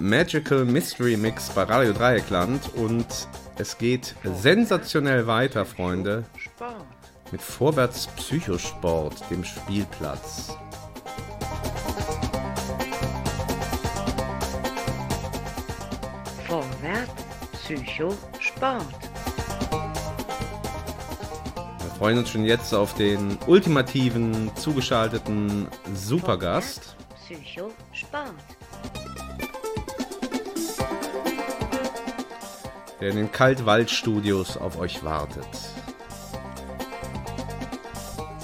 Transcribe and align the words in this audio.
Magical 0.00 0.64
Mystery 0.64 1.16
Mix 1.16 1.48
bei 1.50 1.64
Radio 1.64 1.92
Dreieckland 1.92 2.74
und 2.74 3.06
es 3.56 3.76
geht 3.76 4.14
sensationell 4.22 5.26
weiter, 5.26 5.64
Freunde, 5.64 6.24
mit 7.32 7.42
Vorwärts 7.42 8.06
Psychosport, 8.16 9.14
dem 9.30 9.44
Spielplatz. 9.44 10.56
Vorwärts 16.46 17.12
Psychosport. 17.52 18.86
Wir 21.80 21.90
freuen 21.98 22.18
uns 22.18 22.30
schon 22.30 22.44
jetzt 22.44 22.72
auf 22.72 22.94
den 22.94 23.36
ultimativen, 23.46 24.50
zugeschalteten 24.54 25.66
Supergast. 25.94 26.96
Psychosport. 27.24 28.57
Der 33.00 33.10
in 33.10 33.16
den 33.16 33.32
Kaltwaldstudios 33.32 34.56
auf 34.56 34.78
euch 34.78 35.04
wartet. 35.04 35.46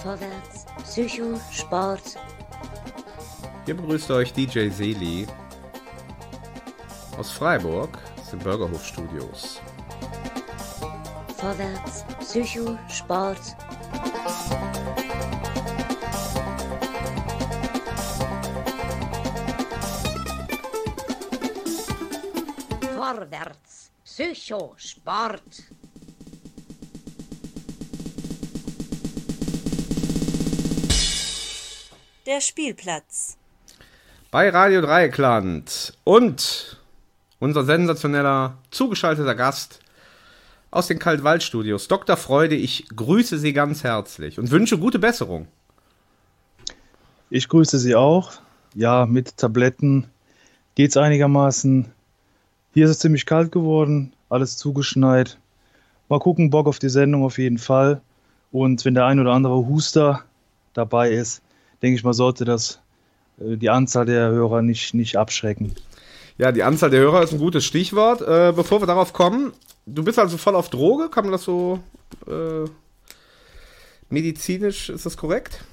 Vorwärts 0.03 0.67
Psychosport. 0.83 2.17
Hier 3.65 3.77
begrüßt 3.77 4.11
euch 4.11 4.33
DJ 4.33 4.69
Seli 4.69 5.27
aus 7.19 7.31
Freiburg, 7.31 7.99
aus 8.21 8.31
den 8.31 8.39
Bürgerhof 8.41 8.85
Studios. 8.85 9.61
Vorwärts 11.37 12.05
Psychosport. 12.21 13.39
Vorwärts 13.39 13.64
Psychosport. 24.45 25.41
Der 32.27 32.43
Spielplatz. 32.43 33.39
Bei 34.31 34.51
Radio 34.51 34.83
Dreieckland 34.83 35.97
und 36.05 36.79
unser 37.39 37.65
sensationeller 37.65 38.59
zugeschalteter 38.71 39.35
Gast 39.35 39.81
aus 40.71 40.89
den 40.89 40.99
Kaltwaldstudios, 40.99 41.89
Dr. 41.89 42.19
Freude, 42.19 42.55
ich 42.55 42.87
grüße 42.95 43.39
Sie 43.39 43.55
ganz 43.55 43.83
herzlich 43.83 44.39
und 44.39 44.51
wünsche 44.51 44.77
gute 44.77 44.99
Besserung. 44.99 45.49
Ich 47.31 47.49
grüße 47.49 47.79
Sie 47.79 47.95
auch. 47.95 48.33
Ja, 48.75 49.07
mit 49.07 49.39
Tabletten 49.39 50.11
geht 50.75 50.91
es 50.91 50.99
einigermaßen. 50.99 51.91
Hier 52.75 52.85
ist 52.85 52.91
es 52.91 52.99
ziemlich 52.99 53.25
kalt 53.25 53.51
geworden, 53.51 54.13
alles 54.35 54.57
zugeschneit. 54.57 55.39
Mal 56.09 56.19
gucken, 56.19 56.51
Bock 56.51 56.67
auf 56.67 56.79
die 56.79 56.91
Sendung 56.91 57.25
auf 57.25 57.39
jeden 57.39 57.59
Fall. 57.59 58.01
Und 58.53 58.85
wenn 58.85 58.95
der 58.95 59.07
ein 59.07 59.19
oder 59.19 59.33
andere 59.33 59.67
Huster 59.67 60.23
dabei 60.75 61.11
ist, 61.11 61.43
denke 61.83 61.97
ich 61.97 62.05
mal, 62.05 62.13
sollte 62.13 62.45
das 62.45 62.81
äh, 63.41 63.57
die 63.57 63.71
Anzahl 63.71 64.05
der 64.07 64.29
Hörer 64.31 64.63
nicht, 64.63 64.95
nicht 64.95 65.17
abschrecken. 65.17 65.75
Ja, 66.37 66.53
die 66.53 66.63
Anzahl 66.63 66.91
der 66.91 67.01
Hörer 67.01 67.23
ist 67.23 67.33
ein 67.33 67.39
gutes 67.39 67.65
Stichwort. 67.65 68.21
Äh, 68.21 68.53
bevor 68.55 68.83
wir 68.83 68.87
darauf 68.87 69.13
kommen, 69.13 69.53
du 69.87 70.03
bist 70.05 70.19
also 70.19 70.37
voll 70.37 70.57
auf 70.57 70.69
Droge, 70.69 71.09
kann 71.09 71.25
man 71.25 71.33
das 71.33 71.45
so 71.45 71.79
äh, 72.27 72.69
medizinisch, 74.11 74.91
ist 74.91 75.07
das 75.07 75.17
korrekt? 75.17 75.65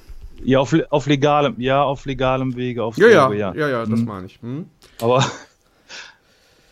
Ja, 0.43 0.59
auf, 0.59 0.75
auf 0.89 1.05
legalem, 1.07 1.55
ja, 1.59 1.83
auf 1.83 2.05
legalem 2.05 2.55
Wege, 2.55 2.83
auf 2.83 2.97
Ja, 2.97 3.25
Droge, 3.25 3.39
ja, 3.39 3.53
ja, 3.53 3.69
ja, 3.69 3.85
das 3.85 3.99
Hm. 3.99 4.05
meine 4.05 4.25
ich. 4.25 4.39
Hm. 4.41 4.65
Aber 4.99 5.23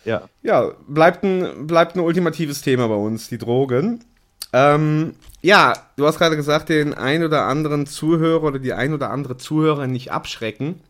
ja, 0.06 0.30
Ja, 0.42 0.72
bleibt 0.88 1.24
ein, 1.24 1.68
bleibt 1.68 1.96
ein 1.96 2.00
ultimatives 2.00 2.62
Thema 2.62 2.88
bei 2.88 2.96
uns, 2.96 3.28
die 3.28 3.38
Drogen. 3.38 4.04
Ähm, 4.54 5.16
ja, 5.42 5.74
du 5.96 6.06
hast 6.06 6.18
gerade 6.18 6.36
gesagt, 6.36 6.70
den 6.70 6.94
ein 6.94 7.24
oder 7.24 7.44
anderen 7.44 7.86
Zuhörer 7.86 8.44
oder 8.44 8.60
die 8.60 8.74
ein 8.74 8.94
oder 8.94 9.12
andere 9.12 9.38
Zuhörerin 9.38 9.92
nicht 9.92 10.12
abschrecken. 10.12 10.82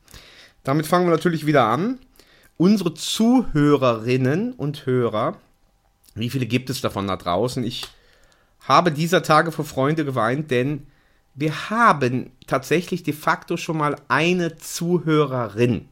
Damit 0.63 0.88
fangen 0.88 1.07
wir 1.07 1.11
natürlich 1.11 1.45
wieder 1.45 1.66
an. 1.66 2.00
Unsere 2.57 2.94
Zuhörerinnen 2.94 4.53
und 4.53 4.85
Hörer, 4.85 5.38
wie 6.16 6.29
viele 6.29 6.45
gibt 6.45 6.69
es 6.69 6.81
davon 6.81 7.07
da 7.07 7.16
draußen? 7.16 7.63
Ich 7.63 7.88
habe 8.62 8.91
dieser 8.91 9.23
Tage 9.23 9.51
vor 9.51 9.66
Freunde 9.66 10.03
geweint, 10.03 10.51
denn 10.51 10.88
wir 11.35 11.69
haben 11.69 12.31
tatsächlich 12.47 13.03
de 13.03 13.13
facto 13.13 13.56
schon 13.56 13.78
mal 13.78 13.95
eine 14.09 14.57
Zuhörerin. 14.57 15.88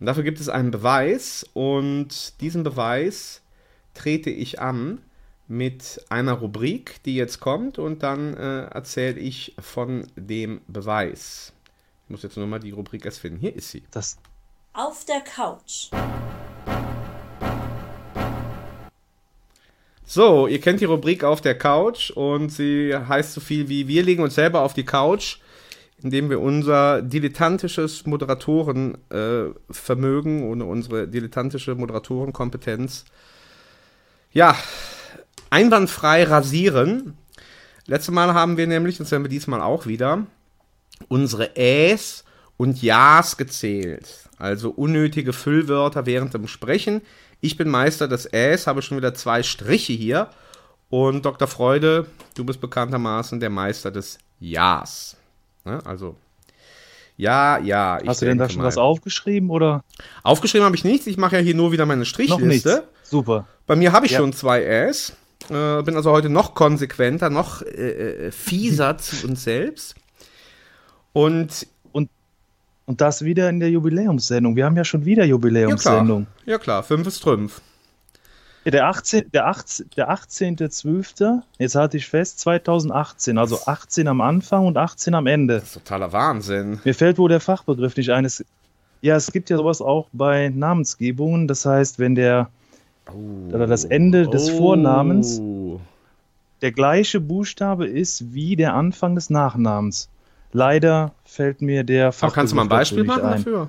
Und 0.00 0.06
dafür 0.06 0.22
gibt 0.22 0.40
es 0.40 0.48
einen 0.48 0.70
Beweis 0.70 1.44
und 1.52 2.40
diesen 2.40 2.62
Beweis 2.62 3.42
trete 3.92 4.30
ich 4.30 4.58
an 4.58 5.02
mit 5.46 6.02
einer 6.08 6.32
Rubrik, 6.32 7.02
die 7.04 7.16
jetzt 7.16 7.38
kommt 7.40 7.78
und 7.78 8.02
dann 8.02 8.34
äh, 8.34 8.62
erzähle 8.70 9.20
ich 9.20 9.54
von 9.60 10.06
dem 10.16 10.62
Beweis. 10.68 11.52
Ich 12.04 12.10
muss 12.10 12.22
jetzt 12.22 12.38
nur 12.38 12.46
mal 12.46 12.60
die 12.60 12.70
Rubrik 12.70 13.04
erst 13.04 13.18
finden. 13.18 13.40
Hier 13.40 13.54
ist 13.54 13.70
sie. 13.70 13.82
das, 13.90 14.16
Auf 14.72 15.04
der 15.04 15.20
Couch. 15.20 15.90
So, 20.06 20.46
ihr 20.46 20.60
kennt 20.62 20.80
die 20.80 20.86
Rubrik 20.86 21.24
auf 21.24 21.42
der 21.42 21.58
Couch 21.58 22.10
und 22.10 22.48
sie 22.48 22.96
heißt 22.96 23.34
so 23.34 23.40
viel 23.42 23.68
wie 23.68 23.86
wir 23.86 24.02
legen 24.02 24.22
uns 24.22 24.34
selber 24.34 24.62
auf 24.62 24.72
die 24.72 24.84
Couch, 24.84 25.40
indem 26.02 26.30
wir 26.30 26.40
unser 26.40 27.02
dilettantisches 27.02 28.06
Moderatorenvermögen 28.06 30.40
äh, 30.40 30.44
und 30.44 30.62
unsere 30.62 31.08
dilettantische 31.08 31.74
Moderatorenkompetenz 31.74 33.04
ja 34.32 34.56
einwandfrei 35.50 36.24
rasieren. 36.24 37.16
Letztes 37.86 38.14
Mal 38.14 38.34
haben 38.34 38.56
wir 38.56 38.66
nämlich, 38.66 38.98
das 38.98 39.10
werden 39.10 39.24
wir 39.24 39.28
diesmal 39.28 39.60
auch 39.60 39.86
wieder, 39.86 40.26
unsere 41.08 41.56
Äs 41.56 42.24
und 42.56 42.82
Ja's 42.82 43.36
gezählt. 43.36 44.28
Also 44.38 44.70
unnötige 44.70 45.32
Füllwörter 45.32 46.06
während 46.06 46.34
dem 46.34 46.46
Sprechen. 46.46 47.02
Ich 47.40 47.56
bin 47.56 47.68
Meister 47.68 48.08
des 48.08 48.32
Äs, 48.32 48.66
habe 48.66 48.82
schon 48.82 48.96
wieder 48.96 49.14
zwei 49.14 49.42
Striche 49.42 49.92
hier. 49.92 50.30
Und 50.88 51.24
Dr. 51.24 51.46
Freude, 51.46 52.06
du 52.34 52.44
bist 52.44 52.60
bekanntermaßen 52.60 53.40
der 53.40 53.50
Meister 53.50 53.90
des 53.90 54.18
Ja's. 54.40 55.16
Ne? 55.64 55.80
Also, 55.84 56.16
ja, 57.16 57.58
ja. 57.58 58.00
ich 58.00 58.08
hast 58.08 58.22
du 58.22 58.26
denn 58.26 58.38
da 58.38 58.48
schon 58.48 58.62
mal. 58.62 58.66
was 58.68 58.78
aufgeschrieben 58.78 59.50
oder 59.50 59.84
Aufgeschrieben 60.22 60.64
habe 60.64 60.76
ich 60.76 60.84
nichts. 60.84 61.06
Ich 61.06 61.16
mache 61.18 61.36
ja 61.36 61.42
hier 61.42 61.54
nur 61.54 61.70
wieder 61.72 61.84
meine? 61.86 62.04
Strichliste. 62.04 62.84
Super. 63.02 63.46
Bei 63.66 63.76
mir 63.76 63.92
habe 63.92 64.06
ich 64.06 64.12
Ja. 64.12 64.18
schon 64.18 64.32
zwei 64.32 64.62
Äs. 64.64 65.12
Äh, 65.50 65.82
bin 65.82 65.96
also 65.96 66.12
heute 66.12 66.28
noch 66.28 66.54
konsequenter, 66.54 67.28
noch 67.30 67.62
äh, 67.62 68.26
äh, 68.26 68.30
fieser 68.30 68.96
zu 68.98 69.26
uns 69.28 69.44
selbst. 69.44 69.94
Und 71.12 71.66
Und 72.86 73.00
das 73.00 73.22
wieder 73.24 73.48
in 73.48 73.60
der 73.60 73.70
Jubiläumssendung. 73.70 74.56
Wir 74.56 74.64
haben 74.64 74.76
ja 74.76 74.82
schon 74.84 75.04
wieder 75.04 75.22
ja 75.22 75.26
klar, 75.26 75.30
Jubiläumssendung. 75.30 76.26
ja 76.44 76.58
klar, 76.58 76.82
fünf 76.82 77.06
ist 77.06 77.20
Trümpf. 77.20 77.60
Der 78.66 78.86
18. 78.88 79.30
Der 79.32 79.46
18. 79.48 79.90
Der 79.96 80.10
18.12. 80.12 81.42
Jetzt 81.58 81.74
halte 81.74 81.96
ich 81.96 82.06
fest, 82.08 82.40
2018. 82.40 83.38
Also 83.38 83.58
18 83.66 84.06
am 84.06 84.20
Anfang 84.20 84.66
und 84.66 84.76
18 84.76 85.14
am 85.14 85.26
Ende. 85.26 85.54
Das 85.54 85.64
ist 85.64 85.74
totaler 85.74 86.12
Wahnsinn. 86.12 86.78
Mir 86.84 86.94
fällt 86.94 87.18
wohl 87.18 87.28
der 87.30 87.40
Fachbegriff 87.40 87.96
nicht 87.96 88.10
ein. 88.10 88.24
Es, 88.24 88.44
ja, 89.00 89.16
es 89.16 89.32
gibt 89.32 89.48
ja 89.50 89.56
sowas 89.56 89.80
auch 89.80 90.08
bei 90.12 90.50
Namensgebungen. 90.50 91.48
Das 91.48 91.64
heißt, 91.64 91.98
wenn 91.98 92.14
der 92.14 92.50
oder 93.50 93.66
das 93.66 93.84
Ende 93.84 94.28
des 94.28 94.50
Vornamens 94.50 95.40
Oh. 95.40 95.80
der 96.62 96.70
gleiche 96.70 97.18
Buchstabe 97.20 97.86
ist 97.86 98.32
wie 98.34 98.54
der 98.56 98.74
Anfang 98.74 99.14
des 99.16 99.30
Nachnamens. 99.30 100.08
Leider 100.52 101.12
fällt 101.24 101.62
mir 101.62 101.82
der 101.82 102.06
Aber 102.06 102.12
Fachbegriff 102.12 102.34
kannst 102.34 102.52
du 102.52 102.56
mal 102.56 102.62
ein 102.62 102.68
Beispiel 102.68 103.04
machen 103.04 103.22
ein. 103.24 103.38
dafür? 103.38 103.68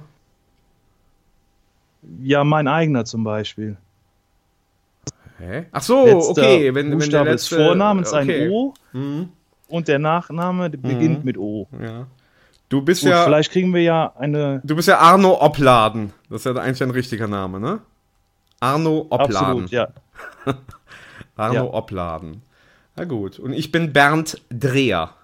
Ja, 2.22 2.44
mein 2.44 2.68
eigener 2.68 3.06
zum 3.06 3.24
Beispiel. 3.24 3.78
Hä? 5.42 5.66
Ach 5.72 5.82
so, 5.82 6.06
Letzter 6.06 6.30
okay. 6.44 6.74
Wenn, 6.74 6.92
wenn 6.92 6.98
Buchstabe 7.00 7.26
der 7.26 7.34
des 7.34 7.50
letzte, 7.50 7.66
Vornamens 7.66 8.14
okay. 8.14 8.46
ein 8.46 8.52
O 8.52 8.74
Mhm. 8.94 9.30
und 9.68 9.88
der 9.88 10.00
Nachname 10.00 10.70
beginnt 10.70 11.26
mit 11.26 11.38
O. 11.38 11.68
Ja. 11.82 12.08
Du 12.70 12.82
bist 12.82 13.02
Gut, 13.02 13.10
ja, 13.10 13.24
vielleicht 13.26 13.52
kriegen 13.52 13.74
wir 13.74 13.82
ja 13.82 14.14
eine. 14.18 14.62
du 14.64 14.76
bist 14.76 14.88
ja 14.88 15.00
Arno 15.00 15.42
Opladen. 15.44 16.14
Das 16.30 16.46
ist 16.46 16.46
ja 16.46 16.62
eigentlich 16.62 16.82
ein 16.84 16.92
richtiger 16.92 17.28
Name, 17.28 17.60
ne? 17.60 17.82
Arno 18.60 19.08
Opladen. 19.10 19.36
Absolut, 19.36 19.72
ja. 19.72 19.88
Arno 21.36 21.54
Ja. 21.56 21.64
Opladen. 21.64 22.44
Na 22.96 23.06
gut. 23.06 23.40
Und 23.40 23.54
ich 23.54 23.72
bin 23.72 23.92
Bernd 23.92 24.42
Dreher. 24.50 25.16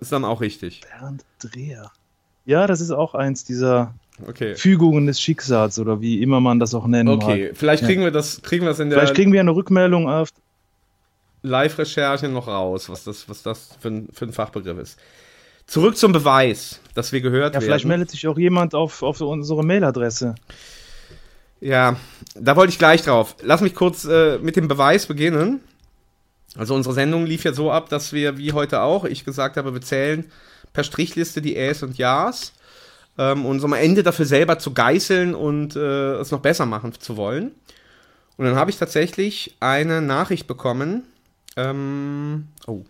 Ist 0.00 0.12
dann 0.12 0.24
auch 0.24 0.40
richtig. 0.40 0.80
Bernd 0.98 1.24
Dreher. 1.40 1.90
Ja, 2.44 2.66
das 2.66 2.80
ist 2.80 2.90
auch 2.90 3.14
eins 3.14 3.44
dieser 3.44 3.94
Okay. 4.28 4.54
Fügungen 4.54 5.06
des 5.06 5.20
Schicksals 5.20 5.78
oder 5.78 6.00
wie 6.00 6.22
immer 6.22 6.40
man 6.40 6.60
das 6.60 6.72
auch 6.74 6.86
nennen 6.86 7.08
Okay, 7.08 7.48
mag. 7.48 7.56
vielleicht 7.56 7.82
Ja. 7.82 7.88
kriegen 7.88 8.02
wir 8.02 8.10
das, 8.12 8.42
kriegen 8.42 8.62
wir 8.64 8.68
das 8.70 8.78
in 8.78 8.90
der 8.90 8.98
Vielleicht 8.98 9.14
kriegen 9.14 9.32
wir 9.32 9.40
eine 9.40 9.54
Rückmeldung 9.54 10.08
auf. 10.08 10.28
Live-Recherche 11.42 12.28
noch 12.28 12.46
raus, 12.48 12.88
was 12.88 13.04
das, 13.04 13.28
was 13.28 13.42
das 13.42 13.70
für 13.80 13.88
ein, 13.88 14.08
für 14.12 14.24
ein 14.26 14.32
Fachbegriff 14.32 14.78
ist. 14.78 14.98
Zurück 15.66 15.96
zum 15.96 16.12
Beweis, 16.12 16.80
dass 16.94 17.12
wir 17.12 17.20
gehört 17.20 17.54
Ja, 17.54 17.60
werden. 17.60 17.64
vielleicht 17.64 17.86
meldet 17.86 18.10
sich 18.10 18.26
auch 18.28 18.38
jemand 18.38 18.74
auf, 18.74 19.02
auf 19.02 19.20
unsere 19.20 19.64
Mailadresse. 19.64 20.34
Ja, 21.60 21.96
da 22.34 22.56
wollte 22.56 22.70
ich 22.72 22.78
gleich 22.78 23.02
drauf. 23.02 23.36
Lass 23.42 23.62
mich 23.62 23.74
kurz 23.74 24.04
äh, 24.04 24.38
mit 24.38 24.56
dem 24.56 24.68
Beweis 24.68 25.06
beginnen. 25.06 25.60
Also 26.56 26.74
unsere 26.74 26.94
Sendung 26.94 27.26
lief 27.26 27.44
ja 27.44 27.52
so 27.52 27.70
ab, 27.70 27.88
dass 27.88 28.12
wir, 28.12 28.38
wie 28.38 28.52
heute 28.52 28.82
auch, 28.82 29.04
ich 29.04 29.24
gesagt 29.24 29.56
habe, 29.56 29.74
wir 29.74 29.80
zählen 29.80 30.30
per 30.74 30.84
Strichliste 30.84 31.40
die 31.40 31.56
Äs 31.56 31.82
und 31.82 31.96
Ja's, 31.96 32.52
ähm, 33.16 33.46
uns 33.46 33.64
am 33.64 33.72
Ende 33.72 34.02
dafür 34.02 34.26
selber 34.26 34.58
zu 34.58 34.74
geißeln 34.74 35.34
und 35.34 35.76
äh, 35.76 36.16
es 36.16 36.30
noch 36.30 36.40
besser 36.40 36.66
machen 36.66 36.92
zu 36.98 37.16
wollen. 37.16 37.52
Und 38.36 38.44
dann 38.44 38.56
habe 38.56 38.70
ich 38.70 38.76
tatsächlich 38.76 39.56
eine 39.60 40.02
Nachricht 40.02 40.46
bekommen. 40.46 41.04
Ähm, 41.56 42.48
oh. 42.66 42.84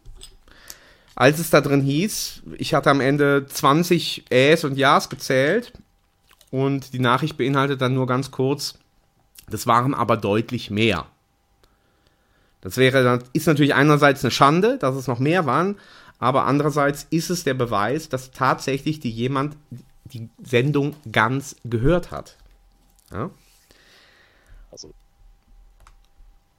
Als 1.14 1.38
es 1.38 1.50
da 1.50 1.60
drin 1.60 1.82
hieß, 1.82 2.42
ich 2.56 2.74
hatte 2.74 2.90
am 2.90 3.00
Ende 3.00 3.46
20 3.46 4.24
Äs 4.30 4.64
und 4.64 4.76
Ja's 4.76 5.10
gezählt 5.10 5.72
und 6.50 6.92
die 6.94 6.98
Nachricht 6.98 7.36
beinhaltet 7.36 7.82
dann 7.82 7.94
nur 7.94 8.06
ganz 8.06 8.30
kurz, 8.30 8.78
das 9.50 9.66
waren 9.66 9.94
aber 9.94 10.16
deutlich 10.16 10.70
mehr. 10.70 11.06
Das 12.62 12.78
wäre, 12.78 13.22
ist 13.34 13.46
natürlich 13.46 13.74
einerseits 13.74 14.24
eine 14.24 14.30
Schande, 14.30 14.78
dass 14.78 14.96
es 14.96 15.06
noch 15.06 15.18
mehr 15.18 15.44
waren, 15.44 15.76
aber 16.18 16.44
andererseits 16.44 17.06
ist 17.10 17.30
es 17.30 17.44
der 17.44 17.54
Beweis, 17.54 18.08
dass 18.08 18.30
tatsächlich 18.30 19.00
die 19.00 19.10
jemand 19.10 19.56
die 20.04 20.28
Sendung 20.42 20.94
ganz 21.10 21.56
gehört 21.64 22.10
hat. 22.10 22.36
Ja? 23.12 23.30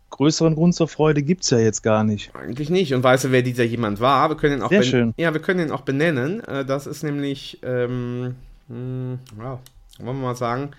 Größeren 0.10 0.56
Grund 0.56 0.74
zur 0.74 0.88
Freude 0.88 1.22
gibt 1.24 1.44
es 1.44 1.50
ja 1.50 1.60
jetzt 1.60 1.84
gar 1.84 2.06
nicht. 2.06 2.34
Eigentlich 2.34 2.69
nicht. 2.69 2.94
Und 2.94 3.04
weißt 3.04 3.25
du, 3.25 3.31
wer 3.31 3.42
dieser 3.42 3.66
jemand 3.66 4.00
war? 4.00 4.30
Wir 4.30 4.38
können 4.38 4.60
ihn 4.60 4.63
auch 4.63 4.69
Sehr 4.69 4.84
schön. 4.84 5.13
Ja, 5.18 5.34
wir 5.34 5.42
können 5.42 5.60
ihn 5.60 5.72
auch 5.72 5.81
benennen. 5.81 6.42
Äh, 6.46 6.63
Das 6.63 6.88
ist 6.88 7.04
nämlich, 7.04 7.60
ähm, 7.63 8.36
hm, 8.69 9.19
ja, 9.38 9.60
wollen 10.00 10.18
wir 10.18 10.28
mal 10.28 10.36
sagen, 10.36 10.72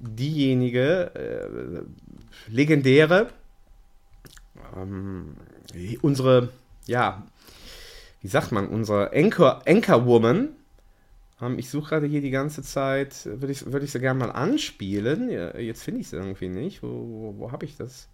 diejenige 0.00 1.12
äh, 1.14 2.50
legendäre, 2.50 3.28
ähm, 4.76 5.36
unsere, 6.02 6.48
ja, 6.86 7.22
wie 8.24 8.28
sagt 8.28 8.52
man, 8.52 8.68
unsere 8.68 9.12
Anchor, 9.12 9.60
Anchorwoman. 9.68 10.48
Ähm, 11.42 11.58
ich 11.58 11.68
suche 11.68 11.90
gerade 11.90 12.06
hier 12.06 12.22
die 12.22 12.30
ganze 12.30 12.62
Zeit, 12.62 13.26
würde 13.26 13.52
ich, 13.52 13.70
würde 13.70 13.84
ich 13.84 13.92
sie 13.92 14.00
gerne 14.00 14.18
mal 14.18 14.30
anspielen. 14.30 15.28
Ja, 15.28 15.54
jetzt 15.58 15.82
finde 15.82 16.00
ich 16.00 16.08
sie 16.08 16.16
irgendwie 16.16 16.48
nicht. 16.48 16.82
Wo, 16.82 16.88
wo, 16.88 17.34
wo 17.36 17.52
habe 17.52 17.66
ich 17.66 17.76
das? 17.76 18.08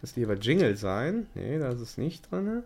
Das 0.00 0.14
lieber 0.14 0.34
Jingle 0.34 0.76
sein. 0.76 1.26
Nee, 1.34 1.58
da 1.58 1.70
ist 1.70 1.80
es 1.80 1.98
nicht 1.98 2.30
drin. 2.30 2.62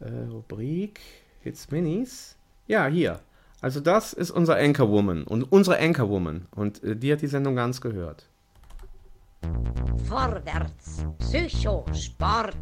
Äh, 0.00 0.10
Rubrik 0.30 1.00
Hits 1.40 1.70
Minis. 1.70 2.36
Ja, 2.66 2.88
hier. 2.88 3.20
Also 3.62 3.80
das 3.80 4.12
ist 4.12 4.30
unser 4.30 4.56
Anchorwoman 4.56 5.24
und 5.24 5.44
unsere 5.50 5.78
Anchorwoman. 5.78 6.46
Und 6.50 6.84
äh, 6.84 6.94
die 6.94 7.10
hat 7.10 7.22
die 7.22 7.26
Sendung 7.26 7.56
ganz 7.56 7.80
gehört. 7.80 8.26
Vorwärts. 10.06 11.06
Psychosport. 11.20 12.58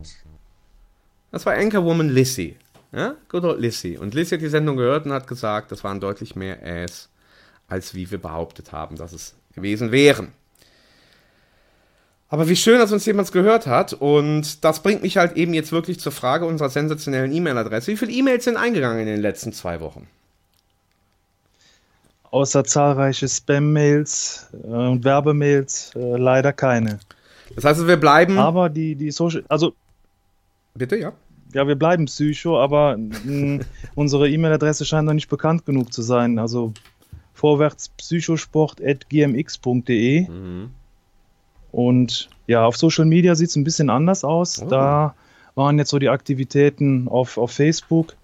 Das 1.32 1.44
war 1.44 1.54
Anchorwoman 1.54 2.10
Lissy. 2.10 2.56
Ja, 2.92 3.16
good 3.28 3.44
old 3.44 3.60
Lissy. 3.60 3.96
Und 3.98 4.14
Lissy 4.14 4.36
hat 4.36 4.42
die 4.42 4.48
Sendung 4.48 4.76
gehört 4.76 5.06
und 5.06 5.12
hat 5.12 5.26
gesagt, 5.26 5.72
das 5.72 5.84
waren 5.84 6.00
deutlich 6.00 6.36
mehr 6.36 6.58
Ass, 6.64 7.08
als 7.68 7.94
wie 7.94 8.10
wir 8.10 8.18
behauptet 8.18 8.72
haben, 8.72 8.96
dass 8.96 9.12
es 9.12 9.34
gewesen 9.54 9.92
wären. 9.92 10.32
Aber 12.28 12.48
wie 12.48 12.56
schön, 12.56 12.78
dass 12.78 12.92
uns 12.92 13.06
jemand 13.06 13.30
gehört 13.30 13.66
hat. 13.66 13.92
Und 13.92 14.64
das 14.64 14.82
bringt 14.82 15.02
mich 15.02 15.16
halt 15.16 15.36
eben 15.36 15.54
jetzt 15.54 15.72
wirklich 15.72 16.00
zur 16.00 16.12
Frage 16.12 16.44
unserer 16.46 16.70
sensationellen 16.70 17.32
E-Mail-Adresse. 17.32 17.92
Wie 17.92 17.96
viele 17.96 18.12
E-Mails 18.12 18.44
sind 18.44 18.56
eingegangen 18.56 19.00
in 19.00 19.06
den 19.06 19.20
letzten 19.20 19.52
zwei 19.52 19.80
Wochen? 19.80 20.08
Außer 22.30 22.64
zahlreiche 22.64 23.28
Spam-Mails 23.28 24.48
äh, 24.52 24.66
und 24.66 25.04
Werbemails 25.04 25.92
äh, 25.94 26.16
leider 26.16 26.52
keine. 26.52 26.98
Das 27.54 27.64
heißt, 27.64 27.86
wir 27.86 27.96
bleiben. 27.96 28.38
Aber 28.38 28.68
die, 28.68 28.96
die 28.96 29.12
Social, 29.12 29.44
also 29.48 29.74
Bitte, 30.76 30.96
ja. 30.96 31.12
Ja, 31.56 31.66
wir 31.66 31.74
bleiben 31.74 32.04
Psycho, 32.04 32.60
aber 32.60 32.98
mh, 32.98 33.64
unsere 33.94 34.28
E-Mail-Adresse 34.28 34.84
scheint 34.84 35.06
noch 35.06 35.14
nicht 35.14 35.30
bekannt 35.30 35.64
genug 35.64 35.90
zu 35.90 36.02
sein. 36.02 36.38
Also 36.38 36.74
vorwärtspsychosport.gmx.de 37.32 40.26
und 41.72 42.28
ja, 42.46 42.66
auf 42.66 42.76
Social 42.76 43.06
Media 43.06 43.34
sieht 43.34 43.48
es 43.48 43.56
ein 43.56 43.64
bisschen 43.64 43.88
anders 43.88 44.22
aus. 44.22 44.62
Oh. 44.62 44.68
Da 44.68 45.14
waren 45.54 45.78
jetzt 45.78 45.88
so 45.88 45.98
die 45.98 46.10
Aktivitäten 46.10 47.08
auf, 47.08 47.38
auf 47.38 47.52
Facebook. 47.52 48.14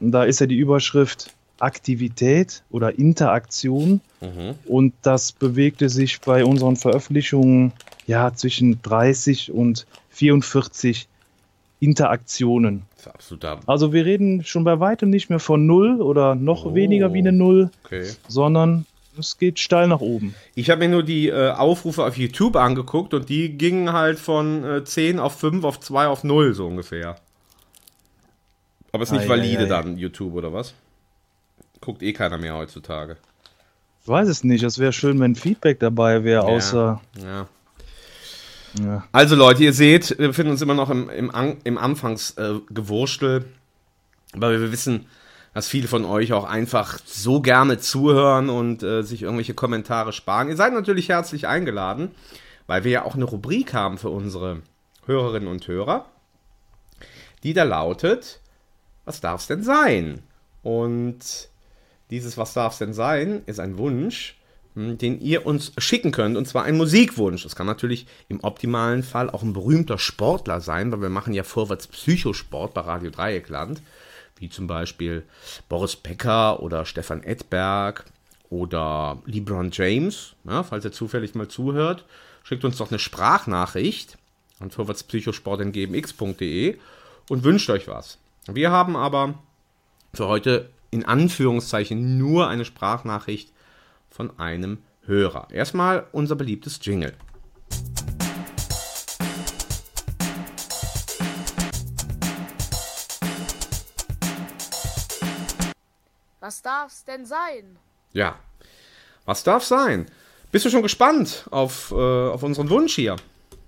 Da 0.00 0.24
ist 0.24 0.40
ja 0.40 0.46
die 0.46 0.58
Überschrift 0.58 1.34
Aktivität 1.60 2.62
oder 2.70 2.98
Interaktion. 2.98 4.02
Und 4.66 4.92
das 5.00 5.32
bewegte 5.32 5.88
sich 5.88 6.20
bei 6.20 6.44
unseren 6.44 6.76
Veröffentlichungen 6.76 7.72
ja 8.06 8.34
zwischen 8.34 8.82
30 8.82 9.50
und 9.50 9.86
44 10.10 11.08
Interaktionen. 11.80 12.82
Also 13.66 13.92
wir 13.92 14.04
reden 14.04 14.44
schon 14.44 14.64
bei 14.64 14.78
weitem 14.78 15.08
nicht 15.10 15.30
mehr 15.30 15.38
von 15.40 15.66
null 15.66 16.00
oder 16.00 16.34
noch 16.34 16.66
Oh. 16.66 16.74
weniger 16.74 17.12
wie 17.14 17.18
eine 17.18 17.32
Null, 17.32 17.70
Okay. 17.84 18.06
sondern 18.28 18.86
es 19.18 19.38
geht 19.38 19.58
steil 19.58 19.88
nach 19.88 20.00
oben. 20.00 20.34
Ich 20.54 20.70
habe 20.70 20.80
mir 20.80 20.88
nur 20.88 21.02
die 21.02 21.28
äh, 21.28 21.50
Aufrufe 21.50 22.04
auf 22.04 22.16
YouTube 22.16 22.56
angeguckt 22.56 23.14
und 23.14 23.28
die 23.28 23.50
gingen 23.56 23.92
halt 23.92 24.18
von 24.18 24.62
äh, 24.64 24.84
10 24.84 25.18
auf 25.18 25.38
5 25.38 25.64
auf 25.64 25.80
2 25.80 26.06
auf 26.06 26.22
0 26.24 26.54
so 26.54 26.66
ungefähr. 26.66 27.16
Aber 28.92 29.02
ist 29.02 29.12
nicht 29.12 29.24
Ei, 29.24 29.28
valide 29.28 29.60
ei, 29.62 29.64
ei. 29.64 29.68
dann, 29.68 29.96
YouTube 29.98 30.34
oder 30.34 30.52
was? 30.52 30.74
Guckt 31.80 32.02
eh 32.02 32.12
keiner 32.12 32.38
mehr 32.38 32.54
heutzutage. 32.56 33.16
Ich 34.02 34.08
weiß 34.08 34.28
es 34.28 34.44
nicht, 34.44 34.62
es 34.64 34.78
wäre 34.78 34.92
schön, 34.92 35.18
wenn 35.20 35.34
Feedback 35.34 35.78
dabei 35.80 36.24
wäre, 36.24 36.42
außer 36.44 37.00
Ja. 37.22 37.46
Also 39.12 39.36
Leute, 39.36 39.64
ihr 39.64 39.72
seht, 39.72 40.18
wir 40.18 40.28
befinden 40.28 40.52
uns 40.52 40.62
immer 40.62 40.74
noch 40.74 40.90
im, 40.90 41.08
im, 41.10 41.34
An 41.34 41.56
im 41.64 41.78
Anfangsgewurstel. 41.78 43.40
Äh, 43.40 43.44
weil 44.34 44.60
wir 44.60 44.72
wissen, 44.72 45.06
dass 45.54 45.68
viele 45.68 45.88
von 45.88 46.04
euch 46.04 46.32
auch 46.32 46.44
einfach 46.44 46.98
so 47.04 47.40
gerne 47.40 47.78
zuhören 47.78 48.48
und 48.48 48.82
äh, 48.82 49.02
sich 49.02 49.22
irgendwelche 49.22 49.54
Kommentare 49.54 50.12
sparen. 50.12 50.48
Ihr 50.48 50.56
seid 50.56 50.72
natürlich 50.72 51.08
herzlich 51.08 51.48
eingeladen, 51.48 52.12
weil 52.66 52.84
wir 52.84 52.90
ja 52.92 53.04
auch 53.04 53.16
eine 53.16 53.24
Rubrik 53.24 53.74
haben 53.74 53.98
für 53.98 54.10
unsere 54.10 54.62
Hörerinnen 55.06 55.48
und 55.48 55.66
Hörer, 55.66 56.06
die 57.42 57.54
da 57.54 57.64
lautet, 57.64 58.40
was 59.04 59.20
darf 59.20 59.40
es 59.40 59.46
denn 59.48 59.64
sein? 59.64 60.22
Und 60.62 61.48
dieses 62.10 62.36
Was 62.36 62.54
darf 62.54 62.74
es 62.74 62.78
denn 62.78 62.92
sein 62.92 63.42
ist 63.46 63.60
ein 63.60 63.78
Wunsch, 63.78 64.39
den 64.74 65.20
ihr 65.20 65.46
uns 65.46 65.72
schicken 65.78 66.12
könnt, 66.12 66.36
und 66.36 66.46
zwar 66.46 66.64
ein 66.64 66.76
Musikwunsch. 66.76 67.42
Das 67.42 67.56
kann 67.56 67.66
natürlich 67.66 68.06
im 68.28 68.38
optimalen 68.40 69.02
Fall 69.02 69.30
auch 69.30 69.42
ein 69.42 69.52
berühmter 69.52 69.98
Sportler 69.98 70.60
sein, 70.60 70.92
weil 70.92 71.02
wir 71.02 71.08
machen 71.08 71.34
ja 71.34 71.42
vorwärts 71.42 71.88
Psychosport 71.88 72.72
bei 72.74 72.82
Radio 72.82 73.10
Dreieckland, 73.10 73.82
wie 74.38 74.48
zum 74.48 74.68
Beispiel 74.68 75.24
Boris 75.68 75.96
Becker 75.96 76.62
oder 76.62 76.84
Stefan 76.84 77.24
Edberg 77.24 78.04
oder 78.48 79.20
LeBron 79.26 79.70
James. 79.72 80.34
Ja, 80.44 80.62
falls 80.62 80.84
ihr 80.84 80.92
zufällig 80.92 81.34
mal 81.34 81.48
zuhört, 81.48 82.04
schickt 82.44 82.64
uns 82.64 82.76
doch 82.78 82.90
eine 82.90 82.98
Sprachnachricht 82.98 84.16
an 84.60 84.70
vorwärtspsychosport.gmx.de 84.70 86.78
und 87.28 87.44
wünscht 87.44 87.68
euch 87.70 87.88
was. 87.88 88.18
Wir 88.46 88.70
haben 88.70 88.96
aber 88.96 89.34
für 90.14 90.28
heute 90.28 90.70
in 90.90 91.04
Anführungszeichen 91.04 92.16
nur 92.18 92.48
eine 92.48 92.64
Sprachnachricht 92.64 93.52
von 94.10 94.38
einem 94.38 94.78
Hörer. 95.06 95.48
Erstmal 95.50 96.06
unser 96.12 96.36
beliebtes 96.36 96.78
Jingle. 96.82 97.14
Was 106.40 106.62
darf's 106.62 107.04
denn 107.04 107.26
sein? 107.26 107.78
Ja, 108.12 108.36
was 109.24 109.44
darf 109.44 109.64
sein? 109.64 110.06
Bist 110.50 110.64
du 110.64 110.70
schon 110.70 110.82
gespannt 110.82 111.46
auf, 111.50 111.92
äh, 111.92 111.94
auf 111.94 112.42
unseren 112.42 112.70
Wunsch 112.70 112.94
hier? 112.94 113.16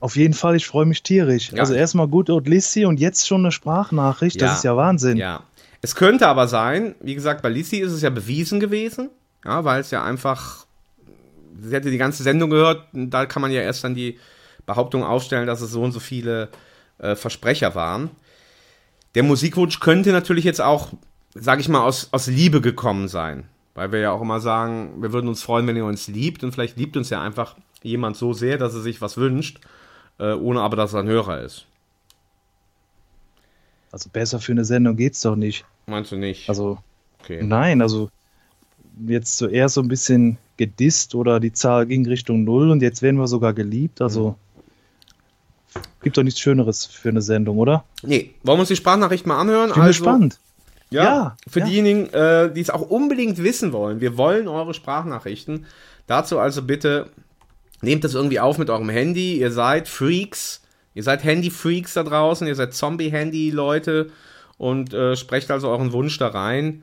Auf 0.01 0.17
jeden 0.17 0.35
Fall, 0.35 0.57
ich 0.57 0.67
freue 0.67 0.87
mich 0.87 1.03
tierisch. 1.05 1.53
Ja. 1.53 1.61
Also 1.61 1.75
erstmal 1.75 2.09
gut 2.09 2.29
Old 2.29 2.49
Lissy 2.49 2.85
und 2.87 2.99
jetzt 2.99 3.27
schon 3.29 3.43
eine 3.43 3.53
Sprachnachricht, 3.53 4.41
Ja. 4.41 4.49
das 4.49 4.59
ist 4.59 4.65
ja 4.65 4.77
Wahnsinn. 4.77 5.17
Ja. 5.17 5.45
Es 5.81 5.95
könnte 5.95 6.27
aber 6.27 6.49
sein, 6.49 6.97
wie 7.01 7.15
gesagt, 7.15 7.43
bei 7.43 7.51
Lissy 7.51 7.77
ist 7.79 7.93
es 7.93 8.03
ja 8.03 8.11
bewiesen 8.11 8.59
gewesen, 8.59 9.11
ja, 9.45 9.65
weil 9.65 9.81
es 9.81 9.91
ja 9.91 10.05
einfach, 10.05 10.67
sie 11.61 11.75
hätte 11.75 11.91
die 11.91 11.99
ganze 11.99 12.23
Sendung 12.23 12.51
gehört, 12.51 12.93
und 12.93 13.11
da 13.11 13.27
kann 13.27 13.43
man 13.43 13.51
ja 13.51 13.61
erst 13.61 13.85
dann 13.85 13.95
die 13.95 14.19
Behauptung 14.67 15.05
aufstellen, 15.05 15.47
dass 15.47 15.61
es 15.61 15.73
so 15.73 15.83
und 15.83 15.93
so 15.93 16.01
viele 16.01 16.49
äh, 16.99 17.17
Versprecher 17.17 17.75
waren. 17.75 18.11
Der 19.15 19.23
Musikwunsch 19.23 19.81
könnte 19.81 20.13
natürlich 20.13 20.45
jetzt 20.45 20.61
auch, 20.61 20.93
sag 21.35 21.61
ich 21.61 21.69
mal, 21.69 21.83
aus, 21.83 22.09
aus 22.13 22.27
Liebe 22.29 22.61
gekommen 22.61 23.09
sein. 23.09 23.45
Weil 23.75 23.91
wir 23.91 24.01
ja 24.01 24.13
auch 24.13 24.21
immer 24.21 24.41
sagen, 24.41 25.03
wir 25.03 25.13
würden 25.13 25.29
uns 25.29 25.43
freuen, 25.43 25.67
wenn 25.67 25.77
ihr 25.77 25.85
uns 25.85 26.07
liebt. 26.09 26.45
Und 26.45 26.53
vielleicht 26.53 26.77
liebt 26.77 26.97
uns 26.97 27.11
ja 27.11 27.23
einfach 27.23 27.57
jemand 27.83 28.17
so 28.17 28.33
sehr, 28.33 28.59
dass 28.59 28.75
er 28.75 28.81
sich 28.81 29.01
was 29.01 29.17
wünscht, 29.17 29.61
äh, 30.19 30.33
ohne 30.33 30.61
aber, 30.61 30.77
dass 30.77 30.93
er 30.93 31.01
ein 31.01 31.09
Hörer 31.09 31.41
ist. 31.41 31.67
Also 33.91 34.09
besser 34.11 34.41
für 34.41 34.53
eine 34.53 34.65
Sendung 34.65 34.97
geht's 34.97 35.21
doch 35.21 35.37
nicht. 35.37 35.65
Meinst 35.87 36.13
du 36.13 36.17
nicht? 36.17 36.49
Also 36.49 36.79
Okay. 37.23 37.43
Nein, 37.43 37.83
also 37.83 38.11
jetzt 39.07 39.39
zuerst 39.39 39.75
so 39.75 39.81
ein 39.81 39.89
bisschen 39.89 40.39
gedisst 40.57 41.15
oder 41.15 41.41
die 41.41 41.53
Zahl 41.53 41.87
ging 41.87 42.07
Richtung 42.07 42.45
Null 42.45 42.71
und 42.71 42.83
jetzt 42.83 43.03
werden 43.03 43.19
wir 43.19 43.27
sogar 43.27 43.53
geliebt. 43.53 44.01
Also 44.01 44.37
gibt 46.03 46.17
doch 46.17 46.23
nichts 46.23 46.41
Schöneres 46.41 46.85
für 46.87 47.09
eine 47.09 47.23
Sendung, 47.23 47.59
oder? 47.59 47.85
Nee, 48.03 48.35
wollen 48.43 48.59
wir 48.59 48.61
uns 48.61 48.69
die 48.69 48.77
Sprachnachricht 48.77 49.27
mal 49.27 49.41
anhören? 49.41 49.71
Ich 49.71 49.75
bin 49.75 49.85
gespannt. 49.87 50.39
Ja, 50.91 51.05
Ja, 51.05 51.37
für 51.49 51.61
ja. 51.61 51.67
diejenigen, 51.67 52.13
äh, 52.13 52.53
die 52.53 52.61
es 52.61 52.71
auch 52.71 52.83
unbedingt 52.83 53.43
wissen 53.43 53.73
wollen. 53.73 54.01
Wir 54.01 54.19
wollen 54.19 54.47
eure 54.47 54.75
Sprachnachrichten. 54.75 55.65
Dazu 56.07 56.39
also 56.39 56.63
bitte 56.63 57.09
nehmt 57.81 58.05
das 58.05 58.15
irgendwie 58.15 58.41
auf 58.41 58.59
mit 58.59 58.69
eurem 58.69 58.91
Handy. 58.91 59.39
Ihr 59.39 59.51
seid 59.51 59.89
Freaks. 59.89 60.61
Ihr 60.95 61.03
seid 61.03 61.25
Handy-Freaks 61.25 61.95
da 61.95 62.03
draußen. 62.03 62.47
Ihr 62.47 62.55
seid 62.55 62.75
Zombie-Handy-Leute. 62.75 64.11
Und 64.59 64.93
äh, 64.93 65.17
sprecht 65.17 65.51
also 65.51 65.69
euren 65.69 65.93
Wunsch 65.93 66.19
da 66.19 66.29
rein. 66.29 66.83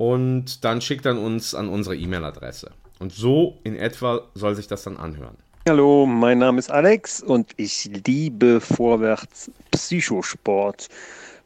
Und 0.00 0.64
dann 0.64 0.80
schickt 0.80 1.04
dann 1.04 1.18
uns 1.18 1.54
an 1.54 1.68
unsere 1.68 1.94
E-Mail-Adresse. 1.94 2.70
Und 3.00 3.12
so 3.12 3.58
in 3.64 3.76
etwa 3.76 4.22
soll 4.32 4.54
sich 4.54 4.66
das 4.66 4.82
dann 4.82 4.96
anhören. 4.96 5.36
Hallo, 5.68 6.06
mein 6.06 6.38
Name 6.38 6.58
ist 6.58 6.70
Alex 6.70 7.22
und 7.22 7.52
ich 7.58 7.84
liebe 8.06 8.62
Vorwärts 8.62 9.50
Psychosport. 9.72 10.88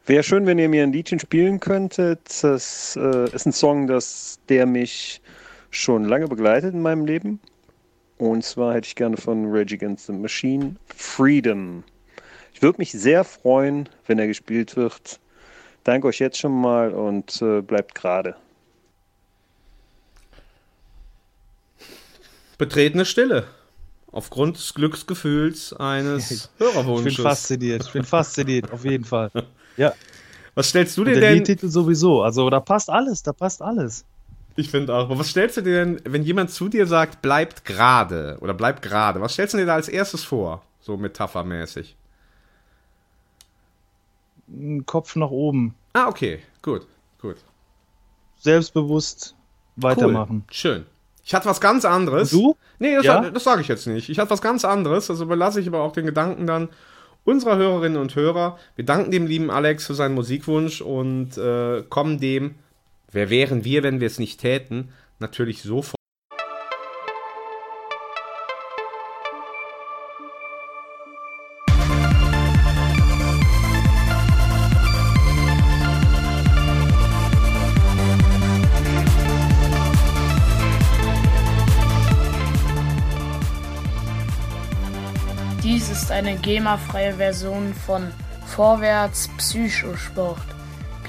Wäre 0.05 0.23
schön, 0.23 0.45
wenn 0.45 0.57
ihr 0.57 0.69
mir 0.69 0.83
ein 0.83 0.93
Liedchen 0.93 1.19
spielen 1.19 1.59
könntet. 1.59 2.21
Das 2.41 2.95
äh, 2.95 3.29
ist 3.35 3.45
ein 3.45 3.51
Song, 3.51 3.87
das, 3.87 4.39
der 4.47 4.65
mich 4.65 5.21
schon 5.69 6.05
lange 6.05 6.29
begleitet 6.29 6.73
in 6.73 6.81
meinem 6.81 7.05
Leben. 7.05 7.41
Und 8.19 8.45
zwar 8.45 8.73
hätte 8.73 8.87
ich 8.87 8.95
gerne 8.95 9.17
von 9.17 9.47
Rage 9.51 9.75
Against 9.75 10.05
the 10.05 10.13
Machine 10.13 10.77
Freedom. 10.95 11.83
Ich 12.53 12.61
würde 12.61 12.77
mich 12.77 12.93
sehr 12.93 13.25
freuen, 13.25 13.89
wenn 14.07 14.17
er 14.17 14.27
gespielt 14.27 14.77
wird. 14.77 15.19
Danke 15.83 16.07
euch 16.07 16.19
jetzt 16.19 16.37
schon 16.37 16.53
mal 16.53 16.93
und 16.93 17.41
äh, 17.41 17.61
bleibt 17.61 17.95
gerade. 17.95 18.37
Betretene 22.57 23.05
Stille. 23.05 23.45
Aufgrund 24.11 24.57
des 24.57 24.73
Glücksgefühls 24.73 25.73
eines 25.73 26.31
Ich 26.31 26.47
bin 26.57 26.67
Hörerwunsches. 26.67 27.21
fasziniert. 27.23 27.83
Ich 27.85 27.91
bin 27.91 28.03
fasziniert, 28.03 28.71
auf 28.71 28.83
jeden 28.85 29.05
Fall. 29.05 29.29
Ja, 29.77 29.93
Was 30.53 30.69
stellst 30.69 30.97
du 30.97 31.03
dir 31.03 31.15
der 31.19 31.31
denn? 31.31 31.39
Liedtitel 31.39 31.67
sowieso. 31.67 32.21
Also 32.23 32.49
da 32.49 32.61
passt 32.61 32.89
alles, 32.89 33.21
da 33.23 33.33
passt 33.33 33.61
alles. 33.61 34.05
Ich 34.55 34.69
finde 34.71 34.93
auch. 34.95 35.01
Aber 35.09 35.19
was 35.19 35.27
stellst 35.31 35.57
du 35.57 35.61
dir 35.61 35.83
denn, 35.83 36.01
wenn 36.05 36.23
jemand 36.23 36.49
zu 36.49 36.69
dir 36.69 36.87
sagt, 36.87 37.21
bleibt 37.21 37.65
gerade 37.65 38.37
oder 38.39 38.53
bleibt 38.53 38.81
gerade? 38.81 39.19
Was 39.19 39.33
stellst 39.33 39.53
du 39.53 39.57
dir 39.57 39.65
da 39.65 39.73
als 39.75 39.89
erstes 39.89 40.23
vor? 40.23 40.61
So 40.79 40.95
metaphermäßig. 40.95 41.97
Ein 44.47 44.85
Kopf 44.85 45.17
nach 45.17 45.29
oben. 45.31 45.75
Ah, 45.91 46.07
okay. 46.07 46.39
Gut. 46.61 46.87
Gut. 47.21 47.37
Selbstbewusst 48.39 49.35
weitermachen. 49.75 50.43
Cool. 50.47 50.53
Schön. 50.53 50.85
Ich 51.25 51.33
hatte 51.33 51.49
was 51.49 51.59
ganz 51.59 51.85
anderes. 51.85 52.31
Und 52.31 52.39
du? 52.39 52.55
Nee, 52.77 52.95
das, 52.95 53.05
Ja? 53.05 53.29
das 53.31 53.43
sage 53.43 53.61
ich 53.61 53.67
jetzt 53.67 53.87
nicht. 53.87 54.09
Ich 54.09 54.19
hatte 54.19 54.29
was 54.29 54.43
ganz 54.43 54.63
anderes. 54.63 55.09
Also 55.09 55.23
überlasse 55.23 55.59
ich 55.59 55.67
aber 55.67 55.81
auch 55.81 55.91
den 55.91 56.05
Gedanken 56.05 56.45
dann 56.45 56.69
unserer 57.23 57.57
Hörerinnen 57.57 57.99
und 57.99 58.15
Hörer. 58.15 58.59
Wir 58.75 58.85
danken 58.85 59.09
dem 59.09 59.25
lieben 59.25 59.49
Alex 59.49 59.87
für 59.87 59.95
seinen 59.95 60.13
Musikwunsch 60.13 60.81
und 60.81 61.35
äh, 61.37 61.81
kommen 61.89 62.19
dem, 62.19 62.55
wer 63.11 63.31
wären 63.31 63.65
wir, 63.65 63.81
wenn 63.81 63.99
wir 63.99 64.07
es 64.07 64.19
nicht 64.19 64.39
täten, 64.39 64.89
natürlich 65.17 65.63
sofort. 65.63 65.94
GEMA-freie 86.45 87.13
Version 87.13 87.73
von 87.73 88.11
Vorwärts 88.45 89.29
Psychosport. 89.35 90.45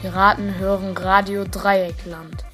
Piraten 0.01 0.57
hören 0.57 0.97
Radio 0.97 1.45
Dreieckland. 1.45 2.47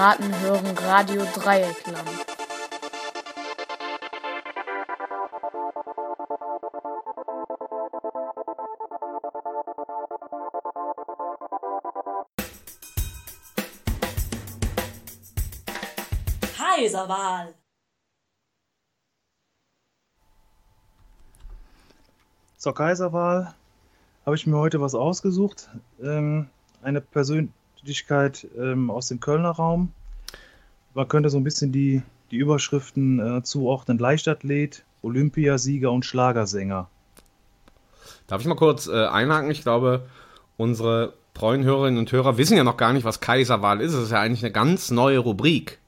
Piraten 0.00 0.40
hören 0.40 0.78
Radio 0.78 1.26
Dreieckland. 1.34 2.08
Kaiserwahl. 16.56 17.54
Zur 22.56 22.74
Kaiserwahl 22.74 23.54
habe 24.24 24.34
ich 24.34 24.46
mir 24.46 24.56
heute 24.56 24.80
was 24.80 24.94
ausgesucht. 24.94 25.68
Ähm, 26.02 26.48
eine 26.80 27.02
Persönlichkeit 27.80 28.46
ähm, 28.58 28.90
aus 28.90 29.08
dem 29.08 29.20
Kölner 29.20 29.50
Raum. 29.50 29.92
Man 30.94 31.08
könnte 31.08 31.30
so 31.30 31.38
ein 31.38 31.44
bisschen 31.44 31.72
die, 31.72 32.02
die 32.30 32.36
Überschriften 32.36 33.38
äh, 33.38 33.42
zuordnen. 33.42 33.98
Leichtathlet, 33.98 34.84
Olympiasieger 35.02 35.90
und 35.90 36.04
Schlagersänger. 36.04 36.88
Darf 38.26 38.42
ich 38.42 38.46
mal 38.46 38.54
kurz 38.54 38.86
äh, 38.86 39.06
einhaken? 39.06 39.50
Ich 39.50 39.62
glaube, 39.62 40.06
unsere 40.56 41.14
treuen 41.34 41.64
Hörerinnen 41.64 41.98
und 41.98 42.12
Hörer 42.12 42.36
wissen 42.36 42.56
ja 42.56 42.64
noch 42.64 42.76
gar 42.76 42.92
nicht, 42.92 43.04
was 43.04 43.20
Kaiserwahl 43.20 43.80
ist. 43.80 43.94
Es 43.94 44.04
ist 44.04 44.12
ja 44.12 44.20
eigentlich 44.20 44.44
eine 44.44 44.52
ganz 44.52 44.90
neue 44.90 45.18
Rubrik. 45.18 45.78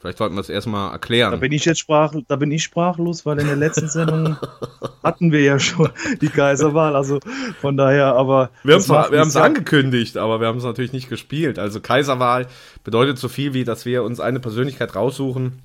Vielleicht 0.00 0.16
sollten 0.16 0.34
wir 0.34 0.40
es 0.40 0.48
erstmal 0.48 0.88
Da 0.88 0.92
erklären. 0.94 1.40
bin 1.40 1.52
ich 1.52 1.66
jetzt 1.66 1.78
sprach, 1.78 2.14
da 2.26 2.36
bin 2.36 2.50
ich 2.50 2.64
sprachlos, 2.64 3.26
weil 3.26 3.38
in 3.38 3.46
der 3.46 3.56
letzten 3.56 3.88
Sendung 3.88 4.36
hatten 5.04 5.30
wir 5.30 5.42
ja 5.42 5.58
schon 5.58 5.90
die 6.22 6.28
Kaiserwahl. 6.28 6.96
Also 6.96 7.20
von 7.60 7.76
daher, 7.76 8.14
aber 8.14 8.50
Wir 8.64 8.74
haben 8.80 9.28
es 9.28 9.36
angekündigt, 9.36 10.16
aber 10.16 10.40
wir 10.40 10.46
haben 10.46 10.56
es 10.56 10.64
natürlich 10.64 10.94
nicht 10.94 11.10
gespielt. 11.10 11.58
Also 11.58 11.80
Kaiserwahl 11.80 12.46
bedeutet 12.82 13.18
so 13.18 13.28
viel 13.28 13.52
wie, 13.52 13.64
dass 13.64 13.84
wir 13.84 14.02
uns 14.02 14.20
eine 14.20 14.40
Persönlichkeit 14.40 14.94
raussuchen, 14.94 15.60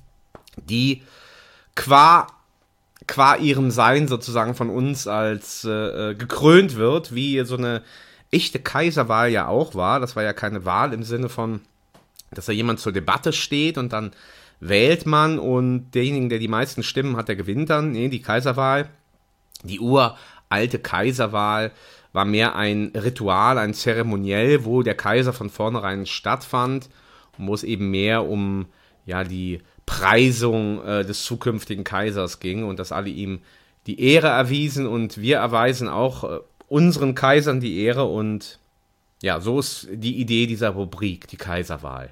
die 0.70 1.01
qua, 1.75 2.27
qua 3.08 3.36
ihrem 3.38 3.72
Sein 3.72 4.10
sozusagen 4.10 4.54
von 4.54 4.70
uns 4.70 5.08
als 5.08 5.63
äh, 5.63 6.12
äh, 6.12 6.15
gekrönt 6.15 6.75
wird, 6.75 7.15
wie 7.15 7.42
so 7.46 7.56
eine 7.56 7.84
echte 8.32 8.60
Kaiserwahl 8.60 9.30
ja 9.30 9.48
auch 9.48 9.75
war. 9.75 10.01
Das 10.01 10.18
war 10.18 10.24
ja 10.24 10.34
keine 10.34 10.65
Wahl 10.65 10.92
im 10.92 11.04
Sinne 11.04 11.30
von, 11.30 11.62
dass 12.38 12.46
da 12.46 12.51
jemand 12.51 12.80
zur 12.80 12.92
Debatte 12.92 13.34
steht 13.34 13.77
und 13.77 13.94
dann 13.94 14.12
wählt 14.60 15.06
man 15.06 15.39
und 15.39 15.92
derjenige, 15.92 16.30
der 16.30 16.39
die 16.39 16.48
meisten 16.48 16.84
Stimmen 16.84 17.18
hat, 17.18 17.27
der 17.27 17.36
gewinnt 17.36 17.70
dann. 17.70 17.92
Nee, 17.92 18.10
die 18.10 18.22
Kaiserwahl 18.22 18.89
die 19.65 19.80
uralte 19.80 20.80
Kaiserwahl 20.80 21.72
war 22.13 22.25
mehr 22.25 22.56
ein 22.56 22.92
Ritual, 22.96 23.58
ein 23.58 23.74
Zeremoniell, 23.74 24.65
wo 24.65 24.84
der 24.84 24.96
Kaiser 24.96 25.34
von 25.34 25.50
vornherein 25.50 26.06
stattfand 26.06 26.89
und 27.38 27.48
wo 27.48 27.54
es 27.54 27.63
eben 27.63 27.92
mehr 27.92 28.25
um 28.25 28.68
ja 29.06 29.24
die 29.24 29.60
Preisung 29.86 30.84
äh, 30.84 31.06
des 31.06 31.24
zukünftigen 31.24 31.84
Kaisers 31.84 32.39
ging 32.39 32.63
und 32.63 32.80
dass 32.80 32.92
alle 32.92 33.10
ihm 33.10 33.39
die 33.86 34.00
Ehre 34.00 34.27
erwiesen 34.27 34.88
und 34.88 35.18
wir 35.18 35.38
erweisen 35.38 35.89
auch 35.89 36.24
äh, 36.24 36.39
unseren 36.68 37.13
Kaisern 37.13 37.60
die 37.60 37.82
Ehre 37.82 38.06
und 38.06 38.60
ja, 39.22 39.39
so 39.39 39.60
ist 39.60 39.88
die 39.92 40.18
Idee 40.20 40.48
dieser 40.48 40.70
Rubrik, 40.70 41.27
die 41.27 41.38
Kaiserwahl. 41.38 42.12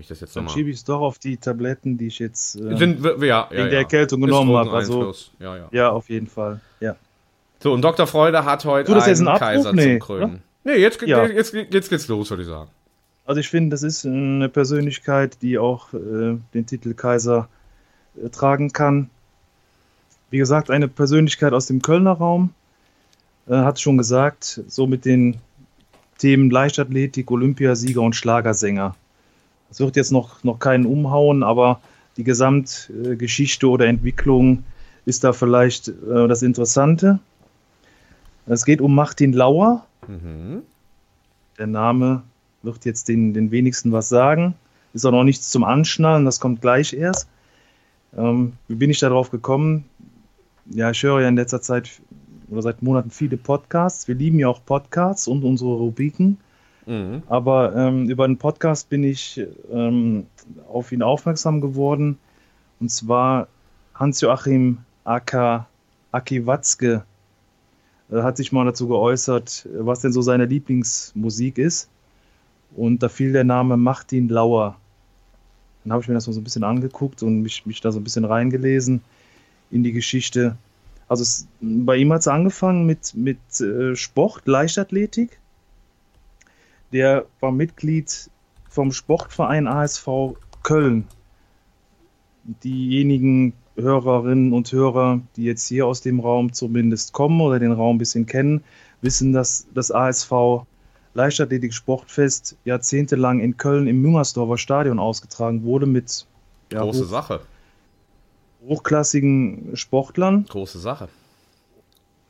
Ich 0.00 0.08
das 0.08 0.20
jetzt 0.20 0.34
Dann 0.34 0.44
nochmal. 0.44 0.56
schiebe 0.56 0.70
ich 0.70 0.76
es 0.76 0.84
doch 0.84 1.00
auf 1.00 1.18
die 1.18 1.36
Tabletten, 1.36 1.98
die 1.98 2.06
ich 2.06 2.18
jetzt 2.18 2.56
äh, 2.56 2.76
Sind, 2.76 3.04
ja, 3.04 3.10
ja, 3.24 3.50
wegen 3.50 3.62
ja. 3.62 3.68
der 3.68 3.78
Erkältung 3.78 4.20
genommen 4.22 4.56
habe. 4.56 4.70
Also, 4.70 5.12
ja, 5.38 5.56
ja. 5.56 5.68
ja, 5.70 5.90
auf 5.90 6.08
jeden 6.08 6.26
Fall. 6.26 6.60
Ja. 6.80 6.96
So, 7.62 7.72
und 7.72 7.82
Dr. 7.82 8.06
Freude 8.06 8.44
hat 8.44 8.64
heute 8.64 8.92
jetzt 8.92 9.06
einen 9.18 9.28
Abbruch? 9.28 9.40
Kaiser 9.40 9.72
Nee, 9.72 9.98
zum 9.98 10.06
Krönen. 10.06 10.42
Nee, 10.64 10.76
jetzt, 10.76 11.00
Ja. 11.02 11.26
jetzt, 11.26 11.52
jetzt 11.54 11.90
geht's 11.90 12.08
los, 12.08 12.30
würde 12.30 12.42
ich 12.42 12.48
sagen. 12.48 12.70
Also 13.26 13.40
ich 13.40 13.48
finde, 13.48 13.70
das 13.74 13.82
ist 13.82 14.04
eine 14.06 14.48
Persönlichkeit, 14.48 15.38
die 15.42 15.58
auch 15.58 15.92
äh, 15.92 16.36
den 16.54 16.66
Titel 16.66 16.94
Kaiser 16.94 17.48
äh, 18.22 18.28
tragen 18.30 18.72
kann. 18.72 19.10
Wie 20.30 20.38
gesagt, 20.38 20.70
eine 20.70 20.88
Persönlichkeit 20.88 21.52
aus 21.52 21.66
dem 21.66 21.82
Kölner 21.82 22.12
Raum. 22.12 22.54
Äh, 23.48 23.54
hat 23.54 23.80
schon 23.80 23.98
gesagt, 23.98 24.62
so 24.66 24.86
mit 24.86 25.04
den 25.04 25.36
Themen 26.18 26.50
Leichtathletik, 26.50 27.30
Olympiasieger 27.30 28.00
und 28.02 28.14
Schlagersänger. 28.16 28.94
Es 29.70 29.80
wird 29.80 29.96
jetzt 29.96 30.12
noch, 30.12 30.42
noch 30.44 30.58
keinen 30.58 30.86
umhauen, 30.86 31.42
aber 31.42 31.80
die 32.16 32.24
Gesamtgeschichte 32.24 33.68
oder 33.68 33.86
Entwicklung 33.86 34.64
ist 35.06 35.24
da 35.24 35.32
vielleicht 35.32 35.88
äh, 35.88 36.28
das 36.28 36.42
Interessante. 36.42 37.18
Es 38.46 38.64
geht 38.64 38.80
um 38.80 38.94
Martin 38.94 39.32
Lauer. 39.32 39.86
Mhm. 40.08 40.62
Der 41.58 41.66
Name 41.66 42.22
wird 42.62 42.84
jetzt 42.84 43.08
den, 43.08 43.32
den 43.32 43.50
wenigsten 43.50 43.92
was 43.92 44.08
sagen. 44.08 44.54
Ist 44.92 45.06
auch 45.06 45.12
noch 45.12 45.24
nichts 45.24 45.50
zum 45.50 45.62
Anschnallen, 45.62 46.24
das 46.24 46.40
kommt 46.40 46.60
gleich 46.60 46.92
erst. 46.92 47.28
Ähm, 48.16 48.54
wie 48.66 48.74
bin 48.74 48.90
ich 48.90 48.98
darauf 48.98 49.30
gekommen? 49.30 49.84
Ja, 50.66 50.90
ich 50.90 51.02
höre 51.02 51.20
ja 51.20 51.28
in 51.28 51.36
letzter 51.36 51.62
Zeit 51.62 52.00
oder 52.48 52.62
seit 52.62 52.82
Monaten 52.82 53.10
viele 53.10 53.36
Podcasts. 53.36 54.08
Wir 54.08 54.16
lieben 54.16 54.38
ja 54.40 54.48
auch 54.48 54.64
Podcasts 54.64 55.28
und 55.28 55.44
unsere 55.44 55.70
Rubriken. 55.70 56.38
Mhm. 56.90 57.22
Aber 57.28 57.76
ähm, 57.76 58.10
über 58.10 58.24
einen 58.24 58.36
Podcast 58.36 58.88
bin 58.88 59.04
ich 59.04 59.40
ähm, 59.72 60.26
auf 60.68 60.90
ihn 60.90 61.02
aufmerksam 61.02 61.60
geworden. 61.60 62.18
Und 62.80 62.90
zwar 62.90 63.46
Hans-Joachim 63.94 64.78
Aka 65.04 65.68
Aki 66.10 66.46
Watzke 66.46 67.04
äh, 68.10 68.22
hat 68.22 68.36
sich 68.36 68.50
mal 68.50 68.64
dazu 68.64 68.88
geäußert, 68.88 69.68
was 69.72 70.00
denn 70.00 70.12
so 70.12 70.20
seine 70.20 70.46
Lieblingsmusik 70.46 71.58
ist. 71.58 71.88
Und 72.74 73.04
da 73.04 73.08
fiel 73.08 73.32
der 73.32 73.44
Name 73.44 73.76
Martin 73.76 74.28
Lauer. 74.28 74.76
Dann 75.84 75.92
habe 75.92 76.02
ich 76.02 76.08
mir 76.08 76.14
das 76.14 76.26
mal 76.26 76.32
so 76.32 76.40
ein 76.40 76.44
bisschen 76.44 76.64
angeguckt 76.64 77.22
und 77.22 77.42
mich, 77.42 77.66
mich 77.66 77.80
da 77.80 77.92
so 77.92 78.00
ein 78.00 78.04
bisschen 78.04 78.24
reingelesen 78.24 79.00
in 79.70 79.84
die 79.84 79.92
Geschichte. 79.92 80.56
Also 81.06 81.22
es, 81.22 81.46
bei 81.60 81.96
ihm 81.96 82.12
hat 82.12 82.20
es 82.20 82.28
angefangen 82.28 82.84
mit, 82.84 83.14
mit 83.14 83.38
äh, 83.60 83.94
Sport, 83.94 84.42
Leichtathletik. 84.46 85.39
Der 86.92 87.26
war 87.40 87.52
Mitglied 87.52 88.30
vom 88.68 88.92
Sportverein 88.92 89.66
ASV 89.66 90.36
Köln. 90.62 91.06
Diejenigen 92.64 93.52
Hörerinnen 93.76 94.52
und 94.52 94.70
Hörer, 94.72 95.20
die 95.36 95.44
jetzt 95.44 95.66
hier 95.66 95.86
aus 95.86 96.00
dem 96.00 96.20
Raum 96.20 96.52
zumindest 96.52 97.12
kommen 97.12 97.40
oder 97.40 97.58
den 97.58 97.72
Raum 97.72 97.96
ein 97.96 97.98
bisschen 97.98 98.26
kennen, 98.26 98.62
wissen, 99.00 99.32
dass 99.32 99.66
das 99.74 99.90
ASV 99.90 100.64
Leichtathletik-Sportfest 101.14 102.56
jahrzehntelang 102.64 103.40
in 103.40 103.56
Köln 103.56 103.86
im 103.86 104.00
Müngersdorfer 104.00 104.58
Stadion 104.58 104.98
ausgetragen 104.98 105.64
wurde 105.64 105.86
mit 105.86 106.26
ja, 106.72 106.82
Große 106.82 107.04
hoch, 107.04 107.10
Sache. 107.10 107.40
hochklassigen 108.66 109.70
Sportlern. 109.74 110.46
Große 110.48 110.78
Sache. 110.78 111.08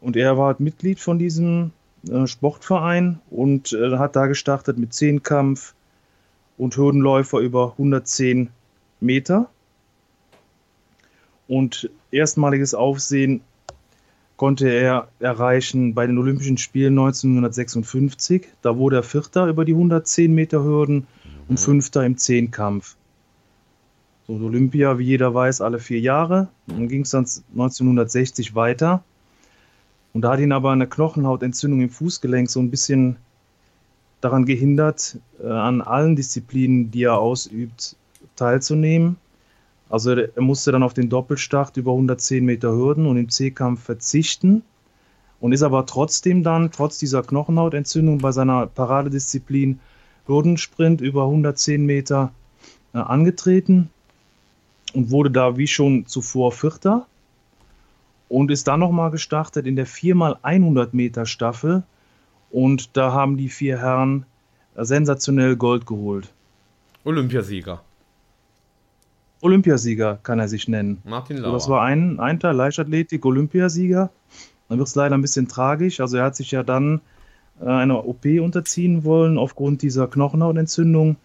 Und 0.01 0.17
er 0.17 0.39
war 0.39 0.47
halt 0.47 0.61
Mitglied 0.61 0.99
von 0.99 1.19
diesem 1.19 1.73
äh, 2.09 2.27
Sportverein 2.27 3.21
und 3.31 3.73
äh, 3.73 3.99
hat 3.99 4.17
da 4.17 4.27
gestartet 4.27 4.79
mit 4.79 4.95
Zehnkampf 4.95 5.75
und 6.57 6.77
Hürdenläufer 6.77 7.39
über 7.39 7.73
110 7.73 8.51
Meter. 9.01 9.49
Und 11.49 11.91
erstmaliges 12.11 12.75
Aufsehen 12.75 13.41
konnte 14.37 14.69
er 14.69 15.09
erreichen 15.19 15.95
bei 15.95 16.07
den 16.07 16.17
Olympischen 16.17 16.57
Spielen 16.57 16.99
1956. 16.99 18.49
Da 18.63 18.77
wurde 18.79 18.97
er 18.97 19.03
Vierter 19.03 19.49
über 19.49 19.65
die 19.65 19.73
110 19.73 20.35
Meter 20.35 20.63
Hürden 20.63 21.07
und 21.49 21.61
Fünfter 21.61 22.07
im 22.07 22.17
Zehnkampf. 22.17 22.97
So 24.27 24.35
Olympia, 24.35 24.97
wie 24.99 25.05
jeder 25.05 25.35
weiß, 25.35 25.61
alle 25.61 25.81
vier 25.81 26.01
Jahre. 26.01 26.49
Dann 26.69 26.89
ging 26.89 27.03
es 27.03 27.11
dann 27.11 27.27
1960 27.53 28.55
weiter. 28.55 29.03
Und 30.13 30.23
da 30.23 30.33
hat 30.33 30.41
ihn 30.41 30.53
aber 30.53 30.73
eine 30.73 30.87
Knochenhautentzündung 30.87 31.81
im 31.81 31.91
Fußgelenk 31.91 32.51
so 32.51 32.61
ein 32.61 32.71
bisschen 32.71 33.17
daran 34.21 34.45
gehindert, 34.45 35.19
äh, 35.43 35.49
an 35.49 35.81
allen 35.81 36.17
Disziplinen, 36.17 36.91
die 36.91 37.05
er 37.05 37.19
ausübt, 37.19 37.97
teilzunehmen. 38.37 39.17
Also 39.89 40.13
er 40.13 40.43
musste 40.43 40.73
dann 40.73 40.83
auf 40.83 40.95
den 40.95 41.09
Doppelstart 41.09 41.77
über 41.77 41.93
110 41.93 42.45
Meter 42.45 42.71
Hürden 42.71 43.07
und 43.07 43.17
im 43.17 43.29
C-Kampf 43.29 43.83
verzichten 43.83 44.63
und 45.41 45.53
ist 45.53 45.63
aber 45.63 45.87
trotzdem 45.87 46.43
dann, 46.43 46.71
trotz 46.71 46.99
dieser 46.99 47.23
Knochenhautentzündung, 47.23 48.19
bei 48.19 48.31
seiner 48.31 48.67
Paradedisziplin 48.67 49.81
Hürdensprint 50.27 51.01
über 51.01 51.25
110 51.25 51.85
Meter 51.85 52.33
äh, 52.95 52.99
angetreten 52.99 53.91
und 54.95 55.11
wurde 55.11 55.31
da 55.31 55.57
wie 55.57 55.67
schon 55.67 56.07
zuvor 56.07 56.53
Vierter 56.53 57.07
und 58.31 58.51
ist 58.51 58.69
dann 58.69 58.81
nochmal 58.81 59.11
gestartet 59.11 59.67
in 59.67 59.77
der 59.77 59.87
4x100 59.89 60.91
Meter 60.93 61.27
Staffel 61.27 61.83
und 62.51 62.97
da 62.97 63.13
haben 63.13 63.37
die 63.37 63.49
vier 63.49 63.79
Herren 63.79 64.25
sensationell 64.77 65.57
Gold 65.57 65.85
geholt. 65.85 66.33
Olympiasieger. 67.05 67.83
Olympiasieger 69.43 70.21
kann 70.23 70.39
er 70.39 70.49
sich 70.49 70.69
nennen. 70.69 71.03
Martin 71.05 71.39
So, 71.39 71.43
Lauer. 71.43 71.53
das 71.55 71.69
war 71.69 71.83
ein, 71.83 72.21
ein 72.21 72.39
Teil 72.39 72.55
Leichtathletik, 72.55 73.27
Olympiasieger. 73.27 74.11
Dann 74.69 74.79
wird 74.79 74.87
es 74.87 74.95
leider 74.95 75.17
ein 75.17 75.23
bisschen 75.23 75.49
tragisch. 75.49 76.01
Also 76.01 76.19
er 76.19 76.25
hat 76.25 76.37
sich 76.37 76.53
ja 76.53 76.63
dann 76.63 77.01
äh, 77.61 77.65
einer 77.65 78.07
OP 78.07 78.25
unterziehen 78.27 79.03
wollen 79.03 79.39
aufgrund 79.39 79.83
dieser 79.83 80.07
Knochenhautentzündung. 80.07 81.17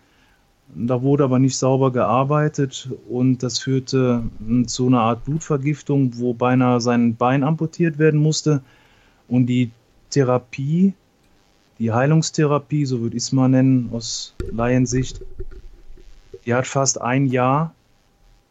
Da 0.74 1.02
wurde 1.02 1.24
aber 1.24 1.40
nicht 1.40 1.58
sauber 1.58 1.92
gearbeitet 1.92 2.90
und 3.10 3.44
das 3.44 3.60
führte 3.60 4.24
mh, 4.40 4.68
zu 4.68 4.88
einer 4.88 5.02
Art 5.02 5.24
Blutvergiftung, 5.24 6.18
wo 6.18 6.34
beinahe 6.34 6.82
sein 6.82 7.16
Bein 7.16 7.44
amputiert 7.44 7.98
werden 7.98 8.20
musste. 8.20 8.62
Und 9.28 9.46
die 9.46 9.72
Therapie, 10.10 10.94
die 11.80 11.92
Heilungstherapie, 11.92 12.86
so 12.86 13.02
würde 13.02 13.16
ich 13.16 13.24
es 13.24 13.32
mal 13.32 13.48
nennen, 13.48 13.90
aus 13.94 14.34
Laiensicht, 14.52 15.22
die 16.46 16.54
hat 16.54 16.68
fast 16.68 17.00
ein 17.00 17.28
Jahr 17.28 17.74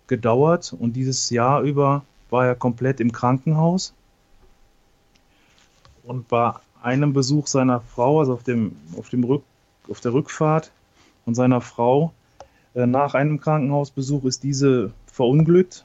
gedauert 0.07 0.75
und 0.79 0.95
dieses 0.95 1.31
Jahr 1.31 1.63
über 1.63 2.05
war 2.31 2.47
er 2.47 2.55
komplett 2.55 3.01
im 3.01 3.13
Krankenhaus. 3.13 3.93
Und 6.03 6.29
bei 6.29 6.53
einem 6.83 7.13
Besuch 7.13 7.47
seiner 7.47 7.81
Frau, 7.81 8.21
also 8.21 8.35
auf, 8.35 8.43
dem, 8.43 8.77
auf, 8.99 9.09
dem 9.09 9.25
Rück, 9.25 9.43
auf 9.89 10.01
der 10.01 10.13
Rückfahrt 10.13 10.71
von 11.25 11.35
seiner 11.35 11.61
Frau, 11.61 12.13
äh, 12.75 12.87
nach 12.87 13.15
einem 13.15 13.41
Krankenhausbesuch 13.41 14.25
ist 14.25 14.43
diese 14.43 14.93
verunglückt, 15.07 15.85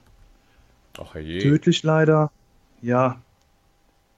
Ach 0.97 1.15
je. 1.15 1.39
tödlich 1.39 1.83
leider. 1.83 2.31
Ja, 2.81 3.21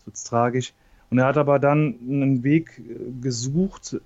wird's 0.06 0.24
tragisch. 0.24 0.74
Und 1.10 1.18
er 1.20 1.26
hat 1.26 1.38
aber 1.38 1.60
dann 1.60 1.96
einen 2.08 2.44
Weg 2.44 2.80
äh, 2.80 3.12
gesucht, 3.22 3.98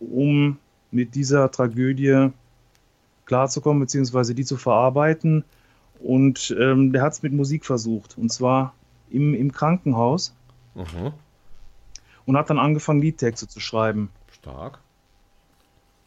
um 0.00 0.58
mit 0.90 1.14
dieser 1.14 1.50
Tragödie 1.50 2.30
klarzukommen, 3.26 3.80
beziehungsweise 3.80 4.34
die 4.34 4.44
zu 4.44 4.56
verarbeiten. 4.56 5.44
Und 6.00 6.54
ähm, 6.58 6.92
der 6.92 7.02
hat 7.02 7.12
es 7.12 7.22
mit 7.22 7.32
Musik 7.32 7.64
versucht, 7.64 8.18
und 8.18 8.32
zwar 8.32 8.74
im, 9.10 9.34
im 9.34 9.52
Krankenhaus 9.52 10.34
Mhm. 10.74 11.12
und 12.24 12.36
hat 12.38 12.48
dann 12.48 12.58
angefangen, 12.58 13.02
Liedtexte 13.02 13.46
zu 13.46 13.60
schreiben. 13.60 14.08
Stark. 14.32 14.78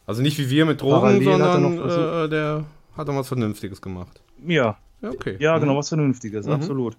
Also 0.07 0.21
nicht 0.21 0.37
wie 0.37 0.49
wir 0.49 0.65
mit 0.65 0.81
Drogen, 0.81 0.93
Parallel 1.01 1.33
hat 1.33 1.39
er 1.41 1.51
sondern 1.53 1.75
noch 1.75 1.81
versucht- 1.81 2.25
äh, 2.25 2.29
der 2.29 2.65
hat 2.95 3.07
dann 3.07 3.15
was 3.15 3.27
Vernünftiges 3.27 3.81
gemacht. 3.81 4.21
Ja, 4.45 4.77
Ja, 5.01 5.09
okay. 5.11 5.35
ja, 5.39 5.55
Mhm. 5.57 5.61
genau, 5.61 5.77
was 5.77 5.89
Vernünftiges, 5.89 6.45
Mhm. 6.45 6.51
absolut. 6.53 6.97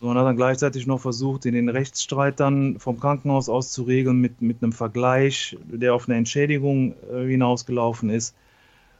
So, 0.00 0.08
und 0.08 0.16
hat 0.18 0.24
dann 0.26 0.36
gleichzeitig 0.36 0.86
noch 0.86 0.98
versucht, 1.00 1.44
den, 1.44 1.54
den 1.54 1.68
Rechtsstreit 1.68 2.40
dann 2.40 2.78
vom 2.80 2.98
Krankenhaus 2.98 3.48
aus 3.48 3.70
zu 3.72 3.82
regeln 3.82 4.20
mit, 4.20 4.42
mit 4.42 4.62
einem 4.62 4.72
Vergleich, 4.72 5.56
der 5.64 5.94
auf 5.94 6.08
eine 6.08 6.16
Entschädigung 6.18 6.94
äh, 7.12 7.26
hinausgelaufen 7.28 8.10
ist. 8.10 8.34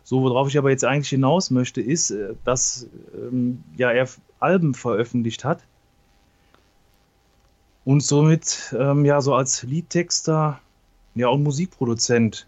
So, 0.04 0.22
worauf 0.22 0.48
ich 0.48 0.58
aber 0.58 0.70
jetzt 0.70 0.84
eigentlich 0.84 1.08
hinaus 1.08 1.50
möchte, 1.50 1.80
ist, 1.80 2.10
äh, 2.10 2.34
dass 2.44 2.86
ähm, 3.16 3.62
ja, 3.76 3.90
er 3.90 4.08
Alben 4.38 4.74
veröffentlicht 4.74 5.44
hat 5.44 5.60
und 7.84 8.02
somit 8.02 8.74
ähm, 8.78 9.04
ja 9.04 9.20
so 9.20 9.34
als 9.34 9.62
Liedtexter 9.62 10.60
ja, 11.14 11.28
und 11.28 11.42
Musikproduzent 11.42 12.46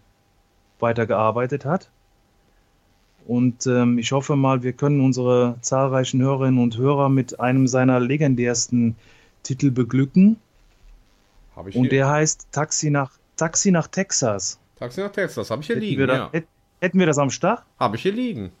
weitergearbeitet 0.79 1.65
hat. 1.65 1.89
Und 3.27 3.65
ähm, 3.65 3.97
ich 3.97 4.11
hoffe 4.11 4.35
mal, 4.35 4.61
wir 4.61 4.73
können 4.73 5.01
unsere 5.01 5.57
zahlreichen 5.61 6.21
Hörerinnen 6.21 6.61
und 6.61 6.77
Hörer 6.77 7.09
mit 7.09 7.39
einem 7.39 7.67
seiner 7.67 7.99
legendärsten 7.99 8.95
Titel 9.43 9.71
beglücken. 9.71 10.37
Habe 11.55 11.69
ich 11.71 11.75
Und 11.75 11.83
hier. 11.83 11.89
der 11.91 12.09
heißt 12.09 12.47
Taxi 12.51 12.89
nach, 12.91 13.11
Taxi 13.35 13.71
nach 13.71 13.87
Texas. 13.87 14.59
Taxi 14.77 15.01
nach 15.01 15.11
Texas. 15.11 15.49
Habe 15.49 15.61
ich 15.61 15.67
hier 15.67 15.77
Hätten 15.77 15.85
liegen. 15.85 15.99
wir, 15.99 16.07
da, 16.07 16.15
Ja. 16.15 16.29
hätt, 16.33 16.47
hätten 16.81 16.99
wir 16.99 17.05
das 17.07 17.17
am 17.17 17.29
Start? 17.31 17.63
Habe 17.79 17.95
ich 17.95 18.03
hier 18.03 18.11
liegen. 18.13 18.51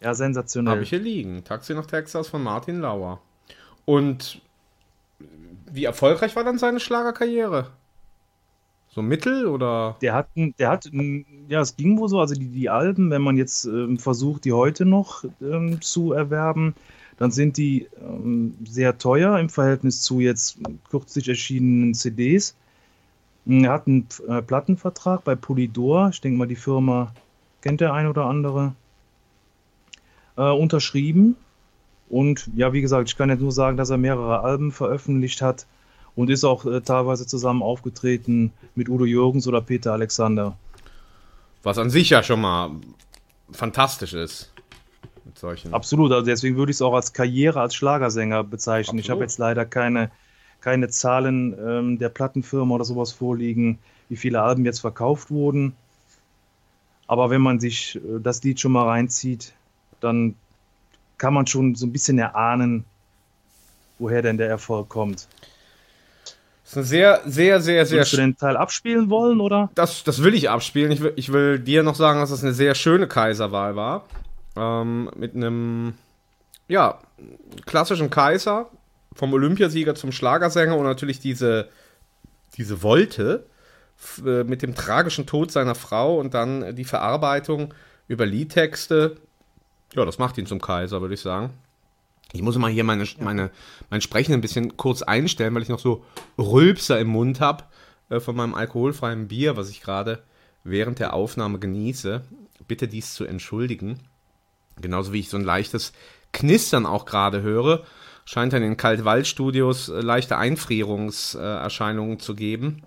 Ja, 0.00 0.14
sensationell. 0.14 0.72
Habe 0.72 0.82
ich 0.82 0.90
hier 0.90 1.00
liegen. 1.00 1.44
Taxi 1.44 1.74
nach 1.74 1.86
Texas 1.86 2.28
von 2.28 2.42
Martin 2.42 2.80
Lauer. 2.80 3.20
Und 3.84 4.40
wie 5.70 5.84
erfolgreich 5.84 6.34
war 6.34 6.44
dann 6.44 6.58
seine 6.58 6.80
Schlagerkarriere? 6.80 7.70
So 8.90 9.02
mittel 9.02 9.46
oder? 9.46 9.96
Der 10.00 10.14
hat, 10.14 10.28
der 10.34 10.70
hat, 10.70 10.90
ja, 11.48 11.60
es 11.60 11.76
ging 11.76 11.98
wohl 11.98 12.08
so, 12.08 12.20
also 12.20 12.34
die, 12.34 12.48
die 12.48 12.70
Alben, 12.70 13.10
wenn 13.10 13.22
man 13.22 13.36
jetzt 13.36 13.64
ähm, 13.66 13.98
versucht, 13.98 14.44
die 14.44 14.52
heute 14.52 14.86
noch 14.86 15.24
ähm, 15.42 15.80
zu 15.82 16.12
erwerben, 16.12 16.74
dann 17.18 17.30
sind 17.30 17.56
die 17.56 17.88
ähm, 18.00 18.54
sehr 18.64 18.96
teuer 18.96 19.38
im 19.38 19.50
Verhältnis 19.50 20.02
zu 20.02 20.20
jetzt 20.20 20.58
kürzlich 20.88 21.28
erschienenen 21.28 21.94
CDs. 21.94 22.56
Er 23.46 23.72
hat 23.72 23.86
einen 23.86 24.06
äh, 24.26 24.42
Plattenvertrag 24.42 25.24
bei 25.24 25.34
Polydor, 25.34 26.10
ich 26.10 26.20
denke 26.20 26.38
mal, 26.38 26.48
die 26.48 26.56
Firma 26.56 27.12
kennt 27.60 27.80
der 27.80 27.92
ein 27.92 28.06
oder 28.06 28.26
andere, 28.26 28.74
äh, 30.36 30.50
unterschrieben. 30.50 31.36
Und 32.08 32.48
ja, 32.54 32.72
wie 32.72 32.80
gesagt, 32.80 33.08
ich 33.08 33.16
kann 33.16 33.28
jetzt 33.28 33.40
nur 33.40 33.52
sagen, 33.52 33.76
dass 33.76 33.90
er 33.90 33.98
mehrere 33.98 34.40
Alben 34.40 34.72
veröffentlicht 34.72 35.42
hat 35.42 35.66
und 36.18 36.30
ist 36.30 36.42
auch 36.42 36.66
äh, 36.66 36.80
teilweise 36.80 37.28
zusammen 37.28 37.62
aufgetreten 37.62 38.52
mit 38.74 38.88
Udo 38.88 39.04
Jürgens 39.04 39.46
oder 39.46 39.60
Peter 39.60 39.92
Alexander. 39.92 40.58
Was 41.62 41.78
an 41.78 41.90
sich 41.90 42.10
ja 42.10 42.24
schon 42.24 42.40
mal 42.40 42.72
fantastisch 43.52 44.14
ist. 44.14 44.52
Mit 45.24 45.38
solchen. 45.38 45.72
Absolut, 45.72 46.10
also 46.10 46.26
deswegen 46.26 46.56
würde 46.56 46.70
ich 46.70 46.76
es 46.78 46.82
auch 46.82 46.94
als 46.94 47.12
Karriere 47.12 47.60
als 47.60 47.76
Schlagersänger 47.76 48.42
bezeichnen. 48.42 48.98
Ich 48.98 49.04
Absolut. 49.04 49.16
habe 49.16 49.24
jetzt 49.26 49.38
leider 49.38 49.64
keine, 49.64 50.10
keine 50.60 50.88
Zahlen 50.88 51.56
ähm, 51.64 51.98
der 52.00 52.08
Plattenfirma 52.08 52.74
oder 52.74 52.84
sowas 52.84 53.12
vorliegen, 53.12 53.78
wie 54.08 54.16
viele 54.16 54.42
Alben 54.42 54.64
jetzt 54.64 54.80
verkauft 54.80 55.30
wurden. 55.30 55.76
Aber 57.06 57.30
wenn 57.30 57.42
man 57.42 57.60
sich 57.60 57.94
äh, 57.94 58.18
das 58.20 58.42
Lied 58.42 58.58
schon 58.58 58.72
mal 58.72 58.88
reinzieht, 58.88 59.52
dann 60.00 60.34
kann 61.16 61.32
man 61.32 61.46
schon 61.46 61.76
so 61.76 61.86
ein 61.86 61.92
bisschen 61.92 62.18
erahnen, 62.18 62.84
woher 64.00 64.22
denn 64.22 64.36
der 64.36 64.48
Erfolg 64.48 64.88
kommt. 64.88 65.28
Das 66.68 66.72
ist 66.72 66.76
eine 66.76 66.84
sehr, 66.84 67.22
sehr, 67.24 67.60
sehr, 67.62 67.86
sehr. 67.86 67.96
Würdest 68.00 68.12
du 68.12 68.16
den 68.18 68.36
Teil 68.36 68.54
abspielen 68.58 69.08
wollen, 69.08 69.40
oder? 69.40 69.70
Das, 69.74 70.04
das 70.04 70.22
will 70.22 70.34
ich 70.34 70.50
abspielen. 70.50 70.92
Ich 70.92 71.00
will, 71.00 71.14
ich 71.16 71.32
will 71.32 71.58
dir 71.58 71.82
noch 71.82 71.94
sagen, 71.94 72.20
dass 72.20 72.28
das 72.28 72.42
eine 72.42 72.52
sehr 72.52 72.74
schöne 72.74 73.08
Kaiserwahl 73.08 73.74
war. 73.74 74.04
Ähm, 74.54 75.10
mit 75.16 75.34
einem, 75.34 75.94
ja, 76.68 76.98
klassischen 77.64 78.10
Kaiser, 78.10 78.68
vom 79.14 79.32
Olympiasieger 79.32 79.94
zum 79.94 80.12
Schlagersänger 80.12 80.76
und 80.76 80.84
natürlich 80.84 81.20
diese, 81.20 81.70
diese 82.58 82.82
Wolte 82.82 83.46
äh, 84.22 84.44
mit 84.44 84.60
dem 84.60 84.74
tragischen 84.74 85.24
Tod 85.24 85.50
seiner 85.50 85.74
Frau 85.74 86.18
und 86.18 86.34
dann 86.34 86.76
die 86.76 86.84
Verarbeitung 86.84 87.72
über 88.08 88.26
Liedtexte. 88.26 89.16
Ja, 89.94 90.04
das 90.04 90.18
macht 90.18 90.36
ihn 90.36 90.44
zum 90.44 90.60
Kaiser, 90.60 91.00
würde 91.00 91.14
ich 91.14 91.20
sagen. 91.22 91.48
Ich 92.32 92.42
muss 92.42 92.58
mal 92.58 92.70
hier 92.70 92.84
meine, 92.84 93.04
meine, 93.20 93.50
mein 93.90 94.00
Sprechen 94.00 94.34
ein 94.34 94.40
bisschen 94.40 94.76
kurz 94.76 95.02
einstellen, 95.02 95.54
weil 95.54 95.62
ich 95.62 95.68
noch 95.68 95.78
so 95.78 96.04
Rülpser 96.36 96.98
im 97.00 97.08
Mund 97.08 97.40
habe 97.40 97.64
äh, 98.10 98.20
von 98.20 98.36
meinem 98.36 98.54
alkoholfreien 98.54 99.28
Bier, 99.28 99.56
was 99.56 99.70
ich 99.70 99.80
gerade 99.80 100.22
während 100.62 100.98
der 100.98 101.14
Aufnahme 101.14 101.58
genieße. 101.58 102.22
Bitte 102.66 102.86
dies 102.86 103.14
zu 103.14 103.24
entschuldigen. 103.24 104.00
Genauso 104.80 105.12
wie 105.12 105.20
ich 105.20 105.30
so 105.30 105.38
ein 105.38 105.44
leichtes 105.44 105.92
Knistern 106.32 106.84
auch 106.84 107.06
gerade 107.06 107.40
höre. 107.40 107.84
Scheint 108.26 108.52
in 108.52 108.62
den 108.62 108.76
Kaltwaldstudios 108.76 109.88
äh, 109.88 110.00
leichte 110.00 110.36
Einfrierungserscheinungen 110.36 112.20
zu 112.20 112.34
geben. 112.34 112.82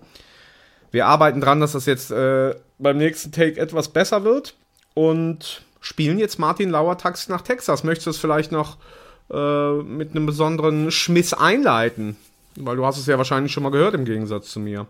Wir 0.92 1.06
arbeiten 1.06 1.40
dran, 1.40 1.60
dass 1.60 1.72
das 1.72 1.86
jetzt 1.86 2.12
äh, 2.12 2.54
beim 2.78 2.98
nächsten 2.98 3.32
Take 3.32 3.58
etwas 3.58 3.88
besser 3.88 4.22
wird. 4.22 4.54
Und 4.94 5.62
spielen 5.80 6.18
jetzt 6.18 6.38
Martin 6.38 6.70
Lauer 6.70 6.96
Taxi 6.96 7.30
nach 7.30 7.40
Texas. 7.40 7.82
Möchtest 7.82 8.06
du 8.06 8.10
es 8.10 8.18
vielleicht 8.18 8.52
noch 8.52 8.76
äh, 9.32 9.82
mit 9.82 10.10
einem 10.10 10.26
besonderen 10.26 10.90
Schmiss 10.90 11.32
einleiten? 11.32 12.16
Weil 12.56 12.76
du 12.76 12.84
hast 12.84 12.98
es 12.98 13.06
ja 13.06 13.16
wahrscheinlich 13.16 13.52
schon 13.52 13.62
mal 13.62 13.70
gehört 13.70 13.94
im 13.94 14.04
Gegensatz 14.04 14.50
zu 14.50 14.60
mir. 14.60 14.86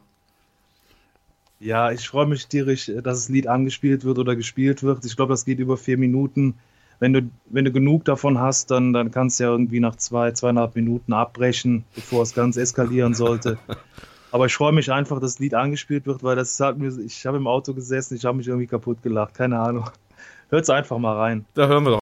Ja, 1.60 1.92
ich 1.92 2.08
freue 2.08 2.26
mich 2.26 2.48
tierisch, 2.48 2.86
dass 2.86 3.02
das 3.02 3.28
Lied 3.28 3.46
angespielt 3.46 4.04
wird 4.04 4.18
oder 4.18 4.34
gespielt 4.34 4.82
wird. 4.82 5.04
Ich 5.04 5.14
glaube, 5.14 5.32
das 5.32 5.44
geht 5.44 5.60
über 5.60 5.76
vier 5.76 5.96
Minuten. 5.96 6.54
Wenn 6.98 7.12
du, 7.12 7.22
wenn 7.50 7.64
du 7.64 7.70
genug 7.70 8.04
davon 8.04 8.38
hast, 8.38 8.72
dann, 8.72 8.92
dann 8.92 9.12
kannst 9.12 9.38
du 9.38 9.44
ja 9.44 9.50
irgendwie 9.50 9.78
nach 9.78 9.96
zwei, 9.96 10.32
zweieinhalb 10.32 10.74
Minuten 10.74 11.12
abbrechen, 11.12 11.84
bevor 11.94 12.22
es 12.22 12.34
ganz 12.34 12.56
eskalieren 12.56 13.14
sollte. 13.14 13.58
Aber 14.32 14.46
ich 14.46 14.54
freue 14.54 14.72
mich 14.72 14.90
einfach, 14.90 15.20
dass 15.20 15.34
das 15.34 15.38
Lied 15.38 15.54
angespielt 15.54 16.06
wird, 16.06 16.24
weil 16.24 16.36
das 16.36 16.58
hat 16.58 16.78
mir, 16.78 16.90
ich 17.04 17.26
habe 17.26 17.36
im 17.36 17.46
Auto 17.46 17.74
gesessen, 17.74 18.16
ich 18.16 18.24
habe 18.24 18.38
mich 18.38 18.48
irgendwie 18.48 18.66
kaputt 18.66 19.02
gelacht, 19.02 19.34
keine 19.34 19.60
Ahnung. 19.60 19.90
Hört's 20.48 20.70
einfach 20.70 20.98
mal 20.98 21.16
rein. 21.16 21.44
Da 21.54 21.68
hören 21.68 21.84
wir 21.84 21.90
doch. 21.90 22.01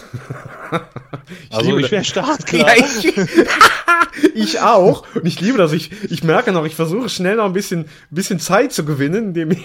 Ich 1.49 1.55
Also 1.55 1.69
liebe 1.71 1.81
ich 1.81 1.91
wäre 1.91 2.03
startklar. 2.03 2.67
ja, 2.77 2.83
ich, 2.85 3.17
ich 4.35 4.59
auch. 4.59 5.05
Und 5.15 5.25
ich 5.25 5.41
liebe 5.41 5.57
das. 5.57 5.73
Ich, 5.73 5.91
ich 6.11 6.23
merke 6.23 6.51
noch, 6.51 6.65
ich 6.65 6.75
versuche 6.75 7.09
schnell 7.09 7.37
noch 7.37 7.45
ein 7.45 7.53
bisschen, 7.53 7.85
bisschen 8.11 8.39
Zeit 8.39 8.71
zu 8.71 8.85
gewinnen, 8.85 9.29
indem 9.29 9.51
ich, 9.51 9.63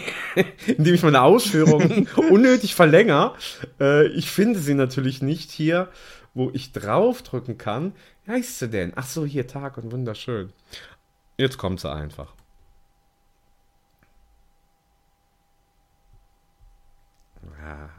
indem 0.66 0.94
ich 0.94 1.02
meine 1.02 1.20
Ausführungen 1.20 2.08
unnötig 2.30 2.74
verlängere. 2.74 3.34
Äh, 3.78 4.08
ich 4.08 4.30
finde 4.30 4.58
sie 4.58 4.74
natürlich 4.74 5.20
nicht 5.20 5.50
hier, 5.50 5.88
wo 6.34 6.50
ich 6.52 6.72
draufdrücken 6.72 7.58
kann. 7.58 7.94
Wie 8.24 8.32
heißt 8.32 8.58
sie 8.58 8.68
denn? 8.68 8.92
Ach 8.96 9.06
so, 9.06 9.24
hier 9.24 9.46
Tag 9.46 9.78
und 9.78 9.92
wunderschön. 9.92 10.52
Jetzt 11.36 11.58
kommt 11.58 11.80
sie 11.80 11.90
einfach. 11.90 12.34
Ja. 17.60 17.90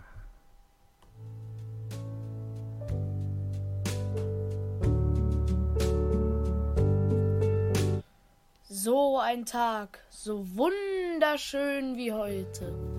So 8.70 9.20
ein 9.20 9.46
Tag, 9.46 10.00
so 10.10 10.46
wunderschön 10.56 11.98
wie 11.98 12.12
heute. 12.12 12.91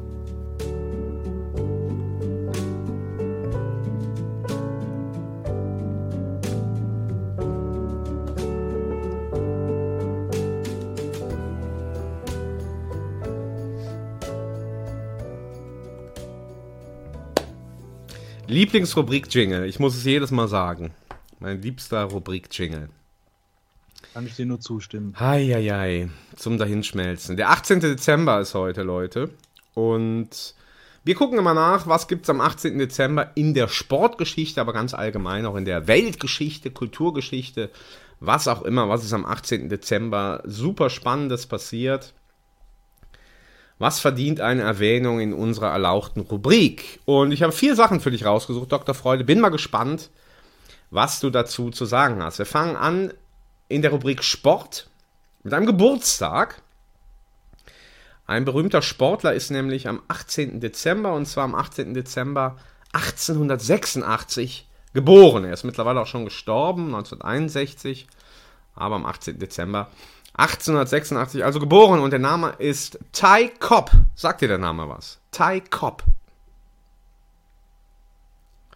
Lieblingsrubrik-Jingle. 18.52 19.64
Ich 19.64 19.78
muss 19.78 19.96
es 19.96 20.04
jedes 20.04 20.30
Mal 20.30 20.46
sagen. 20.46 20.92
Mein 21.40 21.62
liebster 21.62 22.04
Rubrik-Jingle. 22.04 22.90
Kann 24.12 24.26
ich 24.26 24.36
dir 24.36 24.44
nur 24.44 24.60
zustimmen. 24.60 25.18
Heieiei, 25.18 26.10
zum 26.36 26.58
Dahinschmelzen. 26.58 27.38
Der 27.38 27.50
18. 27.50 27.80
Dezember 27.80 28.40
ist 28.40 28.54
heute, 28.54 28.82
Leute. 28.82 29.30
Und 29.72 30.54
wir 31.02 31.14
gucken 31.14 31.38
immer 31.38 31.54
nach, 31.54 31.86
was 31.86 32.08
gibt 32.08 32.24
es 32.24 32.30
am 32.30 32.42
18. 32.42 32.78
Dezember 32.78 33.30
in 33.36 33.54
der 33.54 33.68
Sportgeschichte, 33.68 34.60
aber 34.60 34.74
ganz 34.74 34.92
allgemein 34.92 35.46
auch 35.46 35.56
in 35.56 35.64
der 35.64 35.88
Weltgeschichte, 35.88 36.70
Kulturgeschichte, 36.70 37.70
was 38.20 38.48
auch 38.48 38.62
immer, 38.62 38.88
was 38.88 39.02
ist 39.02 39.14
am 39.14 39.24
18. 39.24 39.70
Dezember 39.70 40.42
super 40.44 40.90
Spannendes 40.90 41.46
passiert. 41.46 42.12
Was 43.82 43.98
verdient 43.98 44.40
eine 44.40 44.62
Erwähnung 44.62 45.18
in 45.18 45.34
unserer 45.34 45.72
erlauchten 45.72 46.20
Rubrik? 46.20 47.00
Und 47.04 47.32
ich 47.32 47.42
habe 47.42 47.50
vier 47.50 47.74
Sachen 47.74 47.98
für 47.98 48.12
dich 48.12 48.24
rausgesucht, 48.24 48.70
Dr. 48.70 48.94
Freude. 48.94 49.24
Bin 49.24 49.40
mal 49.40 49.48
gespannt, 49.48 50.10
was 50.92 51.18
du 51.18 51.30
dazu 51.30 51.68
zu 51.70 51.84
sagen 51.84 52.22
hast. 52.22 52.38
Wir 52.38 52.46
fangen 52.46 52.76
an 52.76 53.12
in 53.66 53.82
der 53.82 53.90
Rubrik 53.90 54.22
Sport 54.22 54.88
mit 55.42 55.52
einem 55.52 55.66
Geburtstag. 55.66 56.62
Ein 58.24 58.44
berühmter 58.44 58.82
Sportler 58.82 59.34
ist 59.34 59.50
nämlich 59.50 59.88
am 59.88 60.00
18. 60.06 60.60
Dezember, 60.60 61.12
und 61.14 61.26
zwar 61.26 61.42
am 61.42 61.56
18. 61.56 61.92
Dezember 61.92 62.58
1886 62.92 64.68
geboren. 64.94 65.44
Er 65.44 65.54
ist 65.54 65.64
mittlerweile 65.64 66.02
auch 66.02 66.06
schon 66.06 66.24
gestorben, 66.24 66.94
1961, 66.94 68.06
aber 68.76 68.94
am 68.94 69.06
18. 69.06 69.40
Dezember 69.40 69.90
1886, 70.34 71.44
also 71.44 71.60
geboren. 71.60 72.00
Und 72.00 72.10
der 72.10 72.18
Name 72.18 72.54
ist 72.58 72.98
Ty 73.12 73.50
Cobb. 73.58 73.90
Sagt 74.14 74.40
dir 74.40 74.48
der 74.48 74.58
Name 74.58 74.88
was? 74.88 75.20
Ty 75.30 75.60
Cobb. 75.68 76.04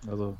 Also, 0.09 0.37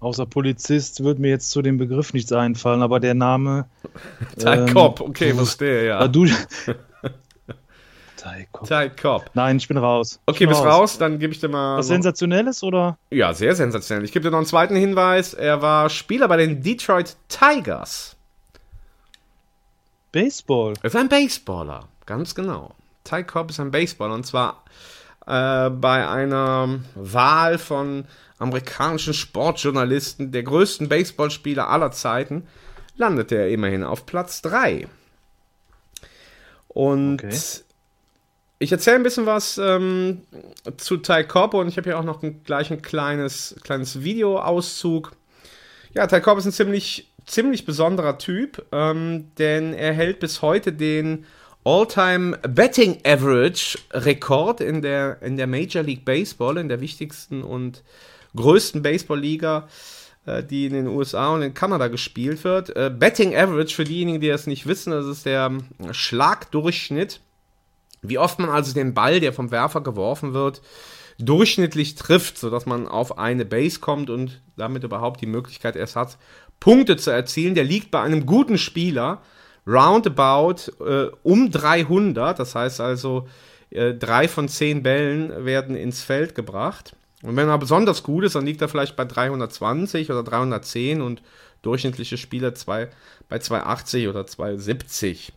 außer 0.00 0.26
Polizist 0.26 1.04
wird 1.04 1.18
mir 1.18 1.28
jetzt 1.28 1.50
zu 1.50 1.62
dem 1.62 1.78
Begriff 1.78 2.12
nichts 2.12 2.32
einfallen, 2.32 2.82
aber 2.82 2.98
der 3.00 3.14
Name. 3.14 3.66
Ty 4.38 4.48
ähm, 4.48 4.72
Cobb, 4.72 5.00
okay, 5.00 5.34
verstehe, 5.34 5.86
ja. 5.86 5.98
Ah, 5.98 6.08
du. 6.08 6.26
Ty 8.16 8.48
Cobb. 8.50 8.66
Ty 8.66 8.90
Cobb. 8.90 9.30
Nein, 9.34 9.58
ich 9.58 9.68
bin 9.68 9.76
raus. 9.76 10.14
Ich 10.14 10.34
Okay, 10.34 10.46
bin 10.46 10.48
bist 10.48 10.64
raus, 10.64 10.98
dann 10.98 11.18
gebe 11.18 11.32
ich 11.32 11.40
dir 11.40 11.48
mal. 11.48 11.78
Was 11.78 11.86
Sensationelles 11.86 12.62
oder? 12.62 12.98
Ja, 13.10 13.34
sehr 13.34 13.54
sensationell. 13.54 14.04
Ich 14.04 14.12
gebe 14.12 14.24
dir 14.24 14.30
noch 14.30 14.38
einen 14.38 14.46
zweiten 14.46 14.74
Hinweis. 14.74 15.34
Er 15.34 15.62
war 15.62 15.90
Spieler 15.90 16.26
bei 16.26 16.38
den 16.38 16.62
Detroit 16.62 17.16
Tigers. 17.28 18.15
Baseball. 20.16 20.72
Er 20.80 20.86
ist 20.86 20.96
ein 20.96 21.08
Baseballer, 21.10 21.88
ganz 22.06 22.34
genau. 22.34 22.74
Ty 23.04 23.22
Cobb 23.24 23.50
ist 23.50 23.60
ein 23.60 23.70
Baseballer 23.70 24.14
und 24.14 24.24
zwar 24.26 24.64
äh, 25.26 25.68
bei 25.68 26.08
einer 26.08 26.80
Wahl 26.94 27.58
von 27.58 28.06
amerikanischen 28.38 29.12
Sportjournalisten, 29.14 30.32
der 30.32 30.42
größten 30.42 30.88
Baseballspieler 30.88 31.68
aller 31.68 31.90
Zeiten, 31.92 32.46
landete 32.96 33.34
er 33.36 33.50
immerhin 33.50 33.82
auf 33.82 34.06
Platz 34.06 34.40
3. 34.40 34.88
Und 36.68 37.22
Okay. 37.22 37.38
ich 38.58 38.72
erzähle 38.72 38.96
ein 38.96 39.02
bisschen 39.02 39.26
was 39.26 39.58
ähm, 39.58 40.22
zu 40.78 40.96
Ty 40.96 41.24
Cobb 41.24 41.54
und 41.54 41.68
ich 41.68 41.76
habe 41.76 41.90
hier 41.90 41.98
auch 41.98 42.04
noch 42.04 42.22
ein, 42.22 42.42
gleich 42.42 42.70
ein 42.70 42.80
kleines, 42.80 43.56
kleines 43.62 44.02
Videoauszug. 44.02 45.12
Ja, 45.92 46.06
Ty 46.06 46.20
Cobb 46.20 46.38
ist 46.38 46.46
ein 46.46 46.52
ziemlich, 46.52 47.10
ziemlich 47.26 47.66
besonderer 47.66 48.18
Typ, 48.18 48.64
ähm, 48.72 49.30
denn 49.38 49.74
er 49.74 49.92
hält 49.92 50.20
bis 50.20 50.42
heute 50.42 50.72
den 50.72 51.26
All-Time 51.64 52.38
Betting 52.48 52.98
Average 53.04 53.78
Rekord 53.92 54.60
in 54.60 54.82
der, 54.82 55.20
in 55.20 55.36
der 55.36 55.48
Major 55.48 55.82
League 55.82 56.04
Baseball, 56.04 56.58
in 56.58 56.68
der 56.68 56.80
wichtigsten 56.80 57.42
und 57.42 57.82
größten 58.36 58.82
Baseballliga, 58.82 59.68
äh, 60.26 60.44
die 60.44 60.66
in 60.66 60.74
den 60.74 60.86
USA 60.86 61.34
und 61.34 61.42
in 61.42 61.54
Kanada 61.54 61.88
gespielt 61.88 62.44
wird. 62.44 62.74
Äh, 62.76 62.92
Betting 62.96 63.34
Average, 63.34 63.74
für 63.74 63.84
diejenigen, 63.84 64.20
die 64.20 64.28
das 64.28 64.46
nicht 64.46 64.68
wissen, 64.68 64.92
das 64.92 65.06
ist 65.06 65.26
der 65.26 65.46
ähm, 65.46 65.64
Schlagdurchschnitt, 65.90 67.20
wie 68.02 68.18
oft 68.18 68.38
man 68.38 68.50
also 68.50 68.72
den 68.72 68.94
Ball, 68.94 69.18
der 69.18 69.32
vom 69.32 69.50
Werfer 69.50 69.80
geworfen 69.80 70.34
wird, 70.34 70.62
durchschnittlich 71.18 71.94
trifft, 71.94 72.38
sodass 72.38 72.66
man 72.66 72.86
auf 72.86 73.18
eine 73.18 73.44
Base 73.44 73.80
kommt 73.80 74.10
und 74.10 74.40
damit 74.56 74.84
überhaupt 74.84 75.20
die 75.20 75.26
Möglichkeit 75.26 75.74
erst 75.74 75.96
hat, 75.96 76.18
Punkte 76.60 76.96
zu 76.96 77.10
erzielen. 77.10 77.54
Der 77.54 77.64
liegt 77.64 77.90
bei 77.90 78.00
einem 78.00 78.26
guten 78.26 78.58
Spieler 78.58 79.22
roundabout 79.66 80.72
äh, 80.84 81.10
um 81.22 81.50
300. 81.50 82.38
Das 82.38 82.54
heißt 82.54 82.80
also, 82.80 83.28
äh, 83.70 83.94
drei 83.94 84.28
von 84.28 84.48
zehn 84.48 84.82
Bällen 84.82 85.44
werden 85.44 85.76
ins 85.76 86.02
Feld 86.02 86.34
gebracht. 86.34 86.94
Und 87.22 87.36
wenn 87.36 87.48
er 87.48 87.58
besonders 87.58 88.02
gut 88.02 88.24
ist, 88.24 88.34
dann 88.36 88.46
liegt 88.46 88.60
er 88.62 88.68
vielleicht 88.68 88.96
bei 88.96 89.04
320 89.04 90.10
oder 90.10 90.22
310 90.22 91.00
und 91.00 91.22
durchschnittliche 91.62 92.16
Spieler 92.16 92.54
zwei, 92.54 92.88
bei 93.28 93.38
280 93.38 94.08
oder 94.08 94.26
270. 94.26 95.32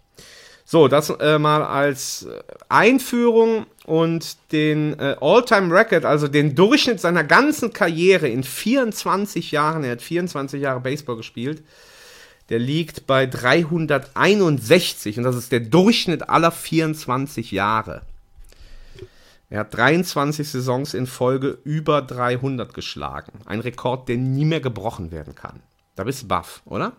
So, 0.72 0.88
das 0.88 1.10
äh, 1.10 1.40
mal 1.40 1.64
als 1.64 2.28
äh, 2.28 2.44
Einführung 2.70 3.66
und 3.88 4.38
den 4.52 4.94
äh, 5.00 5.16
All-Time-Record, 5.20 6.06
also 6.06 6.28
den 6.28 6.54
Durchschnitt 6.54 7.00
seiner 7.00 7.24
ganzen 7.24 7.74
Karriere 7.74 8.28
in 8.28 8.44
24 8.44 9.50
Jahren, 9.50 9.84
er 9.84 9.94
hat 9.94 10.04
24 10.04 10.62
Jahre 10.62 10.80
Baseball 10.80 11.16
gespielt, 11.16 11.64
der 12.50 12.60
liegt 12.60 13.08
bei 13.08 13.26
361 13.26 15.18
und 15.18 15.24
das 15.24 15.38
ist 15.38 15.52
der 15.52 15.62
Durchschnitt 15.62 16.30
aller 16.30 16.52
24 16.52 17.50
Jahre. 17.50 18.04
Er 19.50 19.62
hat 19.62 19.76
23 19.76 20.48
Saisons 20.48 20.94
in 20.94 21.08
Folge 21.08 21.58
über 21.64 22.04
300 22.04 22.76
geschlagen. 22.76 23.32
Ein 23.48 23.62
Rekord, 23.62 24.08
der 24.08 24.18
nie 24.18 24.46
mehr 24.46 24.62
gebrochen 24.62 25.12
werden 25.12 25.34
kann. 25.34 25.62
Da 25.96 26.04
bist 26.04 26.22
du 26.22 26.28
baff, 26.28 26.62
oder? 26.66 26.94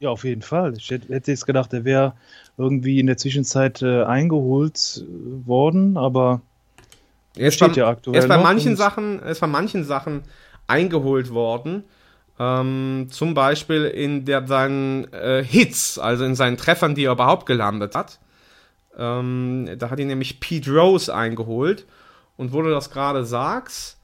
Ja, 0.00 0.08
auf 0.10 0.24
jeden 0.24 0.42
Fall. 0.42 0.74
Ich 0.76 0.90
hätte, 0.90 1.12
hätte 1.12 1.30
jetzt 1.30 1.46
gedacht, 1.46 1.72
er 1.74 1.84
wäre 1.84 2.14
irgendwie 2.56 2.98
in 3.00 3.06
der 3.06 3.18
Zwischenzeit 3.18 3.82
äh, 3.82 4.02
eingeholt 4.02 5.04
äh, 5.04 5.46
worden, 5.46 5.96
aber 5.96 6.40
Er 7.36 7.50
Steht 7.50 7.68
bei, 7.68 7.74
ja 7.74 7.88
aktuell 7.88 8.16
er 8.16 8.22
ist 8.22 8.28
bei 8.28 8.38
manchen 8.38 8.76
Sachen, 8.76 9.20
ist 9.20 9.40
bei 9.40 9.46
manchen 9.46 9.84
Sachen 9.84 10.22
eingeholt 10.66 11.32
worden. 11.32 11.84
Ähm, 12.38 13.08
zum 13.10 13.34
Beispiel 13.34 13.84
in 13.84 14.24
der, 14.24 14.46
seinen 14.46 15.12
äh, 15.12 15.44
Hits, 15.44 15.98
also 15.98 16.24
in 16.24 16.34
seinen 16.34 16.56
Treffern, 16.56 16.94
die 16.94 17.04
er 17.04 17.12
überhaupt 17.12 17.44
gelandet 17.44 17.94
hat. 17.94 18.18
Ähm, 18.96 19.68
da 19.78 19.90
hat 19.90 20.00
ihn 20.00 20.08
nämlich 20.08 20.40
Pete 20.40 20.70
Rose 20.72 21.14
eingeholt. 21.14 21.86
Und 22.38 22.54
wo 22.54 22.62
du 22.62 22.70
das 22.70 22.90
gerade 22.90 23.26
sagst, 23.26 23.98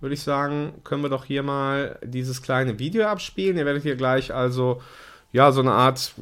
würde 0.00 0.14
ich 0.14 0.22
sagen, 0.22 0.72
können 0.82 1.02
wir 1.02 1.10
doch 1.10 1.26
hier 1.26 1.42
mal 1.42 1.98
dieses 2.02 2.40
kleine 2.40 2.78
Video 2.78 3.06
abspielen. 3.06 3.58
Ihr 3.58 3.66
werdet 3.66 3.82
hier 3.82 3.96
gleich 3.96 4.32
also, 4.32 4.80
ja, 5.32 5.50
so 5.52 5.60
eine 5.60 5.72
Art 5.72 6.12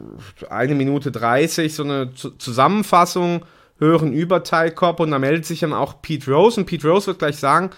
eine 0.48 0.74
Minute 0.74 1.10
30, 1.10 1.74
so 1.74 1.82
eine 1.82 2.14
Zu- 2.14 2.30
Zusammenfassung 2.38 3.44
hören 3.78 4.12
über 4.12 4.42
Ty 4.44 4.70
Cobb 4.70 5.00
und 5.00 5.10
da 5.10 5.18
meldet 5.18 5.46
sich 5.46 5.60
dann 5.60 5.72
auch 5.72 6.02
Pete 6.02 6.30
Rose 6.30 6.60
und 6.60 6.66
Pete 6.66 6.86
Rose 6.88 7.08
wird 7.08 7.18
gleich 7.18 7.36
sagen, 7.36 7.70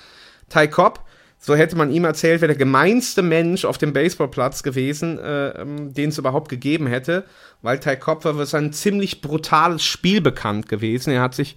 Ty 0.48 0.68
Cobb, 0.68 1.00
so 1.38 1.54
hätte 1.56 1.76
man 1.76 1.90
ihm 1.90 2.04
erzählt, 2.04 2.40
wäre 2.40 2.48
der 2.52 2.58
gemeinste 2.58 3.22
Mensch 3.22 3.64
auf 3.64 3.78
dem 3.78 3.92
Baseballplatz 3.92 4.62
gewesen, 4.62 5.18
äh, 5.18 5.48
ähm, 5.60 5.92
den 5.94 6.10
es 6.10 6.18
überhaupt 6.18 6.48
gegeben 6.48 6.86
hätte, 6.86 7.24
weil 7.62 7.80
Ty 7.80 7.96
Cobb 7.96 8.24
war 8.24 8.34
für 8.34 8.46
sein 8.46 8.72
ziemlich 8.72 9.20
brutales 9.22 9.82
Spiel 9.84 10.20
bekannt 10.20 10.68
gewesen. 10.68 11.10
Er 11.12 11.22
hat 11.22 11.34
sich, 11.34 11.56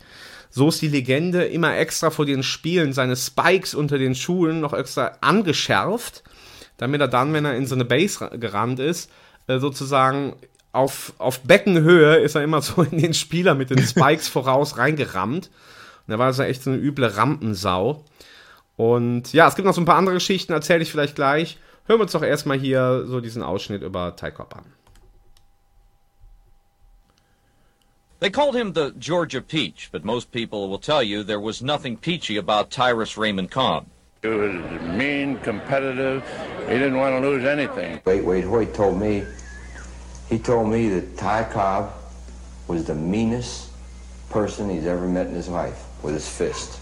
so 0.50 0.70
ist 0.70 0.82
die 0.82 0.88
Legende, 0.88 1.44
immer 1.46 1.76
extra 1.78 2.10
vor 2.12 2.26
den 2.26 2.42
Spielen 2.44 2.94
seine 2.94 3.16
Spikes 3.16 3.76
unter 3.76 3.98
den 3.98 4.16
Schuhen 4.16 4.60
noch 4.62 4.74
extra 4.74 5.18
angeschärft, 5.22 6.24
damit 6.78 7.02
er 7.02 7.08
dann, 7.08 7.34
wenn 7.34 7.46
er 7.46 7.56
in 7.56 7.66
so 7.68 7.76
eine 7.76 7.86
Base 7.86 8.22
ra- 8.22 8.36
gerannt 8.36 8.80
ist, 8.80 9.12
äh, 9.48 9.60
sozusagen 9.60 10.36
auf, 10.72 11.14
auf 11.18 11.42
Beckenhöhe 11.42 12.18
ist 12.18 12.36
er 12.36 12.44
immer 12.44 12.62
so 12.64 12.82
in 12.84 12.98
den 13.00 13.14
Spieler 13.14 13.56
mit 13.56 13.70
den 13.70 13.82
Spikes 13.86 14.28
voraus 14.28 14.78
reingerammt. 14.78 15.50
Und 16.08 16.12
da 16.12 16.20
war 16.20 16.28
also 16.28 16.44
echt 16.44 16.64
so 16.64 16.70
eine 16.70 16.80
üble 16.80 17.08
Rampensau. 17.08 18.04
Und 18.78 19.34
ja, 19.34 19.48
es 19.48 19.56
gibt 19.56 19.66
noch 19.66 19.74
so 19.74 19.82
ein 19.82 19.86
paar 19.86 19.96
andere 19.96 20.16
Geschichten, 20.16 20.54
erzähle 20.54 20.84
ich 20.84 20.92
vielleicht 20.92 21.16
gleich. 21.16 21.58
Hören 21.86 22.00
wir 22.00 22.04
uns 22.04 22.12
doch 22.12 22.24
erstmal 22.24 22.60
hier 22.60 23.06
so 23.08 23.22
diesen 23.22 23.44
Ausschnitt 23.44 23.82
über 23.82 24.16
Ty 24.16 24.32
Cobb 24.32 24.56
an. 24.56 24.66
They 28.20 28.32
called 28.32 28.56
him 28.56 28.74
the 28.74 28.92
Georgia 28.98 29.42
Peach, 29.42 29.90
but 29.92 30.04
most 30.04 30.32
people 30.32 30.70
will 30.70 30.80
tell 30.80 31.04
you 31.04 31.24
there 31.24 31.40
was 31.40 31.62
nothing 31.62 31.98
peachy 31.98 32.38
about 32.38 32.72
Tyrus 32.72 33.18
Raymond 33.18 33.52
Cobb. 33.52 33.86
He 34.26 34.32
was 34.32 34.82
mean, 34.82 35.38
competitive. 35.42 36.28
He 36.62 36.74
didn't 36.74 36.98
want 36.98 37.22
to 37.22 37.30
lose 37.30 37.46
anything. 37.46 38.02
Wait, 38.06 38.26
Wade 38.26 38.44
Hoyt 38.44 38.74
told 38.74 39.00
me, 39.00 39.24
he 40.30 40.40
told 40.40 40.68
me 40.68 40.90
that 40.90 41.16
Ty 41.16 41.44
Cobb 41.44 41.94
was 42.68 42.86
the 42.86 42.96
meanest 42.96 43.70
person 44.32 44.68
he's 44.68 44.88
ever 44.88 45.08
met 45.08 45.28
in 45.28 45.36
his 45.36 45.48
life 45.48 45.86
with 46.02 46.16
his 46.16 46.28
fist. 46.28 46.80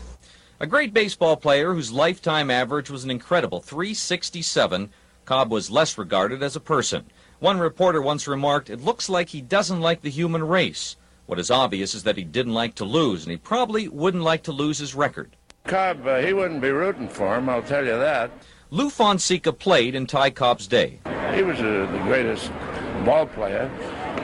A 0.62 0.66
great 0.66 0.94
baseball 0.94 1.36
player 1.36 1.74
whose 1.74 1.92
lifetime 1.92 2.50
average 2.50 2.90
was 2.90 3.04
an 3.04 3.12
incredible 3.12 3.60
367, 3.60 4.90
Cobb 5.26 5.52
was 5.52 5.70
less 5.70 5.98
regarded 5.98 6.42
as 6.42 6.56
a 6.56 6.62
person. 6.62 7.08
One 7.40 7.60
reporter 7.60 8.02
once 8.02 8.26
remarked, 8.26 8.70
It 8.70 8.80
looks 8.80 9.10
like 9.10 9.28
he 9.28 9.42
doesn't 9.42 9.82
like 9.82 10.02
the 10.02 10.10
human 10.10 10.48
race. 10.48 10.96
What 11.26 11.40
is 11.40 11.52
obvious 11.52 11.94
is 11.94 12.04
that 12.04 12.16
he 12.16 12.24
didn't 12.24 12.54
like 12.54 12.76
to 12.76 12.86
lose, 12.86 13.24
and 13.24 13.32
he 13.32 13.38
probably 13.38 13.90
wouldn't 13.90 14.24
like 14.24 14.44
to 14.44 14.54
lose 14.54 14.78
his 14.78 14.96
record. 14.96 15.36
Cobb, 15.66 16.06
uh, 16.06 16.18
he 16.18 16.34
wouldn't 16.34 16.62
be 16.62 16.72
rooting 16.72 17.08
for 17.08 17.38
him, 17.38 17.48
I'll 17.48 17.62
tell 17.62 17.86
you 17.86 17.98
that. 17.98 18.32
Lou 18.70 18.90
Fonseca 18.90 19.54
played 19.54 19.96
in 19.96 20.06
Ty 20.06 20.32
Cobb's 20.32 20.68
day. 20.68 21.00
He 21.34 21.42
was 21.42 21.58
uh, 21.60 21.90
the 21.92 22.00
greatest 22.04 22.52
ball 23.06 23.28
player 23.28 23.72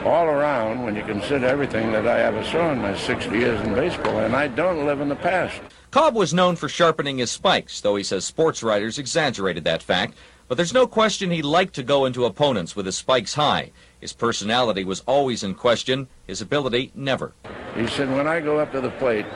all 0.04 0.26
around 0.26 0.82
when 0.84 0.96
you 0.96 1.02
consider 1.02 1.46
everything 1.46 1.92
that 1.92 2.06
I 2.06 2.20
ever 2.20 2.44
saw 2.44 2.72
in 2.72 2.78
my 2.78 2.96
60 2.96 3.30
years 3.36 3.60
in 3.62 3.74
baseball, 3.74 4.18
and 4.18 4.36
I 4.36 4.48
don't 4.48 4.84
live 4.86 5.00
in 5.00 5.08
the 5.08 5.16
past. 5.16 5.60
Cobb 5.90 6.14
was 6.14 6.34
known 6.34 6.56
for 6.56 6.68
sharpening 6.68 7.18
his 7.18 7.30
spikes, 7.30 7.80
though 7.80 7.96
he 7.96 8.04
says 8.04 8.24
sports 8.24 8.62
writers 8.62 8.98
exaggerated 8.98 9.64
that 9.64 9.82
fact. 9.82 10.14
But 10.46 10.56
there's 10.56 10.74
no 10.74 10.86
question 10.86 11.30
he 11.30 11.42
liked 11.42 11.74
to 11.74 11.82
go 11.82 12.04
into 12.04 12.26
opponents 12.26 12.74
with 12.74 12.86
his 12.86 12.98
spikes 12.98 13.34
high. 13.34 13.70
His 14.00 14.12
personality 14.12 14.84
was 14.84 15.00
always 15.06 15.42
in 15.42 15.54
question, 15.54 16.08
his 16.26 16.40
ability 16.40 16.92
never. 16.94 17.32
He 17.76 17.86
said, 17.86 18.10
when 18.10 18.26
I 18.26 18.40
go 18.40 18.58
up 18.58 18.72
to 18.72 18.80
the 18.80 18.90
plate, 18.92 19.26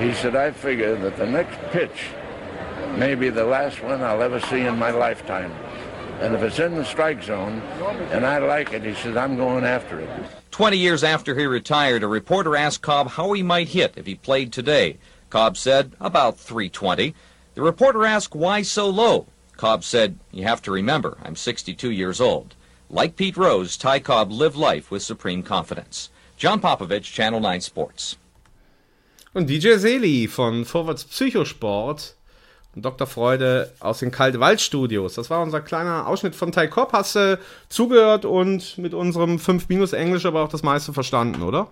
he 0.00 0.14
said, 0.14 0.36
I 0.36 0.50
figure 0.50 0.96
that 0.96 1.16
the 1.16 1.26
next 1.26 1.58
pitch 1.70 2.08
may 2.96 3.14
be 3.14 3.28
the 3.28 3.44
last 3.44 3.82
one 3.82 4.02
I'll 4.02 4.22
ever 4.22 4.40
see 4.40 4.60
in 4.60 4.78
my 4.78 4.90
lifetime. 4.90 5.52
And 6.20 6.34
if 6.34 6.42
it's 6.42 6.58
in 6.58 6.74
the 6.74 6.84
strike 6.84 7.22
zone 7.22 7.60
and 8.10 8.26
I 8.26 8.38
like 8.38 8.72
it, 8.72 8.82
he 8.82 8.94
said, 8.94 9.16
I'm 9.16 9.36
going 9.36 9.64
after 9.64 10.00
it. 10.00 10.10
20 10.50 10.76
years 10.76 11.02
after 11.02 11.34
he 11.34 11.46
retired, 11.46 12.02
a 12.02 12.08
reporter 12.08 12.56
asked 12.56 12.82
Cobb 12.82 13.10
how 13.10 13.32
he 13.32 13.42
might 13.42 13.68
hit 13.68 13.94
if 13.96 14.06
he 14.06 14.14
played 14.14 14.52
today. 14.52 14.98
Cobb 15.30 15.56
said, 15.56 15.92
about 16.00 16.38
320. 16.38 17.14
The 17.54 17.62
reporter 17.62 18.04
asked 18.04 18.34
why 18.34 18.62
so 18.62 18.88
low. 18.88 19.26
Cobb 19.56 19.84
said, 19.84 20.18
you 20.30 20.42
have 20.42 20.60
to 20.62 20.70
remember, 20.70 21.16
I'm 21.22 21.36
62 21.36 21.90
years 21.90 22.20
old. 22.20 22.54
Like 22.88 23.16
Pete 23.16 23.36
Rose, 23.36 23.76
Ty 23.76 24.00
Cobb 24.00 24.32
lived 24.32 24.56
life 24.56 24.90
with 24.90 25.02
supreme 25.02 25.42
confidence. 25.42 26.10
John 26.36 26.60
Popovich, 26.60 27.04
Channel 27.04 27.40
9 27.40 27.60
Sports. 27.60 28.16
Und 29.32 29.48
DJ 29.48 29.76
Seli 29.76 30.26
von 30.26 30.64
Vorwärts 30.64 31.04
Psychosport 31.04 32.16
und 32.74 32.84
Dr. 32.84 33.06
Freude 33.06 33.72
aus 33.78 34.00
den 34.00 34.10
Kalte 34.10 34.40
Waldstudios. 34.40 35.14
Das 35.14 35.30
war 35.30 35.40
unser 35.42 35.60
kleiner 35.60 36.08
Ausschnitt 36.08 36.34
von 36.34 36.50
Ty 36.50 36.68
Cobb. 36.68 36.92
Hast 36.92 37.14
du 37.14 37.38
zugehört 37.68 38.24
und 38.24 38.76
mit 38.78 38.92
unserem 38.92 39.38
5 39.38 39.68
Minus 39.68 39.92
Englisch 39.92 40.26
aber 40.26 40.42
auch 40.42 40.48
das 40.48 40.64
meiste 40.64 40.92
verstanden, 40.92 41.42
oder? 41.42 41.68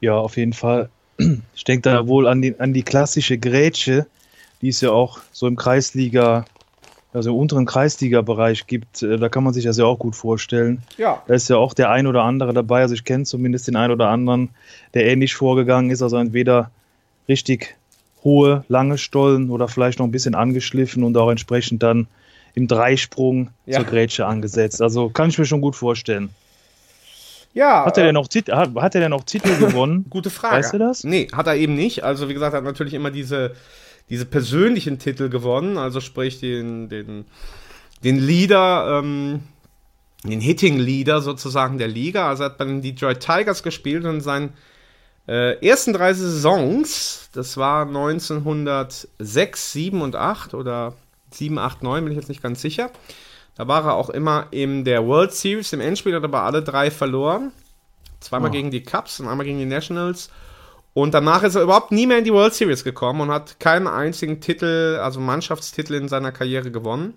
Ja, 0.00 0.14
auf 0.14 0.36
jeden 0.36 0.52
Fall. 0.52 0.90
Ich 1.54 1.64
denke 1.64 1.88
da 1.88 2.06
wohl 2.08 2.26
an 2.26 2.42
die, 2.42 2.58
an 2.58 2.74
die 2.74 2.82
klassische 2.82 3.38
Grätsche, 3.38 4.06
die 4.60 4.68
es 4.68 4.80
ja 4.80 4.90
auch 4.90 5.20
so 5.32 5.46
im 5.46 5.56
Kreisliga, 5.56 6.44
also 7.16 7.30
im 7.30 7.36
unteren 7.36 7.66
Kreisliga-Bereich 7.66 8.66
gibt. 8.66 9.02
Äh, 9.02 9.16
Da 9.16 9.28
kann 9.28 9.42
man 9.44 9.52
sich 9.54 9.64
das 9.64 9.76
ja 9.78 9.84
auch 9.84 9.98
gut 9.98 10.14
vorstellen. 10.14 10.82
Ja. 10.96 11.22
Da 11.26 11.34
ist 11.34 11.48
ja 11.48 11.56
auch 11.56 11.74
der 11.74 11.90
ein 11.90 12.06
oder 12.06 12.22
andere 12.22 12.52
dabei. 12.52 12.82
Also 12.82 12.94
ich 12.94 13.04
kenne 13.04 13.24
zumindest 13.24 13.66
den 13.66 13.76
ein 13.76 13.90
oder 13.90 14.08
anderen, 14.08 14.50
der 14.94 15.06
ähnlich 15.06 15.34
vorgegangen 15.34 15.90
ist. 15.90 16.02
Also 16.02 16.16
entweder 16.16 16.70
richtig 17.28 17.76
hohe, 18.22 18.64
lange 18.68 18.98
Stollen 18.98 19.50
oder 19.50 19.68
vielleicht 19.68 19.98
noch 19.98 20.06
ein 20.06 20.12
bisschen 20.12 20.34
angeschliffen 20.34 21.02
und 21.04 21.16
auch 21.16 21.30
entsprechend 21.30 21.82
dann 21.82 22.06
im 22.54 22.68
Dreisprung 22.68 23.50
Ja. 23.66 23.78
zur 23.78 23.86
Grätsche 23.86 24.26
angesetzt. 24.26 24.80
Also 24.82 25.08
kann 25.10 25.28
ich 25.28 25.38
mir 25.38 25.44
schon 25.44 25.60
gut 25.60 25.76
vorstellen. 25.76 26.30
Ja. 27.54 27.84
Hat 27.86 27.96
er 27.96 28.02
äh, 28.04 28.06
denn 28.08 28.14
noch, 28.14 28.28
Tit 28.28 28.50
hat, 28.50 28.74
hat 28.76 28.94
er 28.94 29.00
denn 29.00 29.10
noch 29.10 29.24
Titel 29.24 29.56
gewonnen? 29.58 30.04
Gute 30.10 30.28
Frage. 30.30 30.56
Weißt 30.56 30.74
du 30.74 30.78
das? 30.78 31.04
Nee, 31.04 31.28
hat 31.32 31.46
er 31.46 31.56
eben 31.56 31.74
nicht. 31.74 32.04
Also, 32.04 32.28
wie 32.28 32.34
gesagt, 32.34 32.52
er 32.52 32.58
hat 32.58 32.64
natürlich 32.64 32.92
immer 32.94 33.10
diese, 33.10 33.52
diese 34.08 34.26
persönlichen 34.26 34.98
Titel 34.98 35.28
gewonnen, 35.28 35.78
also 35.78 36.00
sprich 36.00 36.38
den, 36.40 36.88
den, 36.88 37.24
den 38.04 38.18
Leader, 38.18 39.00
ähm, 39.00 39.40
den 40.24 40.40
Hitting-Leader 40.40 41.20
sozusagen 41.20 41.78
der 41.78 41.88
Liga. 41.88 42.28
Also 42.28 42.44
er 42.44 42.50
hat 42.50 42.58
bei 42.58 42.64
den 42.64 42.82
Detroit 42.82 43.20
Tigers 43.20 43.62
gespielt 43.62 44.04
und 44.04 44.16
in 44.16 44.20
seinen 44.20 44.52
äh, 45.28 45.58
ersten 45.66 45.92
drei 45.92 46.14
Saisons, 46.14 47.30
das 47.32 47.56
war 47.56 47.86
1906, 47.86 49.72
7 49.72 50.00
und 50.02 50.14
8 50.16 50.54
oder 50.54 50.94
7, 51.30 51.58
8, 51.58 51.82
9, 51.82 52.04
bin 52.04 52.12
ich 52.12 52.18
jetzt 52.18 52.28
nicht 52.28 52.42
ganz 52.42 52.62
sicher. 52.62 52.90
Da 53.56 53.66
war 53.66 53.84
er 53.84 53.94
auch 53.94 54.10
immer 54.10 54.48
in 54.50 54.84
der 54.84 55.06
World 55.06 55.32
Series, 55.32 55.72
im 55.72 55.80
Endspiel 55.80 56.14
hat 56.14 56.22
er 56.22 56.26
aber 56.28 56.42
alle 56.42 56.62
drei 56.62 56.90
verloren. 56.90 57.52
Zweimal 58.20 58.50
Oh. 58.50 58.52
gegen 58.52 58.70
die 58.70 58.82
Cubs 58.82 59.20
und 59.20 59.28
einmal 59.28 59.46
gegen 59.46 59.58
die 59.58 59.64
Nationals. 59.66 60.30
Und 60.96 61.12
danach 61.12 61.42
ist 61.42 61.56
er 61.56 61.62
überhaupt 61.62 61.92
nie 61.92 62.06
mehr 62.06 62.16
in 62.16 62.24
die 62.24 62.32
World 62.32 62.54
Series 62.54 62.82
gekommen 62.82 63.20
und 63.20 63.30
hat 63.30 63.60
keinen 63.60 63.86
einzigen 63.86 64.40
Titel, 64.40 64.98
also 64.98 65.20
Mannschaftstitel 65.20 65.92
in 65.92 66.08
seiner 66.08 66.32
Karriere 66.32 66.70
gewonnen. 66.70 67.12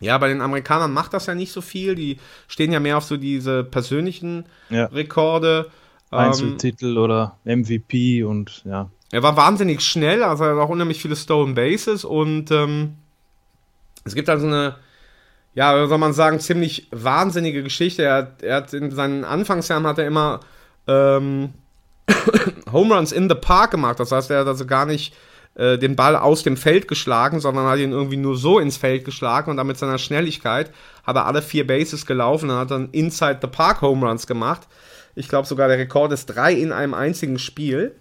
Ja, 0.00 0.18
bei 0.18 0.28
den 0.28 0.42
Amerikanern 0.42 0.92
macht 0.92 1.14
das 1.14 1.24
ja 1.24 1.34
nicht 1.34 1.50
so 1.50 1.62
viel. 1.62 1.94
Die 1.94 2.18
stehen 2.46 2.72
ja 2.72 2.78
mehr 2.78 2.98
auf 2.98 3.04
so 3.04 3.16
diese 3.16 3.64
persönlichen 3.64 4.44
Ja. 4.68 4.84
Rekorde. 4.84 5.70
Ähm, 6.12 6.18
Einzeltitel 6.18 6.98
oder 6.98 7.38
MVP 7.44 8.22
und 8.22 8.62
ja. 8.66 8.90
er 9.10 9.22
war 9.22 9.34
wahnsinnig 9.34 9.80
schnell, 9.80 10.22
also 10.22 10.44
er 10.44 10.56
hat 10.56 10.58
auch 10.58 10.68
unheimlich 10.68 11.00
viele 11.00 11.16
Stolen 11.16 11.54
Bases 11.54 12.04
und 12.04 12.50
ähm, 12.50 12.96
es 14.04 14.14
gibt 14.14 14.28
also 14.28 14.46
eine, 14.46 14.74
ja, 15.54 15.82
wie 15.82 15.88
soll 15.88 15.96
man 15.96 16.12
sagen, 16.12 16.38
ziemlich 16.38 16.86
wahnsinnige 16.90 17.62
Geschichte. 17.62 18.02
Er 18.02 18.14
hat, 18.14 18.42
er 18.42 18.56
hat 18.56 18.74
in 18.74 18.90
seinen 18.90 19.24
Anfangsjahren 19.24 19.86
hat 19.86 19.98
er 19.98 20.06
immer 20.06 20.40
ähm, 20.86 21.54
Home 22.72 22.94
Runs 22.94 23.12
in 23.12 23.28
the 23.28 23.34
Park 23.34 23.72
gemacht. 23.72 24.00
Das 24.00 24.12
heißt, 24.12 24.30
er 24.30 24.40
hat 24.40 24.46
also 24.46 24.66
gar 24.66 24.86
nicht 24.86 25.14
äh, 25.54 25.78
den 25.78 25.96
Ball 25.96 26.16
aus 26.16 26.42
dem 26.42 26.56
Feld 26.56 26.88
geschlagen, 26.88 27.40
sondern 27.40 27.66
hat 27.66 27.78
ihn 27.78 27.92
irgendwie 27.92 28.16
nur 28.16 28.36
so 28.36 28.58
ins 28.58 28.76
Feld 28.76 29.04
geschlagen 29.04 29.50
und 29.50 29.56
dann 29.56 29.66
mit 29.66 29.78
seiner 29.78 29.98
Schnelligkeit 29.98 30.72
hat 31.04 31.16
er 31.16 31.26
alle 31.26 31.42
vier 31.42 31.66
Bases 31.66 32.06
gelaufen 32.06 32.50
und 32.50 32.56
hat 32.56 32.70
dann 32.70 32.90
Inside 32.92 33.38
the 33.42 33.48
Park 33.48 33.82
Home 33.82 34.06
Runs 34.06 34.26
gemacht. 34.26 34.68
Ich 35.14 35.28
glaube 35.28 35.48
sogar 35.48 35.68
der 35.68 35.78
Rekord 35.78 36.12
ist 36.12 36.26
drei 36.26 36.52
in 36.52 36.72
einem 36.72 36.94
einzigen 36.94 37.38
Spiel. 37.38 37.96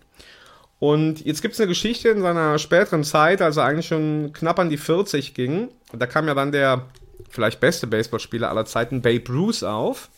Und 0.79 1.25
jetzt 1.25 1.41
gibt 1.41 1.55
es 1.55 1.59
eine 1.59 1.67
Geschichte 1.67 2.09
in 2.09 2.21
seiner 2.21 2.57
späteren 2.57 3.03
Zeit, 3.03 3.41
als 3.41 3.57
er 3.57 3.65
eigentlich 3.65 3.87
schon 3.87 4.31
knapp 4.31 4.59
an 4.59 4.69
die 4.69 4.77
40 4.77 5.33
ging. 5.33 5.69
Da 5.91 6.05
kam 6.05 6.27
ja 6.27 6.33
dann 6.33 6.51
der 6.51 6.85
vielleicht 7.29 7.59
beste 7.59 7.87
Baseballspieler 7.87 8.49
aller 8.49 8.65
Zeiten, 8.65 9.01
Babe 9.01 9.29
Ruth, 9.29 9.63
auf. 9.63 10.09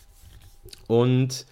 Und 0.88 1.46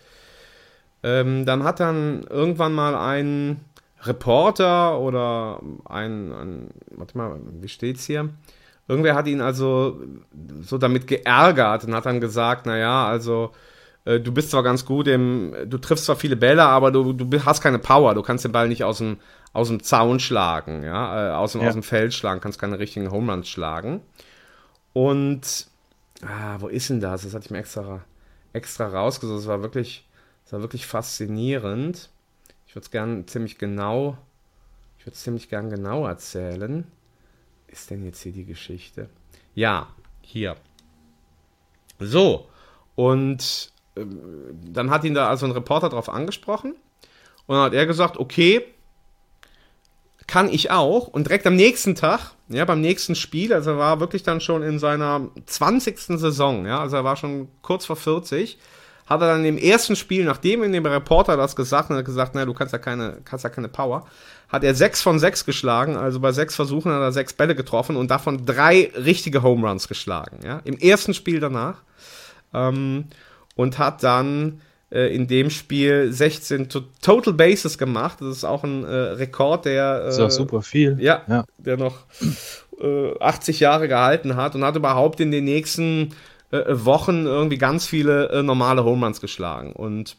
ähm, 1.03 1.45
dann 1.45 1.63
hat 1.63 1.79
dann 1.79 2.23
irgendwann 2.29 2.73
mal 2.73 2.95
ein 2.95 3.61
Reporter 4.03 4.99
oder 4.99 5.61
ein, 5.85 6.31
ein 6.31 6.67
warte 6.91 7.17
mal, 7.17 7.39
wie 7.61 7.67
steht's 7.67 8.05
hier? 8.05 8.29
Irgendwer 8.87 9.15
hat 9.15 9.27
ihn 9.27 9.41
also 9.41 10.01
so 10.61 10.77
damit 10.77 11.05
geärgert 11.07 11.83
und 11.85 11.93
hat 11.93 12.05
dann 12.05 12.19
gesagt, 12.21 12.65
naja, 12.65 13.07
also 13.07 13.51
äh, 14.05 14.19
du 14.19 14.31
bist 14.31 14.51
zwar 14.51 14.63
ganz 14.63 14.85
gut 14.85 15.07
im, 15.07 15.53
du 15.67 15.77
triffst 15.77 16.05
zwar 16.05 16.15
viele 16.15 16.35
Bälle, 16.35 16.63
aber 16.63 16.91
du, 16.91 17.13
du 17.13 17.45
hast 17.45 17.61
keine 17.61 17.79
Power, 17.79 18.15
du 18.15 18.21
kannst 18.23 18.45
den 18.45 18.51
Ball 18.51 18.67
nicht 18.67 18.83
aus 18.83 18.97
dem, 18.97 19.17
aus 19.53 19.67
dem 19.67 19.83
Zaun 19.83 20.19
schlagen, 20.19 20.83
ja, 20.83 21.29
äh, 21.29 21.35
aus, 21.35 21.51
dem, 21.51 21.61
Ja. 21.61 21.67
aus 21.67 21.73
dem 21.73 21.83
Feld 21.83 22.13
schlagen, 22.13 22.41
kannst 22.41 22.59
keine 22.59 22.79
richtigen 22.79 23.11
Home 23.11 23.31
Runs 23.31 23.47
schlagen. 23.49 24.01
Und, 24.93 25.67
ah, 26.25 26.55
wo 26.59 26.67
ist 26.67 26.89
denn 26.89 26.99
das? 26.99 27.23
Das 27.23 27.33
hatte 27.33 27.45
ich 27.45 27.51
mir 27.51 27.59
extra, 27.59 28.01
extra 28.53 28.87
rausgesucht. 28.87 29.39
Das 29.39 29.47
war 29.47 29.61
wirklich, 29.61 30.07
das 30.49 30.53
war 30.53 30.61
wirklich 30.61 30.87
faszinierend. 30.87 32.09
Ich 32.65 32.73
würde 32.73 32.83
es 32.83 32.89
gern 32.89 33.27
ziemlich 33.27 33.59
genau, 33.59 34.17
ich 34.97 35.05
würde 35.05 35.13
es 35.13 35.21
ziemlich 35.21 35.47
gern 35.47 35.69
genau 35.69 36.07
erzählen. 36.07 36.87
Ist 37.67 37.91
denn 37.91 38.03
jetzt 38.03 38.23
hier 38.23 38.31
die 38.31 38.45
Geschichte? 38.45 39.09
Ja, 39.53 39.89
hier. 40.23 40.55
So, 41.99 42.49
und 42.95 43.71
ähm, 43.95 44.59
dann 44.73 44.89
hat 44.89 45.03
ihn 45.03 45.13
da 45.13 45.29
also 45.29 45.45
ein 45.45 45.51
Reporter 45.51 45.89
drauf 45.89 46.09
angesprochen. 46.09 46.71
Und 47.45 47.55
dann 47.55 47.65
hat 47.65 47.73
er 47.73 47.85
gesagt, 47.85 48.17
okay, 48.17 48.65
kann 50.25 50.49
ich 50.49 50.71
auch. 50.71 51.09
Und 51.09 51.27
direkt 51.27 51.45
am 51.45 51.57
nächsten 51.57 51.93
Tag, 51.93 52.31
ja, 52.47 52.65
beim 52.65 52.81
nächsten 52.81 53.13
Spiel, 53.13 53.53
also 53.53 53.69
er 53.71 53.77
war 53.77 53.99
wirklich 53.99 54.23
dann 54.23 54.41
schon 54.41 54.63
in 54.63 54.79
seiner 54.79 55.29
20. 55.45 55.99
Saison, 55.99 56.65
ja, 56.65 56.79
also 56.79 56.95
er 56.95 57.03
war 57.03 57.17
schon 57.17 57.49
kurz 57.61 57.85
vor 57.85 57.97
40, 57.97 58.57
hat 59.09 59.21
er 59.21 59.27
dann 59.27 59.43
im 59.45 59.57
ersten 59.57 59.95
Spiel, 59.95 60.23
nachdem 60.23 60.63
ihm 60.63 60.83
der 60.83 60.91
Reporter 60.93 61.35
das 61.35 61.55
gesagt 61.55 61.89
hat, 61.89 61.97
hat 61.97 62.05
gesagt, 62.05 62.35
na, 62.35 62.45
du 62.45 62.53
kannst 62.53 62.73
ja 62.73 62.77
keine, 62.79 63.17
kannst 63.25 63.43
ja 63.43 63.49
keine 63.49 63.67
Power, 63.67 64.05
hat 64.47 64.63
er 64.63 64.75
sechs 64.75 65.01
von 65.01 65.19
sechs 65.19 65.45
geschlagen, 65.45 65.95
also 65.97 66.19
bei 66.19 66.31
sechs 66.31 66.55
Versuchen 66.55 66.91
hat 66.91 67.01
er 67.01 67.11
sechs 67.11 67.33
Bälle 67.33 67.55
getroffen 67.55 67.95
und 67.95 68.11
davon 68.11 68.45
drei 68.45 68.91
richtige 68.95 69.41
Home 69.43 69.67
Runs 69.67 69.87
geschlagen, 69.87 70.39
ja, 70.45 70.61
im 70.63 70.77
ersten 70.77 71.13
Spiel 71.13 71.39
danach. 71.39 71.81
Ähm, 72.53 73.05
und 73.55 73.77
hat 73.77 74.03
dann 74.03 74.61
äh, 74.91 75.13
in 75.13 75.27
dem 75.27 75.49
Spiel 75.49 76.11
16 76.11 76.69
to 76.69 76.81
Total 77.01 77.33
Bases 77.33 77.77
gemacht. 77.77 78.21
Das 78.21 78.37
ist 78.37 78.43
auch 78.43 78.63
ein 78.63 78.85
äh, 78.85 78.87
Rekord, 78.89 79.65
der 79.65 80.05
Ist 80.05 80.17
ja 80.17 80.25
äh, 80.27 80.31
super 80.31 80.61
viel. 80.61 80.97
ja, 80.99 81.21
Ja. 81.27 81.45
der 81.57 81.77
noch 81.77 81.97
äh, 82.81 83.19
80 83.19 83.59
Jahre 83.59 83.87
gehalten 83.87 84.35
hat 84.35 84.55
und 84.55 84.63
hat 84.63 84.75
überhaupt 84.77 85.19
in 85.19 85.31
den 85.31 85.43
nächsten 85.43 86.15
äh, 86.51 86.63
Wochen 86.67 87.25
irgendwie 87.25 87.57
ganz 87.57 87.85
viele 87.85 88.29
äh, 88.29 88.43
normale 88.43 88.83
Home 88.83 89.05
Runs 89.05 89.21
geschlagen. 89.21 89.73
Und 89.73 90.15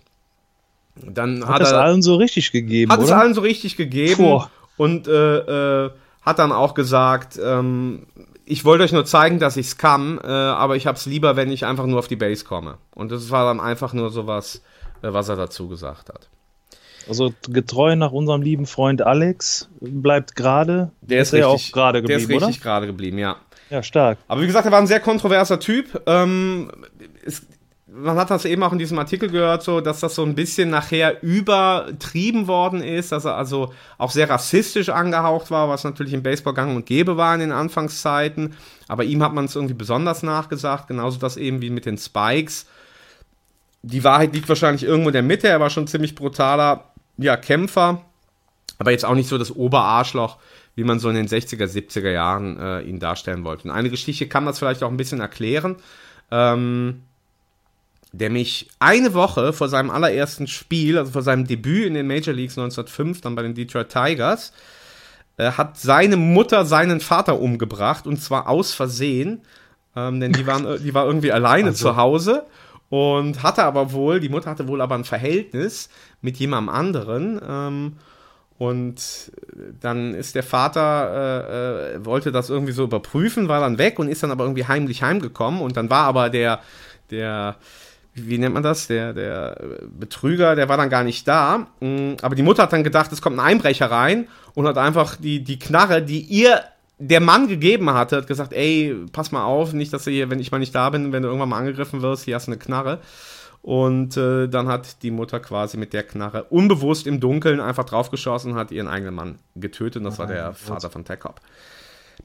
dann 0.96 1.44
hat, 1.44 1.54
Hat 1.54 1.60
das 1.62 1.72
er 1.72 1.80
allen 1.80 2.02
so 2.02 2.16
richtig 2.16 2.52
gegeben, 2.52 2.92
hat 2.92 3.00
es 3.00 3.06
oder? 3.06 3.18
allen 3.18 3.34
so 3.34 3.40
richtig 3.40 3.76
gegeben 3.76 4.24
Boah. 4.24 4.50
und 4.76 5.08
äh, 5.08 5.84
äh, 5.86 5.90
hat 6.22 6.38
dann 6.38 6.52
auch 6.52 6.74
gesagt, 6.74 7.38
ähm, 7.42 8.06
ich 8.44 8.64
wollte 8.64 8.84
euch 8.84 8.92
nur 8.92 9.04
zeigen, 9.04 9.38
dass 9.38 9.56
ich 9.56 9.66
es 9.66 9.78
kann, 9.78 10.18
äh, 10.22 10.26
aber 10.26 10.76
ich 10.76 10.86
habe 10.86 10.98
es 10.98 11.06
lieber, 11.06 11.36
wenn 11.36 11.50
ich 11.50 11.64
einfach 11.64 11.86
nur 11.86 11.98
auf 11.98 12.08
die 12.08 12.16
Base 12.16 12.44
komme. 12.44 12.78
Und 12.94 13.12
das 13.12 13.30
war 13.30 13.46
dann 13.46 13.60
einfach 13.60 13.92
nur 13.92 14.10
sowas, 14.10 14.62
äh, 15.02 15.12
was 15.12 15.28
er 15.28 15.36
dazu 15.36 15.68
gesagt 15.68 16.08
hat. 16.08 16.28
Also 17.08 17.32
getreu 17.48 17.96
nach 17.96 18.12
unserem 18.12 18.42
lieben 18.42 18.66
Freund 18.66 19.02
Alex 19.02 19.68
bleibt 19.80 20.36
gerade. 20.36 20.90
Der 21.00 21.22
ist, 21.22 21.32
er 21.32 21.50
richtig, 21.50 21.70
auch 21.70 21.74
gerade 21.74 22.02
der 22.02 22.16
ist 22.16 22.22
geblieben, 22.24 22.44
richtig 22.44 22.62
gerade 22.62 22.86
geblieben, 22.86 23.18
ja. 23.18 23.36
Ja, 23.70 23.82
stark. 23.82 24.18
Aber 24.28 24.42
wie 24.42 24.46
gesagt, 24.46 24.66
er 24.66 24.72
war 24.72 24.80
ein 24.80 24.86
sehr 24.86 25.00
kontroverser 25.00 25.60
Typ. 25.60 26.02
Ähm, 26.06 26.70
es, 27.24 27.42
man 27.92 28.16
hat 28.16 28.30
das 28.30 28.44
eben 28.44 28.62
auch 28.62 28.72
in 28.72 28.78
diesem 28.78 28.98
Artikel 28.98 29.30
gehört, 29.30 29.62
so, 29.62 29.80
dass 29.80 30.00
das 30.00 30.14
so 30.14 30.24
ein 30.24 30.34
bisschen 30.34 30.70
nachher 30.70 31.22
übertrieben 31.22 32.46
worden 32.46 32.82
ist, 32.82 33.12
dass 33.12 33.24
er 33.24 33.36
also 33.36 33.72
auch 33.98 34.10
sehr 34.10 34.28
rassistisch 34.28 34.88
angehaucht 34.88 35.50
war, 35.50 35.68
was 35.68 35.84
natürlich 35.84 36.12
im 36.12 36.22
Baseball 36.22 36.54
gang 36.54 36.74
und 36.76 36.86
gäbe 36.86 37.16
war 37.16 37.34
in 37.34 37.40
den 37.40 37.52
Anfangszeiten. 37.52 38.54
Aber 38.88 39.04
ihm 39.04 39.22
hat 39.22 39.34
man 39.34 39.44
es 39.44 39.56
irgendwie 39.56 39.74
besonders 39.74 40.22
nachgesagt, 40.22 40.88
genauso 40.88 41.18
das 41.18 41.36
eben 41.36 41.62
wie 41.62 41.70
mit 41.70 41.86
den 41.86 41.98
Spikes. 41.98 42.66
Die 43.82 44.04
Wahrheit 44.04 44.34
liegt 44.34 44.48
wahrscheinlich 44.48 44.84
irgendwo 44.84 45.08
in 45.08 45.14
der 45.14 45.22
Mitte. 45.22 45.48
Er 45.48 45.60
war 45.60 45.70
schon 45.70 45.86
ziemlich 45.86 46.14
brutaler 46.14 46.84
ja, 47.16 47.36
Kämpfer, 47.36 48.02
aber 48.78 48.90
jetzt 48.90 49.04
auch 49.04 49.14
nicht 49.14 49.28
so 49.28 49.38
das 49.38 49.54
Oberarschloch, 49.54 50.38
wie 50.80 50.84
man 50.84 50.98
so 50.98 51.10
in 51.10 51.14
den 51.14 51.28
60er, 51.28 51.66
70er 51.66 52.10
Jahren 52.10 52.58
äh, 52.58 52.80
ihn 52.80 52.98
darstellen 52.98 53.44
wollte. 53.44 53.64
Und 53.64 53.70
eine 53.70 53.90
Geschichte 53.90 54.26
kann 54.28 54.46
das 54.46 54.58
vielleicht 54.58 54.82
auch 54.82 54.90
ein 54.90 54.96
bisschen 54.96 55.20
erklären. 55.20 55.76
Ähm, 56.30 57.02
der 58.12 58.30
mich 58.30 58.70
eine 58.78 59.12
Woche 59.12 59.52
vor 59.52 59.68
seinem 59.68 59.90
allerersten 59.90 60.46
Spiel, 60.46 60.96
also 60.96 61.12
vor 61.12 61.20
seinem 61.20 61.46
Debüt 61.46 61.86
in 61.86 61.92
den 61.92 62.06
Major 62.06 62.32
Leagues 62.32 62.56
1905, 62.56 63.20
dann 63.20 63.34
bei 63.34 63.42
den 63.42 63.54
Detroit 63.54 63.90
Tigers, 63.90 64.54
äh, 65.36 65.52
hat 65.52 65.78
seine 65.78 66.16
Mutter 66.16 66.64
seinen 66.64 67.00
Vater 67.00 67.38
umgebracht 67.38 68.06
und 68.06 68.16
zwar 68.16 68.48
aus 68.48 68.72
Versehen, 68.72 69.42
ähm, 69.94 70.18
denn 70.18 70.32
die, 70.32 70.46
waren, 70.46 70.82
die 70.82 70.94
war 70.94 71.04
irgendwie 71.04 71.30
alleine 71.30 71.68
Also. 71.68 71.90
zu 71.90 71.96
Hause 71.96 72.46
und 72.88 73.42
hatte 73.42 73.64
aber 73.64 73.92
wohl, 73.92 74.18
die 74.18 74.30
Mutter 74.30 74.48
hatte 74.48 74.66
wohl 74.66 74.80
aber 74.80 74.94
ein 74.94 75.04
Verhältnis 75.04 75.90
mit 76.22 76.38
jemandem 76.38 76.74
anderen. 76.74 77.38
Ähm, 77.46 77.96
und 78.60 79.32
dann 79.80 80.12
ist 80.12 80.34
der 80.34 80.42
Vater, 80.42 81.94
äh, 81.94 81.94
äh, 81.94 82.04
wollte 82.04 82.30
das 82.30 82.50
irgendwie 82.50 82.74
so 82.74 82.84
überprüfen, 82.84 83.48
war 83.48 83.60
dann 83.60 83.78
weg 83.78 83.98
und 83.98 84.08
ist 84.08 84.22
dann 84.22 84.30
aber 84.30 84.44
irgendwie 84.44 84.66
heimlich 84.66 85.02
heimgekommen. 85.02 85.62
Und 85.62 85.78
dann 85.78 85.88
war 85.88 86.04
aber 86.04 86.28
der, 86.28 86.60
der, 87.10 87.56
wie 88.12 88.36
nennt 88.36 88.52
man 88.52 88.62
das? 88.62 88.86
Der, 88.86 89.14
der 89.14 89.56
Betrüger, 89.98 90.56
der 90.56 90.68
war 90.68 90.76
dann 90.76 90.90
gar 90.90 91.04
nicht 91.04 91.26
da. 91.26 91.68
Mm, 91.80 92.16
Aber 92.20 92.34
die 92.34 92.42
Mutter 92.42 92.64
hat 92.64 92.74
dann 92.74 92.84
gedacht, 92.84 93.10
es 93.12 93.22
kommt 93.22 93.38
ein 93.38 93.46
Einbrecher 93.46 93.90
rein 93.90 94.28
und 94.52 94.66
hat 94.66 94.76
einfach 94.76 95.16
die, 95.16 95.42
die 95.42 95.58
Knarre, 95.58 96.02
die 96.02 96.20
ihr 96.20 96.60
der 96.98 97.20
Mann 97.20 97.48
gegeben 97.48 97.88
hatte, 97.88 98.18
hat 98.18 98.26
gesagt, 98.26 98.52
ey, 98.52 98.94
pass 99.10 99.32
mal 99.32 99.44
auf, 99.44 99.72
nicht, 99.72 99.94
dass 99.94 100.04
du 100.04 100.10
hier, 100.10 100.28
wenn 100.28 100.38
ich 100.38 100.52
mal 100.52 100.58
nicht 100.58 100.74
da 100.74 100.90
bin, 100.90 101.12
wenn 101.12 101.22
du 101.22 101.28
irgendwann 101.28 101.48
mal 101.48 101.60
angegriffen 101.60 102.02
wirst, 102.02 102.24
hier 102.24 102.34
hast 102.34 102.46
du 102.46 102.52
eine 102.52 102.58
Knarre. 102.58 102.98
Und 103.62 104.16
äh, 104.16 104.48
dann 104.48 104.68
hat 104.68 105.02
die 105.02 105.10
Mutter 105.10 105.38
quasi 105.38 105.76
mit 105.76 105.92
der 105.92 106.02
Knarre 106.02 106.44
unbewusst 106.44 107.06
im 107.06 107.20
Dunkeln 107.20 107.60
einfach 107.60 107.84
draufgeschossen 107.84 108.52
und 108.52 108.58
hat 108.58 108.70
ihren 108.70 108.88
eigenen 108.88 109.14
Mann 109.14 109.38
getötet. 109.54 109.96
Und 109.96 110.04
das 110.04 110.18
war 110.18 110.26
der 110.26 110.54
Vater 110.54 110.90
von 110.90 111.04
Tech 111.04 111.20
Cop. 111.20 111.40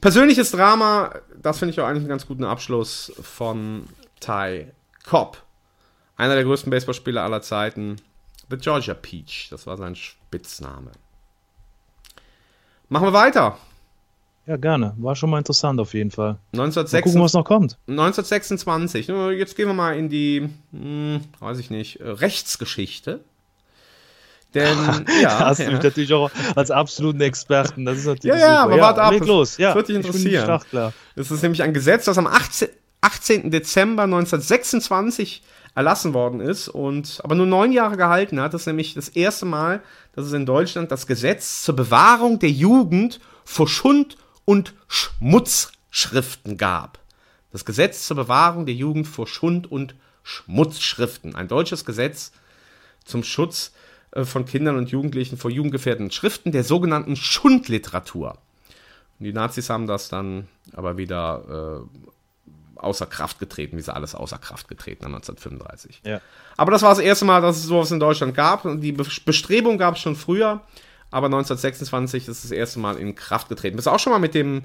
Persönliches 0.00 0.50
Drama, 0.50 1.14
das 1.40 1.58
finde 1.58 1.72
ich 1.72 1.80
auch 1.80 1.86
eigentlich 1.86 2.00
einen 2.00 2.08
ganz 2.08 2.26
guten 2.26 2.44
Abschluss 2.44 3.12
von 3.20 3.84
Ty 4.20 4.68
Cobb. 5.04 5.42
Einer 6.16 6.34
der 6.34 6.44
größten 6.44 6.70
Baseballspieler 6.70 7.22
aller 7.22 7.42
Zeiten. 7.42 7.96
The 8.48 8.56
Georgia 8.56 8.94
Peach, 8.94 9.48
das 9.50 9.66
war 9.66 9.76
sein 9.76 9.96
Spitzname. 9.96 10.92
Machen 12.88 13.08
wir 13.08 13.12
weiter. 13.12 13.58
Ja, 14.46 14.56
gerne. 14.56 14.94
War 14.98 15.16
schon 15.16 15.30
mal 15.30 15.38
interessant 15.38 15.80
auf 15.80 15.92
jeden 15.92 16.10
Fall. 16.12 16.38
Mal 16.52 16.62
1906 16.64 17.04
gucken, 17.04 17.20
was 17.22 17.32
noch 17.32 17.44
kommt. 17.44 17.78
1926. 17.88 19.08
Nur 19.08 19.32
Jetzt 19.32 19.56
gehen 19.56 19.66
wir 19.66 19.74
mal 19.74 19.96
in 19.98 20.08
die, 20.08 20.48
hm, 20.72 21.20
weiß 21.40 21.58
ich 21.58 21.70
nicht, 21.70 22.00
äh, 22.00 22.08
Rechtsgeschichte. 22.08 23.20
Denn, 24.54 24.78
ja, 25.22 25.40
hast 25.40 25.58
du 25.58 25.64
ja. 25.64 25.70
mich 25.72 25.82
natürlich 25.82 26.12
auch 26.12 26.30
als 26.54 26.70
absoluten 26.70 27.20
Experten. 27.20 27.84
Das 27.84 27.98
ist 27.98 28.06
natürlich 28.06 28.36
Ja, 28.40 28.46
ja, 28.46 28.62
super. 28.62 28.72
aber 28.74 28.82
warte 28.82 29.02
ab, 29.02 29.10
leg 29.12 29.20
das- 29.20 29.28
los. 29.28 29.58
Ja, 29.58 29.68
das 29.68 29.76
wird 29.76 29.88
dich 29.88 29.96
interessieren. 29.96 30.60
Das 31.16 31.30
ist 31.30 31.42
nämlich 31.42 31.62
ein 31.62 31.74
Gesetz, 31.74 32.04
das 32.04 32.16
am 32.18 32.26
18. 32.26 32.68
18. 33.02 33.50
Dezember 33.50 34.04
1926 34.04 35.42
erlassen 35.74 36.14
worden 36.14 36.40
ist 36.40 36.68
und 36.68 37.20
aber 37.22 37.34
nur 37.34 37.46
neun 37.46 37.70
Jahre 37.72 37.96
gehalten 37.96 38.40
hat. 38.40 38.54
Das 38.54 38.62
ist 38.62 38.66
nämlich 38.66 38.94
das 38.94 39.08
erste 39.10 39.44
Mal, 39.44 39.82
dass 40.14 40.24
es 40.26 40.32
in 40.32 40.46
Deutschland 40.46 40.90
das 40.90 41.06
Gesetz 41.06 41.62
zur 41.62 41.76
Bewahrung 41.76 42.38
der 42.38 42.50
Jugend 42.50 43.20
vor 43.44 43.68
Schund- 43.68 44.16
und 44.46 44.72
Schmutzschriften 44.88 46.56
gab. 46.56 46.98
Das 47.52 47.66
Gesetz 47.66 48.06
zur 48.06 48.16
Bewahrung 48.16 48.64
der 48.64 48.74
Jugend 48.74 49.06
vor 49.06 49.26
Schund- 49.26 49.70
und 49.70 49.94
Schmutzschriften. 50.22 51.34
Ein 51.34 51.48
deutsches 51.48 51.84
Gesetz 51.84 52.32
zum 53.04 53.22
Schutz 53.22 53.72
äh, 54.12 54.24
von 54.24 54.46
Kindern 54.46 54.76
und 54.76 54.90
Jugendlichen 54.90 55.36
vor 55.36 55.50
jugendgefährdenden 55.50 56.10
Schriften 56.10 56.52
der 56.52 56.64
sogenannten 56.64 57.16
Schundliteratur. 57.16 58.38
Und 59.18 59.24
die 59.24 59.32
Nazis 59.32 59.70
haben 59.70 59.86
das 59.86 60.08
dann 60.08 60.48
aber 60.72 60.96
wieder 60.96 61.84
äh, 61.86 62.78
außer 62.78 63.06
Kraft 63.06 63.38
getreten, 63.38 63.76
wie 63.76 63.82
sie 63.82 63.94
alles 63.94 64.14
außer 64.14 64.38
Kraft 64.38 64.68
getreten 64.68 65.04
haben 65.04 65.14
1935. 65.14 66.02
Ja. 66.04 66.20
Aber 66.56 66.72
das 66.72 66.82
war 66.82 66.90
das 66.90 66.98
erste 66.98 67.24
Mal, 67.24 67.40
dass 67.40 67.56
es 67.56 67.64
sowas 67.64 67.90
in 67.90 68.00
Deutschland 68.00 68.34
gab. 68.34 68.64
Und 68.64 68.80
die 68.80 68.92
Be 68.92 69.06
Bestrebung 69.24 69.78
gab 69.78 69.94
es 69.94 70.00
schon 70.00 70.16
früher, 70.16 70.62
aber 71.10 71.26
1926 71.26 72.28
ist 72.28 72.44
das 72.44 72.50
erste 72.50 72.78
Mal 72.78 72.96
in 72.96 73.14
Kraft 73.14 73.48
getreten. 73.48 73.76
Bist 73.76 73.86
du 73.86 73.90
auch 73.90 73.98
schon 73.98 74.12
mal 74.12 74.18
mit 74.18 74.34
dem, 74.34 74.64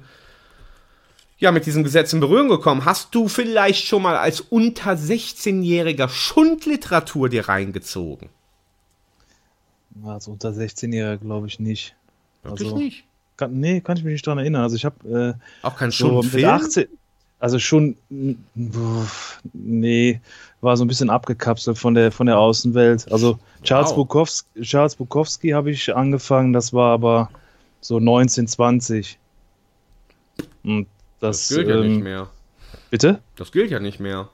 ja, 1.38 1.52
mit 1.52 1.66
diesem 1.66 1.84
Gesetz 1.84 2.14
in 2.14 2.20
Berührung 2.20 2.50
gekommen? 2.50 2.86
Hast 2.86 3.14
du 3.16 3.28
vielleicht 3.28 3.86
schon 3.86 4.02
mal 4.02 4.18
als 4.18 4.42
unter 4.42 4.94
16-jähriger 4.94 6.10
Schundliteratur 6.10 7.30
dir 7.30 7.48
reingezogen? 7.48 8.30
Also 10.04 10.32
unter 10.32 10.50
16-Jähriger 10.50 11.18
glaube 11.18 11.48
ich 11.48 11.60
nicht. 11.60 11.96
Wirklich 12.44 12.68
also, 12.68 12.78
nicht? 12.78 13.04
Kann, 13.38 13.60
nee, 13.60 13.82
kann 13.82 13.98
ich 13.98 14.04
mich 14.04 14.14
nicht 14.14 14.28
dran 14.28 14.38
erinnern. 14.38 14.64
Also 14.64 14.76
ich 14.76 14.86
habe 14.86 15.38
äh, 15.64 15.66
Auch 15.66 15.76
kein 15.76 15.92
so 15.92 16.06
mit 16.06 16.32
Schundfilm? 16.32 16.50
18, 16.50 16.88
also 17.42 17.58
schon, 17.60 17.96
nee, 19.54 20.22
war 20.62 20.78
so 20.78 20.86
ein 20.86 20.88
bisschen 20.88 21.10
abgekapselt 21.10 21.78
von 21.78 21.96
der 21.96 22.12
von 22.12 22.28
der 22.28 22.38
Außenwelt. 22.38 23.12
Also 23.12 23.40
Charles 23.64 23.90
Wow. 23.90 23.96
Bukowski, 23.98 24.62
Charles 24.62 24.96
Bukowski 24.96 25.50
habe 25.50 25.72
ich 25.72 25.94
angefangen, 25.96 26.54
das 26.54 26.72
war 26.72 26.94
aber 26.94 27.30
so 27.82 27.98
1920. 27.98 29.18
Und 30.64 30.88
das, 31.20 31.48
Das 31.48 31.58
gilt 31.58 31.68
ja 31.70 31.82
ähm, 31.82 31.88
nicht 31.94 32.04
mehr. 32.04 32.28
Bitte? 32.92 33.20
Das 33.36 33.52
gilt 33.52 33.72
ja 33.72 33.80
nicht 33.80 34.00
mehr. 34.00 34.30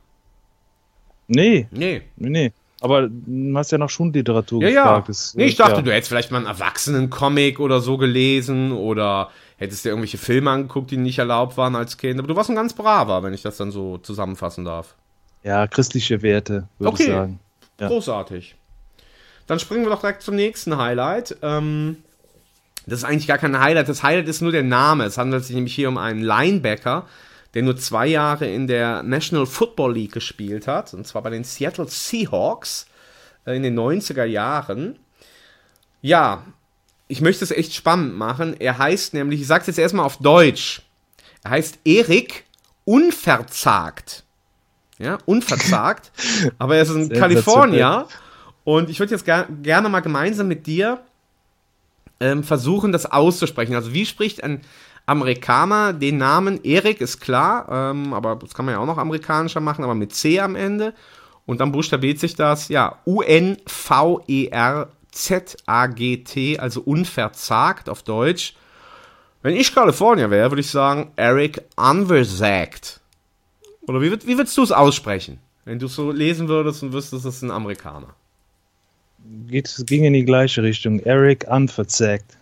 Nee, 1.27 1.67
Nee. 1.71 2.01
nee, 2.17 2.29
nee. 2.29 2.51
Aber 2.79 3.07
du 3.09 3.57
hast 3.57 3.71
ja 3.71 3.77
nach 3.79 3.89
Schundliteratur 3.89 4.61
Ja, 4.61 4.69
ja. 4.69 4.83
gefragt. 4.83 5.09
Das, 5.09 5.33
Nee, 5.33 5.45
ich 5.45 5.55
äh, 5.55 5.57
dachte, 5.57 5.77
ja. 5.77 5.81
du 5.81 5.91
hättest 5.93 6.09
vielleicht 6.09 6.31
mal 6.31 6.37
einen 6.39 6.47
Erwachsenen-Comic 6.47 7.59
oder 7.59 7.79
so 7.81 7.97
gelesen 7.97 8.71
oder 8.71 9.31
hättest 9.57 9.85
dir 9.85 9.89
irgendwelche 9.89 10.17
Filme 10.17 10.51
angeguckt, 10.51 10.91
die 10.91 10.97
nicht 10.97 11.19
erlaubt 11.19 11.57
waren 11.57 11.75
als 11.75 11.97
Kind. 11.97 12.19
Aber 12.19 12.27
du 12.27 12.35
warst 12.35 12.49
ein 12.49 12.55
ganz 12.55 12.73
braver, 12.73 13.23
wenn 13.23 13.33
ich 13.33 13.41
das 13.41 13.57
dann 13.57 13.71
so 13.71 13.97
zusammenfassen 13.97 14.65
darf. 14.65 14.95
Ja, 15.43 15.67
christliche 15.67 16.21
Werte, 16.21 16.67
würde 16.79 16.93
Okay. 16.93 17.03
ich 17.03 17.09
sagen. 17.09 17.39
Ja. 17.79 17.87
Großartig. 17.87 18.55
Dann 19.47 19.59
springen 19.59 19.83
wir 19.85 19.89
doch 19.91 20.01
direkt 20.01 20.21
zum 20.23 20.35
nächsten 20.35 20.77
Highlight. 20.77 21.37
Ähm, 21.41 21.97
das 22.85 22.99
ist 22.99 23.05
eigentlich 23.05 23.27
gar 23.27 23.37
kein 23.37 23.59
Highlight. 23.59 23.87
Das 23.89 24.03
Highlight 24.03 24.27
ist 24.27 24.41
nur 24.41 24.51
der 24.51 24.63
Name. 24.63 25.05
Es 25.05 25.17
handelt 25.17 25.43
sich 25.45 25.55
nämlich 25.55 25.75
hier 25.75 25.89
um 25.89 25.97
einen 25.97 26.21
Linebacker, 26.21 27.05
der 27.53 27.63
nur 27.63 27.77
zwei 27.77 28.07
Jahre 28.07 28.47
in 28.47 28.67
der 28.67 29.03
National 29.03 29.45
Football 29.45 29.93
League 29.93 30.11
gespielt 30.13 30.67
hat. 30.67 30.93
Und 30.93 31.07
zwar 31.07 31.21
bei 31.21 31.29
den 31.29 31.43
Seattle 31.43 31.87
Seahawks 31.87 32.87
äh, 33.45 33.55
in 33.55 33.63
den 33.63 33.77
90er 33.77 34.25
Jahren. 34.25 34.97
Ja, 36.01 36.43
ich 37.07 37.21
möchte 37.21 37.43
es 37.43 37.51
echt 37.51 37.73
spannend 37.73 38.17
machen. 38.17 38.55
Er 38.59 38.77
heißt 38.77 39.13
nämlich, 39.13 39.41
ich 39.41 39.47
sag's 39.47 39.67
jetzt 39.67 39.79
erstmal 39.79 40.05
auf 40.05 40.17
Deutsch. 40.17 40.81
Er 41.43 41.51
heißt 41.51 41.79
Erik 41.85 42.45
Unverzagt. 42.85 44.23
Ja, 44.97 45.17
unverzagt. 45.25 46.11
aber 46.57 46.75
er 46.75 46.83
ist 46.83 46.89
Sensationell. 46.89 47.19
Kalifornier. 47.19 48.07
Und 48.63 48.89
ich 48.89 48.99
würde 48.99 49.13
jetzt 49.13 49.25
ger 49.25 49.47
gerne 49.61 49.89
mal 49.89 49.99
gemeinsam 49.99 50.47
mit 50.47 50.65
dir 50.67 51.01
ähm, 52.19 52.43
versuchen, 52.43 52.91
das 52.91 53.05
auszusprechen. 53.05 53.75
Also, 53.75 53.93
wie 53.93 54.05
spricht 54.05 54.43
ein 54.43 54.61
Amerikaner 55.05 55.93
den 55.93 56.17
Namen 56.17 56.63
Erik, 56.63 56.99
ist 56.99 57.21
klar, 57.21 57.91
ähm, 57.91 58.13
aber 58.13 58.35
das 58.35 58.53
kann 58.53 58.65
man 58.65 58.75
ja 58.75 58.79
auch 58.79 58.85
noch 58.85 58.97
amerikanischer 58.97 59.61
machen, 59.61 59.83
aber 59.83 59.95
mit 59.95 60.13
C 60.13 60.39
am 60.39 60.55
Ende. 60.55 60.93
Und 61.45 61.61
dann 61.61 61.71
buchstabiert 61.71 62.19
sich 62.19 62.35
das, 62.35 62.67
ja, 62.67 62.97
U-N-V-E-R-Z-A-G-T, 65.17 66.59
also 66.59 66.81
unverzagt 66.81 67.89
auf 67.89 68.03
Deutsch. 68.03 68.53
Wenn 69.41 69.55
ich 69.55 69.73
Kalifornier 69.73 70.29
wäre, 70.29 70.51
würde 70.51 70.61
ich 70.61 70.69
sagen, 70.69 71.11
Eric 71.15 71.63
Unversagt. 71.75 72.99
Oder 73.87 74.01
wie, 74.01 74.09
würd- 74.09 74.27
wie 74.27 74.37
würdest 74.37 74.57
du 74.57 74.63
es 74.63 74.71
aussprechen? 74.71 75.39
Wenn 75.65 75.79
du 75.79 75.85
es 75.87 75.95
so 75.95 76.11
lesen 76.11 76.47
würdest 76.47 76.83
und 76.83 76.93
wüsstest, 76.93 77.25
das 77.25 77.35
ist 77.35 77.41
ein 77.43 77.51
Amerikaner. 77.51 78.13
Geht, 79.47 79.73
ging 79.87 80.03
in 80.05 80.13
die 80.13 80.25
gleiche 80.25 80.63
Richtung. 80.63 80.99
Eric 80.99 81.45
unverzagt. 81.49 82.37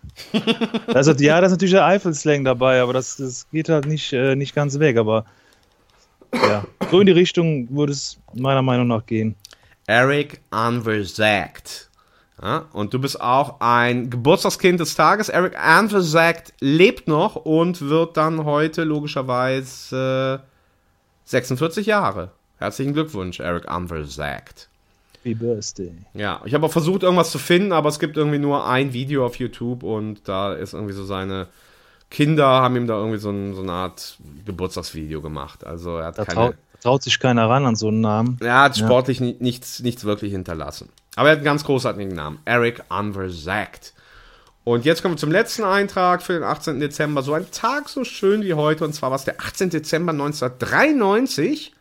also, 0.88 1.12
ja, 1.14 1.40
da 1.40 1.48
ist 1.48 1.52
natürlich 1.52 1.74
der 1.74 1.86
Eifelslang 1.86 2.44
dabei, 2.44 2.82
aber 2.82 2.94
das, 2.94 3.18
das 3.18 3.48
geht 3.52 3.70
halt 3.70 3.86
nicht, 3.88 4.14
äh, 4.14 4.36
nicht 4.36 4.54
ganz 4.54 4.78
weg. 4.80 4.98
Aber 4.98 5.26
ja, 6.34 6.66
so 6.92 7.00
in 7.00 7.08
die 7.08 7.12
Richtung 7.14 7.68
würde 7.76 7.94
es 7.94 8.18
meiner 8.34 8.62
Meinung 8.62 8.88
nach 8.88 9.06
gehen. 9.06 9.36
Eric 9.88 10.42
Unversagt. 10.52 11.90
Ja, 12.42 12.66
und 12.74 12.94
du 12.94 13.00
bist 13.00 13.22
auch 13.22 13.62
ein 13.62 14.10
Geburtstagskind 14.10 14.80
des 14.80 14.96
Tages. 14.96 15.30
Eric 15.30 15.58
Anversagt 15.58 16.54
lebt 16.60 17.08
noch 17.08 17.36
und 17.38 17.82
wird 17.82 18.18
dann 18.18 18.44
heute 18.44 18.84
logischerweise 18.84 20.42
äh, 20.44 20.46
46 21.26 21.86
Jahre. 21.86 22.32
Herzlichen 22.58 22.94
Glückwunsch, 22.94 23.40
Eric 23.40 23.70
Anversagt. 23.70 24.68
Happy 25.24 25.34
Birthday. 25.34 25.92
Ja, 26.14 26.42
ich 26.46 26.54
habe 26.54 26.66
auch 26.66 26.72
versucht, 26.72 27.04
irgendwas 27.04 27.32
zu 27.32 27.40
finden, 27.40 27.72
aber 27.72 27.90
es 27.90 28.00
gibt 28.00 28.18
irgendwie 28.18 28.38
nur 28.38 28.68
ein 28.68 28.94
Video 28.94 29.26
auf 29.26 29.38
YouTube 29.38 29.84
und 29.84 30.28
da 30.28 30.54
ist 30.54 30.74
irgendwie 30.74 30.94
so 30.94 31.06
seine 31.06 31.48
Kinder 32.12 32.46
haben 32.46 32.76
ihm 32.76 32.86
da 32.86 32.96
irgendwie 32.98 33.18
so, 33.18 33.32
ein, 33.32 33.56
so 33.56 33.62
eine 33.64 33.72
Art 33.72 34.18
Geburtstagsvideo 34.46 35.22
gemacht. 35.22 35.66
Also 35.66 35.98
er 35.98 36.08
hat 36.08 36.20
Da 36.20 36.26
keine. 36.26 36.36
traut, 36.36 36.56
traut 36.84 37.04
sich 37.04 37.20
keiner 37.20 37.50
ran 37.50 37.66
an 37.66 37.76
so 37.76 37.88
einen 37.88 38.02
Namen. 38.02 38.38
Er 38.42 38.60
hat 38.62 38.78
Ja. 38.78 38.86
sportlich 38.86 39.20
ni- 39.20 39.36
nichts, 39.40 39.80
nichts 39.80 40.04
wirklich 40.06 40.32
hinterlassen. 40.32 40.90
Aber 41.16 41.30
er 41.30 41.32
hat 41.34 41.38
einen 41.40 41.46
ganz 41.46 41.64
großartigen 41.64 42.14
Namen. 42.14 42.40
Eric 42.46 42.84
Unversagt. 42.90 43.94
Und 44.64 44.84
jetzt 44.84 45.02
kommen 45.02 45.14
wir 45.14 45.20
zum 45.20 45.32
letzten 45.32 45.64
Eintrag 45.64 46.24
für 46.24 46.34
den 46.34 46.44
18. 46.44 46.80
Dezember. 46.80 47.22
So 47.22 47.34
ein 47.34 47.50
Tag 47.52 47.88
so 47.88 48.04
schön 48.04 48.42
wie 48.42 48.56
heute. 48.56 48.84
Und 48.84 48.94
zwar 48.94 49.12
war 49.12 49.16
es 49.16 49.24
der 49.24 49.40
18. 49.40 49.70
Dezember 49.70 50.12
1993. 50.12 51.74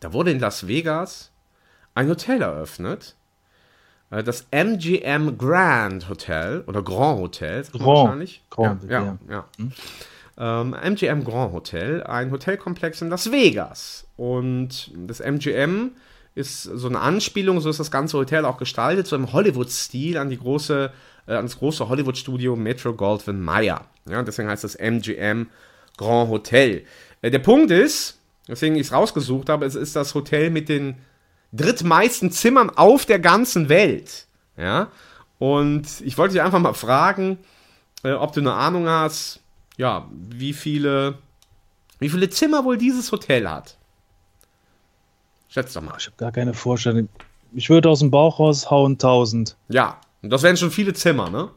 Da 0.00 0.12
wurde 0.12 0.30
in 0.32 0.40
Las 0.40 0.66
Vegas 0.66 1.30
ein 1.94 2.08
Hotel 2.08 2.40
eröffnet. 2.42 3.14
Äh, 4.10 4.22
Das 4.22 4.46
MGM 4.50 5.36
Grand 5.36 6.08
Hotel 6.08 6.64
oder 6.66 6.82
Grand 6.82 7.20
Hotel. 7.20 7.62
Grand. 7.64 7.84
Wahrscheinlich. 7.84 8.42
Grand, 8.50 8.82
ja, 8.84 9.02
ja. 9.02 9.18
ja. 9.28 9.44
ja. 9.58 9.66
Ähm, 10.38 10.74
MGM 10.74 11.24
Grand 11.24 11.52
Hotel, 11.52 12.02
ein 12.04 12.30
Hotelkomplex 12.30 13.02
in 13.02 13.10
Las 13.10 13.30
Vegas. 13.30 14.06
Und 14.16 14.90
das 15.06 15.20
MGM 15.20 15.92
ist 16.34 16.62
so 16.62 16.88
eine 16.88 17.00
Anspielung, 17.00 17.60
so 17.60 17.68
ist 17.68 17.80
das 17.80 17.90
ganze 17.90 18.16
Hotel 18.18 18.44
auch 18.44 18.56
gestaltet, 18.56 19.06
so 19.06 19.16
im 19.16 19.32
Hollywood-Stil 19.32 20.16
an 20.16 20.30
die 20.30 20.38
große, 20.38 20.90
äh, 21.26 21.34
an 21.34 21.44
das 21.44 21.58
große 21.58 21.88
Hollywood-Studio 21.88 22.56
Metro 22.56 22.94
Goldwyn 22.94 23.40
Mayer. 23.40 23.86
Ja, 24.08 24.22
deswegen 24.22 24.48
heißt 24.48 24.64
das 24.64 24.74
MGM 24.74 25.48
Grand 25.96 26.30
Hotel. 26.30 26.84
Äh, 27.20 27.30
der 27.30 27.38
Punkt 27.38 27.70
ist, 27.70 28.18
deswegen 28.48 28.76
ich 28.76 28.86
es 28.86 28.92
rausgesucht 28.92 29.48
habe, 29.48 29.66
es 29.66 29.74
ist 29.74 29.94
das 29.94 30.14
Hotel 30.14 30.50
mit 30.50 30.68
den 30.68 30.96
drittmeisten 31.52 32.30
Zimmern 32.30 32.70
auf 32.70 33.04
der 33.04 33.18
ganzen 33.18 33.68
Welt. 33.68 34.26
Ja, 34.56 34.88
und 35.38 35.86
ich 36.02 36.16
wollte 36.18 36.34
dich 36.34 36.42
einfach 36.42 36.60
mal 36.60 36.74
fragen, 36.74 37.38
äh, 38.04 38.12
ob 38.12 38.32
du 38.32 38.40
eine 38.40 38.54
Ahnung 38.54 38.88
hast, 38.88 39.40
ja, 39.76 40.08
wie 40.12 40.52
viele, 40.52 41.18
wie 41.98 42.08
viele 42.08 42.30
Zimmer 42.30 42.64
wohl 42.64 42.78
dieses 42.78 43.10
Hotel 43.12 43.48
hat. 43.48 43.76
Schätz 45.52 45.72
doch 45.74 45.82
mal. 45.82 45.94
Ich 45.98 46.06
habe 46.06 46.16
gar 46.16 46.32
keine 46.32 46.54
Vorstellung. 46.54 47.08
Ich 47.52 47.68
würde 47.68 47.90
aus 47.90 47.98
dem 47.98 48.10
Bauch 48.10 48.38
raushauen 48.38 48.92
1000. 48.92 49.56
Ja, 49.68 50.00
und 50.22 50.30
das 50.30 50.42
wären 50.42 50.56
schon 50.56 50.70
viele 50.70 50.94
Zimmer, 50.94 51.28
ne? 51.28 51.50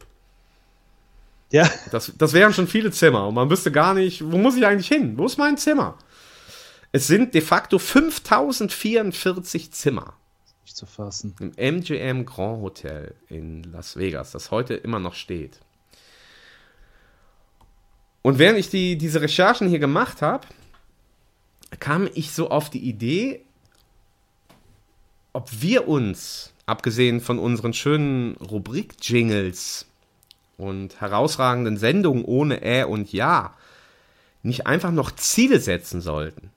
Ja, 1.52 1.70
Das, 1.92 2.12
das 2.18 2.34
wären 2.34 2.54
schon 2.54 2.68
viele 2.68 2.92
Zimmer. 2.92 3.28
Und 3.28 3.36
man 3.36 3.50
wüsste 3.50 3.72
gar 3.72 3.94
nicht, 3.94 4.30
wo 4.30 4.38
muss 4.38 4.58
ich 4.58 4.66
eigentlich 4.66 4.88
hin? 4.88 5.18
Wo 5.18 5.26
ist 5.26 5.38
mein 5.38 5.58
Zimmer? 5.58 5.98
Es 6.92 7.08
sind 7.08 7.34
de 7.34 7.42
facto 7.42 7.80
5044 7.80 9.72
Zimmer 9.72 10.14
nicht 10.66 10.76
zu 10.76 10.86
fassen. 10.86 11.36
im 11.40 11.54
MGM 11.56 12.26
Grand 12.26 12.62
Hotel 12.62 13.16
in 13.30 13.64
Las 13.64 13.98
Vegas, 13.98 14.32
das 14.32 14.52
heute 14.52 14.74
immer 14.74 15.00
noch 15.00 15.14
steht. 15.14 15.60
Und 18.22 18.40
während 18.40 18.58
ich 18.58 18.70
die, 18.70 18.98
diese 18.98 19.22
Recherchen 19.22 19.70
hier 19.70 19.80
gemacht 19.80 20.22
habe, 20.22 20.48
kam 21.80 22.10
ich 22.14 22.32
so 22.32 22.50
auf 22.50 22.70
die 22.70 22.80
Idee, 22.80 23.42
ob 25.36 25.50
wir 25.62 25.90
uns, 25.90 26.54
abgesehen 26.66 27.20
von 27.20 27.40
unseren 27.40 27.74
schönen 27.74 28.38
Rubrik-Jingles 28.38 29.86
und 30.58 31.02
herausragenden 31.02 31.76
Sendungen 31.76 32.24
ohne 32.24 32.64
Ä 32.64 32.86
und 32.86 33.12
Ja, 33.12 33.54
nicht 34.44 34.66
einfach 34.66 34.92
noch 34.92 35.12
Ziele 35.12 35.60
setzen 35.60 36.00
sollten. 36.00 36.52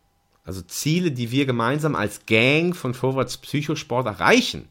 Also 0.45 0.63
Ziele, 0.63 1.11
die 1.11 1.33
wir 1.33 1.45
gemeinsam 1.45 1.97
als 1.97 2.25
Gang 2.27 2.77
von 2.77 2.95
Vorwärts 2.95 3.39
Psychosport 3.39 4.07
erreichen. 4.07 4.69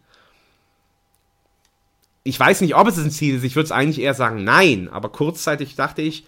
Ich 2.24 2.40
weiß 2.40 2.62
nicht, 2.62 2.76
ob 2.76 2.88
es 2.88 2.98
ein 2.98 3.12
Ziel 3.12 3.36
ist. 3.36 3.44
Ich 3.44 3.58
würde 3.58 3.66
es 3.66 3.72
eigentlich 3.74 4.00
eher 4.00 4.14
sagen, 4.14 4.46
nein. 4.46 4.88
Aber 4.90 5.10
kurzzeitig 5.10 5.76
dachte 5.76 6.02
ich, 6.02 6.26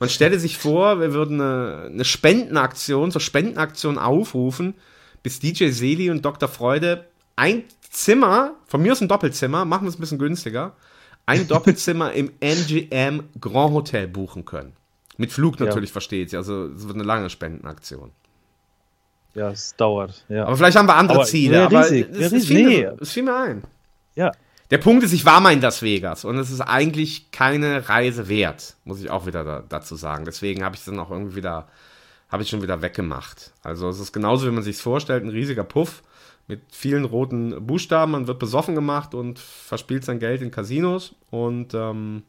man 0.00 0.08
stelle 0.08 0.40
sich 0.40 0.58
vor, 0.58 0.98
wir 0.98 1.12
würden 1.12 1.40
eine, 1.40 1.90
eine 1.92 2.04
Spendenaktion, 2.04 3.12
zur 3.12 3.20
Spendenaktion 3.20 3.98
aufrufen, 3.98 4.74
bis 5.22 5.38
DJ 5.38 5.68
Seli 5.68 6.10
und 6.10 6.24
Dr. 6.24 6.48
Freude 6.48 7.06
ein 7.40 7.64
Zimmer, 7.90 8.54
von 8.66 8.82
mir 8.82 8.92
aus 8.92 9.00
ein 9.00 9.08
Doppelzimmer, 9.08 9.64
machen 9.64 9.84
wir 9.84 9.88
es 9.88 9.96
ein 9.96 10.00
bisschen 10.00 10.18
günstiger, 10.18 10.72
ein 11.26 11.48
Doppelzimmer 11.48 12.12
im 12.12 12.30
MGM 12.40 13.24
Grand 13.40 13.72
Hotel 13.72 14.06
buchen 14.08 14.44
können. 14.44 14.74
Mit 15.16 15.32
Flug 15.32 15.58
Ja. 15.58 15.66
natürlich, 15.66 15.90
versteht 15.92 16.32
ihr. 16.32 16.38
Also 16.38 16.66
es 16.66 16.84
wird 16.86 16.94
eine 16.96 17.04
lange 17.04 17.30
Spendenaktion. 17.30 18.10
Ja, 19.34 19.50
es 19.50 19.74
dauert. 19.76 20.24
Ja. 20.28 20.44
Aber 20.46 20.56
vielleicht 20.56 20.76
haben 20.76 20.88
wir 20.88 20.96
andere 20.96 21.18
Aber 21.18 21.26
Ziele. 21.26 21.64
aber 21.64 21.80
riesig, 21.84 22.08
es, 22.12 22.32
es, 22.32 22.46
fiel 22.46 22.66
Nee. 22.68 22.78
mir, 22.78 22.96
es 23.00 23.12
fiel 23.12 23.22
mir 23.22 23.36
ein. 23.36 23.62
ja. 24.14 24.32
Der 24.70 24.78
Punkt 24.78 25.02
ist, 25.02 25.12
ich 25.12 25.24
war 25.24 25.40
mal 25.40 25.52
in 25.52 25.60
Las 25.60 25.82
Vegas 25.82 26.24
und 26.24 26.38
es 26.38 26.48
ist 26.52 26.60
eigentlich 26.60 27.32
keine 27.32 27.88
Reise 27.88 28.28
wert, 28.28 28.76
muss 28.84 29.00
ich 29.00 29.10
auch 29.10 29.26
wieder 29.26 29.42
da, 29.42 29.64
dazu 29.68 29.96
sagen. 29.96 30.24
Deswegen 30.24 30.62
habe 30.62 30.76
ich 30.76 30.80
es 30.82 30.84
dann 30.84 31.00
auch 31.00 31.10
irgendwie 31.10 31.34
wieder, 31.34 31.66
habe 32.28 32.44
ich 32.44 32.48
schon 32.48 32.62
wieder 32.62 32.80
weggemacht. 32.80 33.52
Also 33.64 33.88
es 33.88 33.98
ist 33.98 34.12
genauso, 34.12 34.46
wie 34.46 34.52
man 34.52 34.62
sich 34.62 34.76
vorstellt, 34.76 35.24
ein 35.24 35.30
riesiger 35.30 35.64
Puff 35.64 36.04
mit 36.50 36.60
vielen 36.70 37.04
roten 37.04 37.64
Buchstaben. 37.64 38.12
Man 38.12 38.26
wird 38.26 38.40
besoffen 38.40 38.74
gemacht 38.74 39.14
und 39.14 39.38
verspielt 39.38 40.04
sein 40.04 40.18
Geld 40.18 40.42
in 40.42 40.50
Casinos 40.50 41.14
und 41.30 41.72
ähm, 41.74 42.24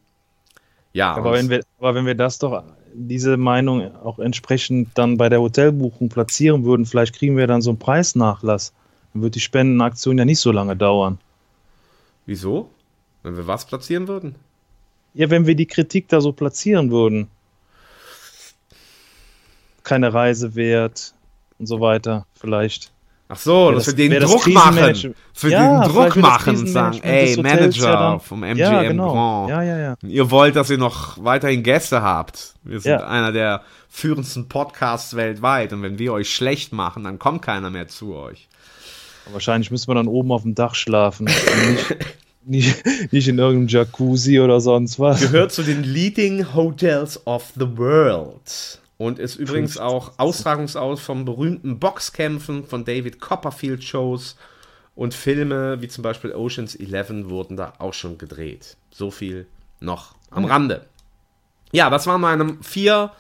ja. 0.94 1.16
Aber 1.16 1.32
und 1.32 1.38
wenn, 1.38 1.50
wir, 1.50 1.64
aber 1.80 1.96
wenn 1.96 2.06
wir 2.06 2.16
das 2.16 2.38
doch, 2.38 2.64
diese 2.94 3.36
Meinung 3.36 3.96
auch 3.96 4.20
entsprechend 4.20 4.90
dann 4.94 5.18
bei 5.18 5.28
der 5.28 5.42
Hotelbuchung 5.42 6.10
platzieren 6.10 6.64
würden, 6.64 6.86
vielleicht 6.86 7.16
kriegen 7.16 7.36
wir 7.36 7.48
dann 7.48 7.62
so 7.62 7.72
einen 7.72 7.80
Preisnachlass. 7.80 8.74
Dann 9.14 9.24
wird 9.24 9.36
die 9.36 9.40
Spendenaktion 9.40 10.18
ja 10.18 10.26
nicht 10.26 10.40
so 10.40 10.52
lange 10.52 10.76
dauern. 10.76 11.18
wieso? 12.26 12.70
Wenn 13.24 13.36
wir 13.36 13.48
was 13.48 13.66
platzieren 13.66 14.08
würden? 14.08 14.36
Ja, 15.14 15.30
wenn 15.30 15.46
wir 15.46 15.56
die 15.56 15.66
Kritik 15.66 16.08
da 16.10 16.22
so 16.22 16.32
platzieren 16.32 16.92
würden. 16.92 17.28
Keine 19.84 20.14
Reise 20.14 20.56
wert 20.56 21.14
und 21.60 21.66
so 21.66 21.82
weiter, 21.82 22.26
vielleicht. 22.36 22.91
Ach 23.34 23.38
so, 23.38 23.72
dass 23.72 23.86
das- 23.86 23.96
wir 23.98 24.10
den 24.10 24.22
Druck 24.22 24.46
machen. 24.48 25.16
Für 25.34 25.50
Ja, 25.50 25.82
den 25.86 25.92
Druck 25.94 26.16
machen 26.18 26.58
und 26.58 26.68
sagen, 26.68 27.00
ey, 27.02 27.42
Manager 27.42 27.90
ja 27.90 28.20
vom 28.20 28.44
MGM 28.44 28.58
Ja, 28.58 28.84
genau. 28.84 29.14
Grand. 29.14 29.50
Ja, 29.50 29.64
ja, 29.64 29.78
ja. 29.80 29.96
Ihr 30.04 30.30
wollt, 30.32 30.56
dass 30.58 30.70
ihr 30.70 30.78
noch 30.78 31.24
weiterhin 31.24 31.64
Gäste 31.64 32.02
habt. 32.02 32.54
Wir 32.64 32.80
sind 32.82 33.02
einer 33.02 33.32
der 33.32 33.62
führendsten 33.90 34.50
Podcasts 34.50 35.16
weltweit. 35.16 35.72
Und 35.74 35.82
wenn 35.82 35.98
wir 35.98 36.12
euch 36.14 36.30
schlecht 36.34 36.74
machen, 36.74 37.04
dann 37.06 37.20
kommt 37.20 37.42
keiner 37.42 37.70
mehr 37.70 37.88
zu 37.88 38.16
euch. 38.16 38.48
Wahrscheinlich 39.32 39.72
müssen 39.72 39.88
wir 39.90 39.96
dann 39.96 40.08
oben 40.08 40.32
auf 40.32 40.42
dem 40.42 40.56
Dach 40.56 40.76
schlafen. 40.76 41.26
nicht, 41.26 41.96
nicht, 42.46 43.14
nicht 43.14 43.28
in 43.30 43.38
irgendeinem 43.38 43.68
Jacuzzi 43.70 44.40
oder 44.42 44.60
sonst 44.60 45.00
was. 45.00 45.22
Gehört 45.22 45.54
zu 45.54 45.64
den 45.64 45.84
Leading 45.84 46.54
Hotels 46.54 47.26
of 47.26 47.54
the 47.56 47.78
World. 47.78 48.80
Und 49.02 49.18
ist 49.18 49.36
übrigens 49.36 49.80
auch 49.80 50.12
Austragungsaus 50.18 51.02
von 51.02 51.26
berühmten 51.26 51.80
Boxkämpfen, 51.80 52.68
von 52.68 52.86
David 52.86 53.20
Copperfield 53.20 53.84
Shows 53.84 54.36
und 54.94 55.16
Filme 55.16 55.82
wie 55.82 55.88
zum 55.88 56.04
Beispiel 56.04 56.34
Oceans 56.34 56.76
11 56.76 57.28
wurden 57.28 57.58
da 57.58 57.74
auch 57.80 57.96
schon 57.96 58.20
gedreht. 58.20 58.78
So 58.92 59.10
viel 59.10 59.48
noch 59.80 60.14
am 60.30 60.46
Rande. 60.46 60.86
Ja, 61.72 61.90
das 61.90 62.06
waren 62.06 62.22
meine 62.22 62.58
vier 62.62 63.12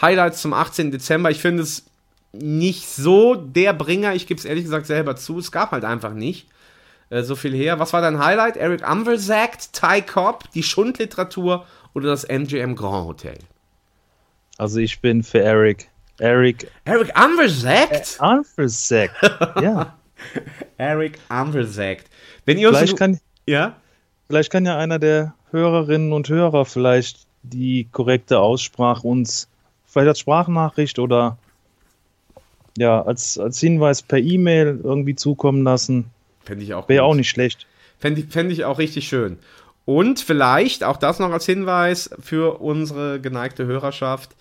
Highlights 0.00 0.40
zum 0.40 0.54
18. 0.54 0.90
Dezember. 0.90 1.30
Ich 1.30 1.42
finde 1.42 1.64
es 1.64 1.84
nicht 2.32 2.88
so 2.88 3.34
der 3.34 3.74
Bringer. 3.74 4.14
Ich 4.14 4.26
gebe 4.26 4.38
es 4.38 4.46
ehrlich 4.46 4.64
gesagt 4.64 4.86
selber 4.86 5.16
zu. 5.16 5.38
Es 5.38 5.52
gab 5.52 5.72
halt 5.72 5.84
einfach 5.84 6.14
nicht 6.14 6.48
äh, 7.10 7.22
so 7.22 7.36
viel 7.36 7.52
her. 7.52 7.78
Was 7.78 7.92
war 7.92 8.00
dein 8.00 8.24
Highlight? 8.24 8.56
Eric 8.56 8.90
Umversagt, 8.90 9.74
Ty 9.74 10.00
Cobb, 10.00 10.50
die 10.52 10.62
Schundliteratur 10.62 11.66
oder 11.92 12.08
das 12.08 12.24
MGM 12.24 12.74
Grand 12.74 13.06
Hotel? 13.06 13.36
Also 14.58 14.78
ich 14.80 15.00
bin 15.00 15.22
für 15.22 15.40
Eric. 15.40 15.88
Eric 16.18 16.70
Eric 16.84 17.12
Umversagt? 17.18 18.18
Unversagt. 18.20 19.14
Ja. 19.62 19.96
Eric 20.78 21.18
Umversagt. 21.28 22.06
Wenn 22.46 22.58
ihr 22.58 22.68
Vielleicht 22.68 22.96
kann, 22.96 23.20
ja? 23.46 23.76
vielleicht 24.26 24.50
kann 24.50 24.64
ja 24.64 24.78
einer 24.78 24.98
der 24.98 25.34
Hörerinnen 25.50 26.12
und 26.12 26.28
Hörer 26.28 26.64
vielleicht 26.64 27.26
die 27.42 27.88
korrekte 27.92 28.38
Aussprache 28.40 29.06
uns 29.06 29.48
vielleicht 29.86 30.08
als 30.08 30.20
Sprachnachricht 30.20 30.98
oder 30.98 31.36
ja, 32.78 33.02
als, 33.02 33.38
als 33.38 33.60
Hinweis 33.60 34.02
per 34.02 34.18
E-Mail 34.18 34.80
irgendwie 34.82 35.14
zukommen 35.14 35.62
lassen. 35.64 36.06
Fände 36.44 36.64
ich 36.64 36.74
auch 36.74 36.88
Wäre 36.88 37.04
auch 37.04 37.14
nicht 37.14 37.30
schlecht. 37.30 37.66
Fände 37.98 38.20
ich, 38.20 38.26
fänd 38.28 38.52
ich 38.52 38.64
auch 38.64 38.78
richtig 38.78 39.08
schön. 39.08 39.38
Und 39.86 40.20
vielleicht, 40.20 40.84
auch 40.84 40.98
das 40.98 41.20
noch 41.20 41.30
als 41.30 41.46
Hinweis 41.46 42.10
für 42.20 42.60
unsere 42.60 43.20
geneigte 43.20 43.66
Hörerschaft, 43.66 44.34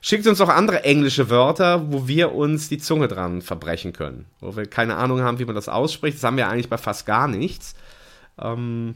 schickt 0.00 0.26
uns 0.28 0.40
auch 0.40 0.48
andere 0.48 0.84
englische 0.84 1.28
Wörter, 1.28 1.92
wo 1.92 2.06
wir 2.06 2.32
uns 2.32 2.68
die 2.68 2.78
Zunge 2.78 3.08
dran 3.08 3.42
verbrechen 3.42 3.92
können. 3.92 4.26
Wo 4.40 4.56
wir 4.56 4.64
keine 4.66 4.96
Ahnung 4.96 5.20
haben, 5.20 5.40
wie 5.40 5.44
man 5.44 5.56
das 5.56 5.68
ausspricht. 5.68 6.16
Das 6.16 6.24
haben 6.24 6.36
wir 6.36 6.48
eigentlich 6.48 6.70
bei 6.70 6.78
fast 6.78 7.04
gar 7.04 7.26
nichts. 7.26 7.74
Ähm, 8.40 8.94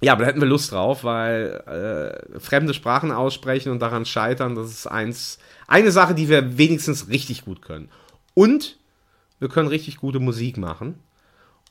ja, 0.00 0.12
aber 0.12 0.22
da 0.22 0.28
hätten 0.28 0.40
wir 0.40 0.48
Lust 0.48 0.72
drauf, 0.72 1.04
weil 1.04 2.22
äh, 2.34 2.40
fremde 2.40 2.72
Sprachen 2.72 3.12
aussprechen 3.12 3.70
und 3.70 3.80
daran 3.80 4.06
scheitern, 4.06 4.54
das 4.54 4.70
ist 4.70 4.86
eins, 4.86 5.38
eine 5.66 5.90
Sache, 5.90 6.14
die 6.14 6.30
wir 6.30 6.56
wenigstens 6.56 7.08
richtig 7.08 7.44
gut 7.44 7.60
können. 7.60 7.90
Und 8.32 8.78
wir 9.40 9.48
können 9.48 9.68
richtig 9.68 9.98
gute 9.98 10.20
Musik 10.20 10.56
machen. 10.56 10.98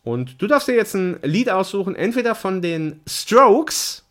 Und 0.08 0.42
du 0.42 0.48
darfst 0.48 0.70
dir 0.70 0.76
jetzt 0.76 0.94
ein 0.94 1.20
Lied 1.22 1.50
aussuchen, 1.50 1.94
entweder 1.94 2.34
von 2.34 2.62
den 2.62 3.02
Strokes, 3.06 4.06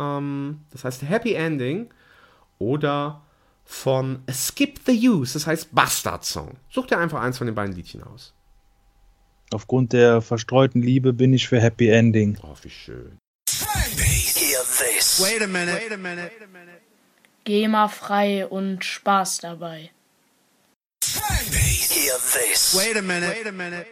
ähm, 0.00 0.60
das 0.70 0.84
heißt 0.84 1.02
Happy 1.02 1.34
Ending, 1.34 1.90
oder 2.58 3.20
von 3.66 4.22
Skip 4.32 4.80
the 4.86 5.06
Use, 5.06 5.34
das 5.34 5.46
heißt 5.46 5.74
Bastard 5.74 6.24
Song. 6.24 6.56
Such 6.70 6.86
dir 6.86 6.96
einfach 6.96 7.20
eins 7.20 7.36
von 7.36 7.46
den 7.46 7.54
beiden 7.54 7.76
Liedchen 7.76 8.02
aus. 8.04 8.32
Aufgrund 9.52 9.92
der 9.92 10.22
verstreuten 10.22 10.80
Liebe 10.80 11.12
bin 11.12 11.34
ich 11.34 11.46
für 11.46 11.60
Happy 11.60 11.90
Ending. 11.90 12.38
Oh, 12.42 12.56
wie 12.62 12.70
schön. 12.70 13.18
Wait 15.18 15.42
a 15.42 15.46
minute. 15.46 15.76
Wait 15.76 15.92
a 15.92 15.96
minute. 15.98 16.30
GEMA 17.44 17.88
frei 17.88 18.46
und 18.46 18.82
Spaß 18.82 19.40
dabei. 19.40 19.90
Wait 22.72 22.96
a 22.96 23.02
minute. 23.02 23.30
Wait 23.30 23.46
a 23.46 23.52
minute. 23.52 23.86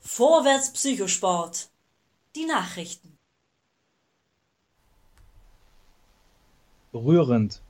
Vorwärts 0.00 0.72
Psychosport. 0.72 1.68
Die 2.36 2.46
Nachrichten. 2.46 3.18
Rührend. 6.94 7.60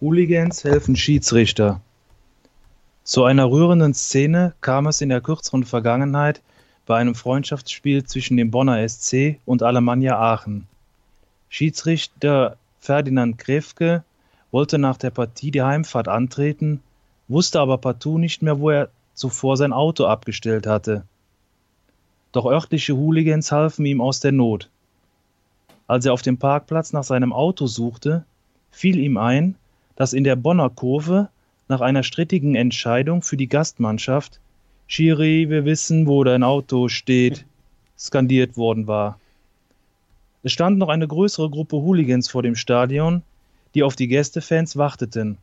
Hooligans 0.00 0.64
helfen 0.64 0.96
Schiedsrichter. 0.96 1.82
Zu 3.04 3.24
einer 3.24 3.50
rührenden 3.50 3.92
Szene 3.92 4.54
kam 4.62 4.86
es 4.86 5.02
in 5.02 5.10
der 5.10 5.20
kürzeren 5.20 5.64
Vergangenheit 5.64 6.40
bei 6.86 6.96
einem 6.96 7.14
Freundschaftsspiel 7.14 8.04
zwischen 8.04 8.38
dem 8.38 8.50
Bonner 8.50 8.88
SC 8.88 9.40
und 9.44 9.62
Alemannia 9.62 10.18
Aachen. 10.18 10.66
Schiedsrichter 11.50 12.56
Ferdinand 12.80 13.36
Grefke 13.36 14.04
wollte 14.50 14.78
nach 14.78 14.96
der 14.96 15.10
Partie 15.10 15.50
die 15.50 15.62
Heimfahrt 15.62 16.08
antreten, 16.08 16.80
wusste 17.28 17.60
aber 17.60 17.78
partout 17.78 18.18
nicht 18.18 18.42
mehr, 18.42 18.60
wo 18.60 18.70
er 18.70 18.88
zuvor 19.14 19.56
sein 19.56 19.72
Auto 19.72 20.06
abgestellt 20.06 20.66
hatte. 20.66 21.04
Doch 22.32 22.46
örtliche 22.46 22.96
Hooligans 22.96 23.52
halfen 23.52 23.84
ihm 23.86 24.00
aus 24.00 24.20
der 24.20 24.32
Not. 24.32 24.68
Als 25.86 26.06
er 26.06 26.12
auf 26.12 26.22
dem 26.22 26.38
Parkplatz 26.38 26.92
nach 26.92 27.04
seinem 27.04 27.32
Auto 27.32 27.66
suchte, 27.66 28.24
fiel 28.70 28.98
ihm 28.98 29.16
ein, 29.16 29.54
dass 29.96 30.12
in 30.12 30.24
der 30.24 30.36
Bonner 30.36 30.70
Kurve 30.70 31.28
nach 31.68 31.80
einer 31.80 32.02
strittigen 32.02 32.54
Entscheidung 32.54 33.22
für 33.22 33.36
die 33.36 33.48
Gastmannschaft 33.48 34.40
Schiri, 34.86 35.50
wir 35.50 35.66
wissen, 35.66 36.06
wo 36.06 36.24
dein 36.24 36.42
Auto 36.42 36.88
steht, 36.88 37.44
skandiert 37.98 38.56
worden 38.56 38.86
war. 38.86 39.18
Es 40.42 40.52
stand 40.52 40.78
noch 40.78 40.88
eine 40.88 41.06
größere 41.06 41.50
Gruppe 41.50 41.76
Hooligans 41.76 42.28
vor 42.30 42.42
dem 42.42 42.54
Stadion, 42.54 43.22
die 43.74 43.82
auf 43.82 43.96
die 43.96 44.08
Gästefans 44.08 44.76
warteten. 44.76 45.38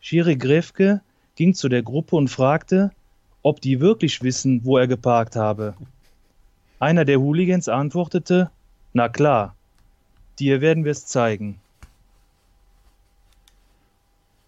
Schiri 0.00 0.36
Grefke 0.36 1.00
ging 1.36 1.54
zu 1.54 1.68
der 1.68 1.82
Gruppe 1.82 2.16
und 2.16 2.28
fragte, 2.28 2.90
ob 3.42 3.60
die 3.60 3.80
wirklich 3.80 4.22
wissen, 4.22 4.64
wo 4.64 4.78
er 4.78 4.86
geparkt 4.86 5.36
habe. 5.36 5.74
Einer 6.78 7.04
der 7.04 7.20
Hooligans 7.20 7.68
antwortete, 7.68 8.50
na 8.92 9.08
klar, 9.08 9.54
dir 10.38 10.60
werden 10.60 10.84
wir 10.84 10.92
es 10.92 11.06
zeigen. 11.06 11.60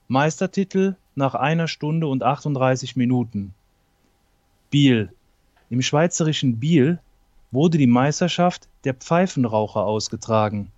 Meistertitel 0.09 0.94
nach 1.14 1.34
einer 1.34 1.68
Stunde 1.68 2.07
und 2.07 2.22
38 2.22 2.97
Minuten. 2.97 3.55
Biel. 4.70 5.12
Im 5.68 5.82
schweizerischen 5.82 6.61
Biel 6.61 7.01
wurde 7.51 7.78
die 7.78 7.86
Meisterschaft 7.86 8.68
der 8.84 8.94
Pfeifenraucher 8.94 9.84
ausgetragen. 9.84 10.70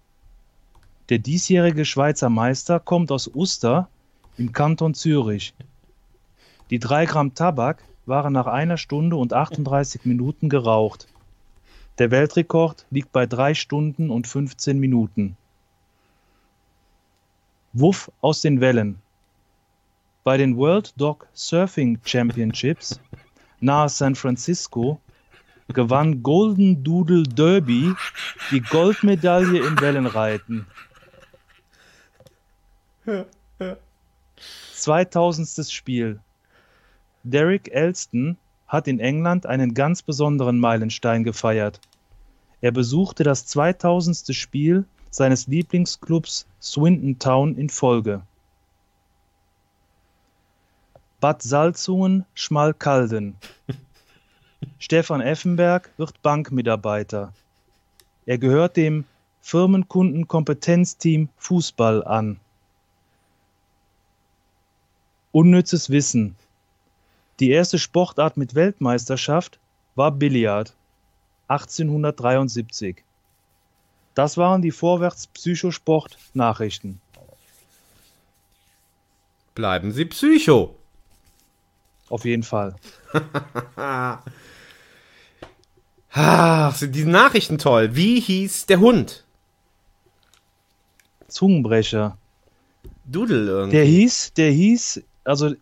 Der 1.09 1.19
diesjährige 1.19 1.87
Schweizer 1.87 2.29
Meister 2.29 2.81
kommt 2.81 3.11
aus 3.11 3.31
Uster 3.35 3.89
im 4.37 4.53
Kanton 4.53 4.93
Zürich. 4.93 5.55
Die 6.69 6.79
3 6.79 7.07
Gramm 7.07 7.35
Tabak 7.35 7.83
waren 8.05 8.35
nach 8.35 8.47
einer 8.47 8.77
Stunde 8.77 9.17
und 9.17 9.33
38 9.33 10.05
Minuten 10.05 10.51
geraucht. 10.51 11.09
Der 11.99 12.11
Weltrekord 12.11 12.85
liegt 12.91 13.11
bei 13.11 13.25
3 13.25 13.55
Stunden 13.55 14.11
und 14.11 14.27
15 14.27 14.79
Minuten. 14.79 15.37
Wuff 17.73 18.11
aus 18.21 18.43
den 18.43 18.61
Wellen. 18.61 18.99
Bei 20.25 20.37
den 20.37 20.59
World 20.59 20.93
Dog 20.99 21.27
Surfing 21.33 21.99
Championships 22.05 23.01
nahe 23.61 23.89
San 23.89 24.15
Francisco 24.15 25.01
gewann 25.69 26.23
Golden 26.23 26.85
Doodle 26.85 27.23
Derby 27.23 27.95
die 28.51 28.61
Goldmedaille 28.61 29.59
im 29.59 29.81
Wellenreiten. 29.81 30.67
2000. 34.75 35.71
Spiel. 35.71 36.21
Derek 37.25 37.69
Elston 37.73 38.37
hat 38.67 38.87
in 38.87 39.01
England 39.01 39.47
einen 39.47 39.75
ganz 39.75 40.03
besonderen 40.03 40.59
Meilenstein 40.59 41.25
gefeiert. 41.25 41.81
Er 42.61 42.73
besuchte 42.73 43.25
das 43.25 43.47
2000. 43.47 44.35
Spiel 44.35 44.85
seines 45.11 45.47
Lieblingsclubs 45.47 46.47
Swindon 46.61 47.19
Town 47.19 47.57
in 47.57 47.71
Folge. 47.71 48.23
Bad 51.21 51.43
Salzungen, 51.43 52.25
Schmalkalden. 52.35 53.37
Stefan 54.79 55.21
Effenberg 55.21 55.91
wird 55.97 56.21
Bankmitarbeiter. 56.23 57.33
Er 58.27 58.39
gehört 58.39 58.77
dem 58.77 59.05
Firmenkundenkompetenzteam 59.41 61.29
Fußball 61.39 62.05
an. 62.05 62.39
Unnützes 65.33 65.91
Wissen. 65.91 66.37
Die 67.41 67.51
erste 67.51 67.79
Sportart 67.79 68.37
mit 68.37 68.55
Weltmeisterschaft 68.55 69.59
war 69.95 70.11
Billard 70.11 70.75
1873. 71.49 73.05
Das 74.15 74.37
waren 74.37 74.61
die 74.63 74.73
Vorwärts-Psychosport-Nachrichten. 74.73 77.01
Bleiben 79.55 79.93
Sie 79.93 80.07
Psycho. 80.07 80.75
Auf 82.09 82.25
jeden 82.25 82.43
Fall. 82.43 82.75
Ach, 86.11 86.75
sind 86.75 86.95
diese 86.95 87.09
Nachrichten 87.09 87.59
toll. 87.59 87.95
Wie 87.95 88.19
hieß 88.21 88.67
der 88.67 88.81
Hund? 88.81 89.25
Zungenbrecher. 91.29 92.19
Doodle 93.05 93.47
irgendwie. 93.47 93.77
Der 93.77 93.85
hieß, 93.85 94.33
der 94.35 94.51
hieß, 94.51 95.03
also 95.25 95.55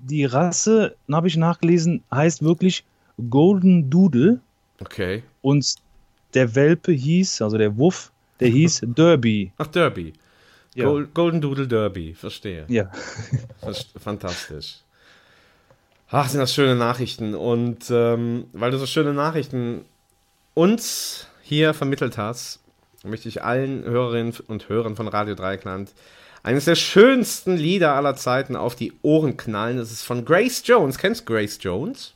die 0.00 0.24
Rasse, 0.24 0.96
habe 1.10 1.28
ich 1.28 1.36
nachgelesen, 1.36 2.02
heißt 2.10 2.42
wirklich 2.42 2.84
Golden 3.30 3.90
Doodle. 3.90 4.40
Okay. 4.80 5.22
Und 5.42 5.74
der 6.34 6.54
Welpe 6.54 6.92
hieß, 6.92 7.42
also 7.42 7.58
der 7.58 7.76
Wuff, 7.78 8.10
der 8.40 8.48
hieß 8.58 8.82
Derby. 8.84 9.52
Ach, 9.58 9.66
Derby. 9.66 10.12
Ja. 10.74 10.86
Gol 10.86 11.06
Golden 11.06 11.40
Doodle 11.40 11.68
Derby, 11.68 12.14
verstehe. 12.14 12.64
Ja. 12.68 12.90
Fantastisch. 13.96 14.78
Ach, 16.10 16.28
sind 16.28 16.40
das 16.40 16.52
schöne 16.52 16.74
Nachrichten. 16.74 17.34
Und 17.34 17.90
ähm, 17.90 18.46
weil 18.52 18.70
du 18.70 18.78
so 18.78 18.86
schöne 18.86 19.14
Nachrichten 19.14 19.84
uns 20.54 21.28
hier 21.42 21.74
vermittelt 21.74 22.18
hast, 22.18 22.60
möchte 23.04 23.28
ich 23.28 23.42
allen 23.42 23.84
Hörerinnen 23.84 24.34
und 24.48 24.68
Hörern 24.68 24.96
von 24.96 25.08
Radio 25.08 25.34
Dreikland 25.34 25.92
eines 26.44 26.66
der 26.66 26.76
schönsten 26.76 27.56
Lieder 27.56 27.94
aller 27.94 28.14
Zeiten 28.14 28.54
auf 28.54 28.76
die 28.76 28.92
Ohren 29.02 29.36
knallen. 29.36 29.78
Das 29.78 29.90
ist 29.90 30.02
von 30.02 30.24
Grace 30.24 30.62
Jones. 30.64 30.98
Kennst 30.98 31.22
du 31.22 31.32
Grace 31.32 31.58
Jones? 31.60 32.14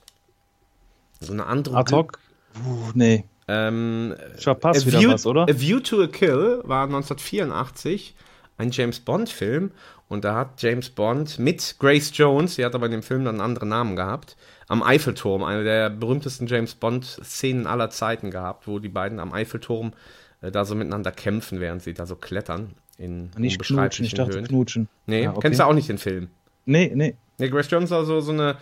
So 1.19 1.33
eine 1.33 1.47
andere. 1.47 1.77
Ad 1.77 1.93
hoc? 1.93 2.19
Puh, 2.53 2.91
nee. 2.95 3.25
Ähm, 3.49 4.15
A 4.47 4.75
wieder 4.75 5.01
View, 5.01 5.11
was, 5.11 5.27
oder? 5.27 5.43
A 5.45 5.59
View 5.59 5.81
to 5.81 6.03
a 6.03 6.07
Kill 6.07 6.61
war 6.65 6.85
1984 6.85 8.15
ein 8.59 8.71
James 8.71 9.01
Bond-Film 9.01 9.71
und 10.09 10.25
da 10.25 10.35
hat 10.35 10.61
James 10.63 10.91
Bond 10.91 11.39
mit 11.39 11.77
Grace 11.79 12.11
Jones, 12.13 12.57
sie 12.57 12.65
hat 12.65 12.75
aber 12.75 12.87
in 12.87 12.93
dem 12.93 13.03
Film 13.03 13.25
dann 13.25 13.37
einen 13.37 13.41
anderen 13.41 13.71
Namen 13.71 13.97
gehabt, 13.97 14.37
am 14.67 14.83
Eiffelturm, 14.83 15.45
eine 15.45 15.65
der 15.65 15.89
berühmtesten 15.89 16.47
James 16.47 16.75
Bond-Szenen 16.75 17.67
aller 17.67 17.89
Zeiten 17.89 18.31
gehabt, 18.31 18.67
wo 18.67 18.79
die 18.79 18.91
beiden 18.91 19.21
am 19.21 19.33
Eiffelturm 19.33 19.95
äh, 20.43 20.51
da 20.51 20.67
so 20.67 20.75
miteinander 20.75 21.13
kämpfen, 21.13 21.61
während 21.61 21.83
sie 21.83 21.95
da 21.95 22.05
so 22.05 22.17
klettern 22.17 22.75
in 22.99 23.31
Nicht 23.39 23.63
knutschen, 23.63 24.05
ich 24.05 24.15
dachte 24.15 24.35
Höhen. 24.35 24.47
knutschen. 24.47 24.89
Nee, 25.07 25.23
Ja, 25.25 25.31
okay. 25.31 25.41
kennst 25.43 25.61
du 25.61 25.65
auch 25.67 25.73
nicht 25.73 25.89
den 25.89 25.99
Film? 25.99 26.29
Nee, 26.67 26.93
nee. 26.95 27.15
Nee, 27.39 27.49
Grace 27.49 27.71
Jones 27.71 27.91
war 27.91 28.05
so, 28.05 28.21
so 28.21 28.33
eine 28.33 28.57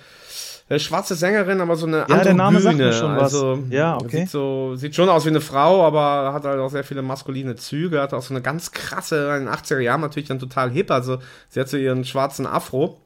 äh, 0.69 0.79
schwarze 0.79 1.15
Sängerin, 1.15 1.61
aber 1.61 1.75
so 1.77 1.87
eine 1.87 2.05
Ja, 2.09 2.23
der 2.23 2.35
Name 2.35 2.61
sagt 2.61 2.77
mir 2.77 2.93
schon 2.93 3.17
was. 3.17 3.35
also, 3.35 3.59
Ja, 3.71 3.97
okay. 3.97 4.21
Sieht, 4.21 4.31
so, 4.31 4.77
sieht 4.77 4.95
schon 4.95 5.09
aus 5.09 5.25
wie 5.25 5.31
eine 5.31 5.41
Frau, 5.41 5.83
aber 5.85 6.33
hat 6.35 6.45
halt 6.45 6.61
auch 6.61 6.69
sehr 6.69 6.85
viele 6.85 7.01
maskuline 7.03 7.57
Züge, 7.57 8.01
hat 8.01 8.13
auch 8.13 8.23
so 8.23 8.35
eine 8.35 8.43
ganz 8.43 8.73
krasse, 8.73 9.35
in 9.39 9.47
den 9.47 9.49
80er 9.55 9.79
Jahren 9.81 10.03
natürlich 10.03 10.29
dann 10.29 10.39
total 10.39 10.71
hip, 10.71 10.91
also 10.91 11.19
sie 11.49 11.59
hat 11.61 11.69
so 11.69 11.77
ihren 11.79 12.05
schwarzen 12.05 12.47
Afro 12.47 13.01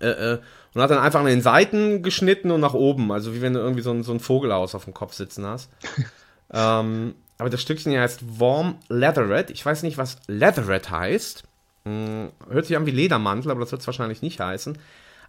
Äh, 0.00 0.08
äh, 0.08 0.38
und 0.74 0.82
hat 0.82 0.90
dann 0.90 0.98
einfach 0.98 1.20
an 1.20 1.26
den 1.26 1.42
Seiten 1.42 2.02
geschnitten 2.02 2.50
und 2.50 2.60
nach 2.60 2.74
oben. 2.74 3.12
Also 3.12 3.32
wie 3.34 3.42
wenn 3.42 3.52
du 3.52 3.60
irgendwie 3.60 3.82
so 3.82 3.90
ein, 3.92 4.02
so 4.02 4.10
ein 4.12 4.18
Vogelhaus 4.20 4.74
auf 4.74 4.84
dem 4.84 4.94
Kopf 4.94 5.12
sitzen 5.12 5.46
hast. 5.46 5.70
ähm, 6.52 7.14
aber 7.38 7.50
das 7.50 7.62
Stückchen 7.62 7.92
hier 7.92 8.00
heißt 8.00 8.40
Warm 8.40 8.78
Leatherette. 8.88 9.52
Ich 9.52 9.64
weiß 9.64 9.82
nicht, 9.82 9.98
was 9.98 10.18
Leatherette 10.26 10.90
heißt. 10.90 11.44
Hm, 11.84 12.30
hört 12.48 12.66
sich 12.66 12.76
an 12.76 12.86
wie 12.86 12.92
Ledermantel, 12.92 13.50
aber 13.50 13.60
das 13.60 13.72
wird 13.72 13.80
es 13.80 13.86
wahrscheinlich 13.86 14.22
nicht 14.22 14.40
heißen. 14.40 14.78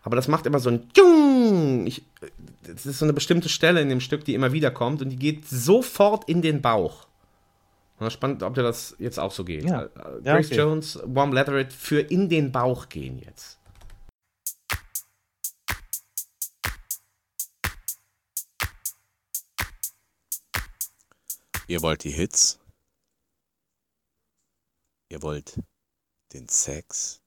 Aber 0.03 0.15
das 0.15 0.27
macht 0.27 0.45
immer 0.45 0.59
so 0.59 0.69
ein 0.69 0.89
Tschung. 0.93 1.87
Ich, 1.87 2.03
das 2.63 2.85
ist 2.85 2.99
so 2.99 3.05
eine 3.05 3.13
bestimmte 3.13 3.49
Stelle 3.49 3.81
in 3.81 3.89
dem 3.89 3.99
Stück, 4.01 4.23
die 4.23 4.35
immer 4.35 4.53
wieder 4.53 4.69
kommt 4.69 5.01
und 5.01 5.09
die 5.09 5.15
geht 5.17 5.47
sofort 5.47 6.29
in 6.29 6.41
den 6.43 6.61
Bauch. 6.61 7.07
Und 7.97 8.11
spannend, 8.11 8.43
ob 8.43 8.53
dir 8.53 8.61
das 8.61 8.95
jetzt 8.99 9.19
auch 9.19 9.31
so 9.31 9.43
geht. 9.43 9.63
Ja. 9.63 9.83
Äh, 9.83 9.89
Ja, 10.23 10.35
Grace 10.35 10.47
okay. 10.47 10.57
Jones, 10.57 10.99
Warm 11.05 11.33
Leatherette 11.33 11.73
für 11.75 12.01
in 12.01 12.29
den 12.29 12.51
Bauch 12.51 12.89
gehen 12.89 13.19
jetzt. 13.25 13.57
Ihr 21.67 21.81
wollt 21.81 22.03
die 22.03 22.11
Hits? 22.11 22.59
Ihr 25.09 25.23
wollt 25.23 25.59
den 26.31 26.47
Sex? 26.47 27.23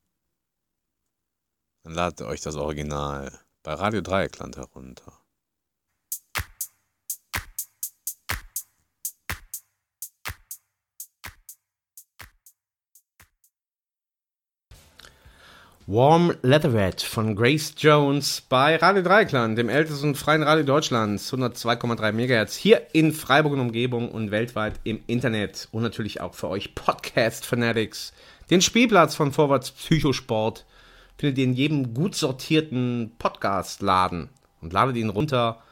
Dann 1.83 1.95
ladet 1.95 2.23
euch 2.23 2.41
das 2.41 2.55
Original 2.55 3.37
bei 3.65 3.75
Radio 3.75 4.01
Dreieckland 4.01 4.57
herunter. 4.57 5.21
Warm 15.91 16.35
Leatherette 16.43 17.03
von 17.07 17.35
Grace 17.35 17.73
Jones 17.79 18.43
bei 18.43 18.77
Radio 18.77 19.01
Dreikland, 19.01 19.57
dem 19.57 19.71
ältesten 19.71 20.15
freien 20.15 20.43
Radio 20.43 20.63
Deutschlands, 20.63 21.33
102,3 21.33 22.13
MHz, 22.13 22.57
hier 22.57 22.89
in 22.93 23.11
Freiburg 23.11 23.55
und 23.55 23.61
Umgebung 23.61 24.11
und 24.11 24.31
weltweit 24.31 24.79
im 24.85 25.01
Internet 25.07 25.67
und 25.73 25.83
natürlich 25.83 26.21
auch 26.21 26.35
für 26.35 26.49
euch 26.51 26.75
Podcast 26.75 27.47
Fanatics. 27.47 28.13
Den 28.51 28.61
Spielplatz 28.61 29.15
von 29.15 29.33
Vorwärts 29.33 29.71
Psychosport 29.71 30.67
findet 31.17 31.39
ihr 31.39 31.45
in 31.45 31.55
jedem 31.55 31.95
gut 31.95 32.15
sortierten 32.15 33.13
Podcast-Laden 33.19 34.29
und 34.61 34.75
ladet 34.75 34.97
ihn 34.97 35.09
runter 35.09 35.63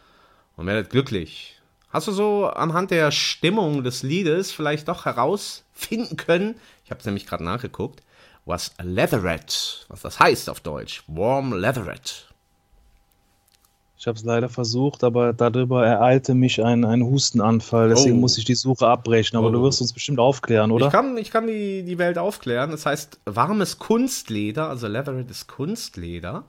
und 0.57 0.65
werdet 0.65 0.89
glücklich. 0.89 1.61
Hast 1.91 2.09
du 2.09 2.13
so 2.13 2.47
anhand 2.47 2.91
der 2.91 3.11
Stimmung 3.11 3.85
des 3.85 4.03
Liedes 4.03 4.51
vielleicht 4.51 4.89
doch 4.89 5.05
herausfinden 5.05 6.17
können, 6.17 6.55
ich 6.87 6.91
habe 6.91 7.01
es 7.01 7.05
nämlich 7.05 7.27
gerade 7.27 7.45
nachgeguckt, 7.45 8.01
was 8.47 8.73
Leatherette, 8.83 9.55
was 9.89 10.01
das 10.03 10.19
heißt 10.19 10.49
auf 10.49 10.61
Deutsch, 10.61 11.03
Warm 11.09 11.53
Leatherette. 11.53 12.13
Ich 13.99 14.07
habe 14.07 14.17
es 14.19 14.25
leider 14.25 14.49
versucht, 14.49 15.03
aber 15.05 15.33
darüber 15.33 15.85
ereilte 15.85 16.35
mich 16.35 16.63
ein, 16.63 16.85
ein 16.85 17.03
Hustenanfall. 17.03 17.89
Deswegen 17.89 18.19
Oh. 18.19 18.21
muss 18.21 18.39
ich 18.39 18.45
die 18.45 18.55
Suche 18.55 18.87
abbrechen. 18.87 19.37
Aber 19.37 19.49
Oh. 19.49 19.53
du 19.53 19.63
wirst 19.63 19.81
uns 19.81 19.93
bestimmt 19.93 20.21
aufklären, 20.21 20.71
oder? 20.71 20.87
Ich 20.87 20.93
kann, 20.93 21.17
ich 21.17 21.31
kann 21.31 21.47
die, 21.47 21.83
die 21.83 21.99
Welt 21.99 22.19
aufklären. 22.19 22.71
Das 22.71 22.87
heißt 22.87 23.19
warmes 23.25 23.79
Kunstleder, 23.79 24.69
also 24.69 24.87
Leatherette 24.87 25.31
ist 25.31 25.49
Kunstleder. 25.49 26.45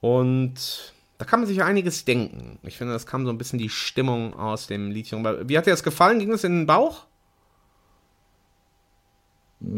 Und 0.00 0.92
da 1.18 1.24
kann 1.24 1.40
man 1.40 1.46
sich 1.46 1.62
einiges 1.62 2.04
denken. 2.04 2.58
Ich 2.64 2.76
finde, 2.76 2.92
das 2.92 3.06
kam 3.06 3.24
so 3.24 3.30
ein 3.30 3.38
bisschen 3.38 3.60
die 3.60 3.68
Stimmung 3.68 4.34
aus 4.34 4.66
dem 4.66 4.90
Liedchen. 4.90 5.24
Wie 5.48 5.56
hat 5.56 5.66
dir 5.66 5.70
das 5.70 5.84
gefallen? 5.84 6.18
Ging 6.18 6.30
das 6.30 6.42
in 6.44 6.52
den 6.62 6.66
Bauch? 6.66 7.04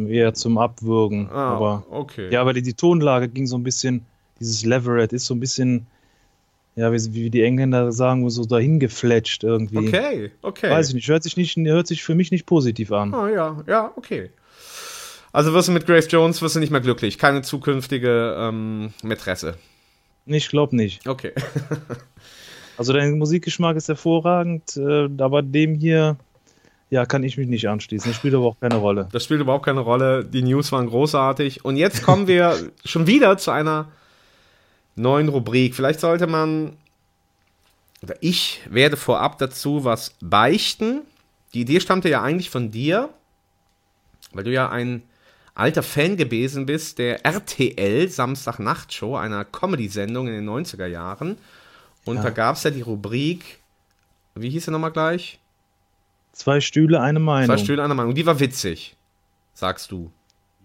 Eher 0.08 0.34
zum 0.34 0.58
Abwürgen. 0.58 1.28
Ah, 1.30 1.54
aber 1.56 1.84
okay. 1.90 2.30
Ja, 2.30 2.40
aber 2.40 2.52
die, 2.52 2.62
die 2.62 2.74
Tonlage 2.74 3.28
ging 3.28 3.46
so 3.46 3.56
ein 3.56 3.62
bisschen, 3.62 4.04
dieses 4.40 4.64
Leverett 4.64 5.12
ist 5.12 5.26
so 5.26 5.34
ein 5.34 5.40
bisschen, 5.40 5.86
ja, 6.76 6.92
wie, 6.92 7.14
wie 7.14 7.30
die 7.30 7.42
Engländer 7.42 7.92
sagen, 7.92 8.28
so 8.30 8.44
dahin 8.44 8.80
gefletscht 8.80 9.44
irgendwie. 9.44 9.88
Okay, 9.88 10.30
okay. 10.42 10.70
Weiß 10.70 10.88
ich 10.88 10.94
nicht, 10.94 11.08
hört 11.08 11.22
sich 11.22 11.36
nicht, 11.36 11.56
hört 11.56 11.86
sich 11.86 12.02
für 12.02 12.14
mich 12.14 12.30
nicht 12.30 12.46
positiv 12.46 12.92
an. 12.92 13.14
Ah, 13.14 13.28
ja, 13.28 13.62
ja, 13.66 13.92
okay. 13.96 14.30
Also 15.32 15.52
wirst 15.52 15.68
du 15.68 15.72
mit 15.72 15.84
Grace 15.86 16.10
Jones 16.10 16.40
wirst 16.42 16.54
du 16.54 16.60
nicht 16.60 16.70
mehr 16.70 16.80
glücklich. 16.80 17.18
Keine 17.18 17.42
zukünftige 17.42 18.36
ähm, 18.38 18.92
Mätresse. 19.02 19.56
Ich 20.26 20.48
glaube 20.48 20.76
nicht. 20.76 21.06
Okay. 21.08 21.32
Also 22.76 22.92
dein 22.92 23.18
Musikgeschmack 23.18 23.76
ist 23.76 23.88
hervorragend, 23.88 24.76
äh, 24.76 25.08
aber 25.18 25.42
dem 25.42 25.74
hier, 25.74 26.16
ja, 26.90 27.06
kann 27.06 27.22
ich 27.24 27.36
mich 27.36 27.48
nicht 27.48 27.68
anschließen. 27.68 28.10
Das 28.10 28.16
spielt 28.16 28.34
aber 28.34 28.46
auch 28.46 28.60
keine 28.60 28.76
Rolle. 28.76 29.08
Das 29.12 29.24
spielt 29.24 29.40
überhaupt 29.40 29.64
keine 29.64 29.80
Rolle. 29.80 30.24
Die 30.24 30.42
News 30.42 30.70
waren 30.72 30.86
großartig. 30.88 31.64
Und 31.64 31.76
jetzt 31.76 32.02
kommen 32.02 32.26
wir 32.26 32.56
schon 32.84 33.06
wieder 33.06 33.36
zu 33.38 33.50
einer 33.50 33.88
neuen 34.94 35.28
Rubrik. 35.28 35.74
Vielleicht 35.74 36.00
sollte 36.00 36.26
man, 36.26 36.76
oder 38.02 38.14
ich 38.20 38.60
werde 38.68 38.96
vorab 38.96 39.38
dazu 39.38 39.84
was 39.84 40.14
beichten. 40.20 41.02
Die 41.52 41.62
Idee 41.62 41.80
stammte 41.80 42.08
ja 42.08 42.22
eigentlich 42.22 42.50
von 42.50 42.70
dir, 42.70 43.08
weil 44.32 44.44
du 44.44 44.52
ja 44.52 44.68
ein 44.68 45.02
alter 45.56 45.82
Fan 45.84 46.16
gewesen 46.16 46.66
bist 46.66 46.98
der 46.98 47.24
RTL 47.24 48.08
Samstag-Nacht-Show, 48.08 49.16
einer 49.16 49.44
Comedy-Sendung 49.44 50.26
in 50.26 50.34
den 50.34 50.48
90er 50.48 50.86
Jahren. 50.86 51.38
Und 52.04 52.16
Ja. 52.16 52.22
da 52.24 52.30
gab 52.30 52.56
es 52.56 52.64
ja 52.64 52.70
die 52.70 52.82
Rubrik, 52.82 53.60
wie 54.34 54.50
hieß 54.50 54.64
sie 54.66 54.70
nochmal 54.72 54.90
gleich? 54.92 55.38
Zwei 56.34 56.60
Stühle, 56.60 57.00
eine 57.00 57.20
Meinung. 57.20 57.46
Zwei 57.56 57.62
Stühle, 57.62 57.82
eine 57.82 57.94
Meinung. 57.94 58.14
Die 58.14 58.26
war 58.26 58.40
witzig, 58.40 58.96
sagst 59.54 59.90
du. 59.90 60.10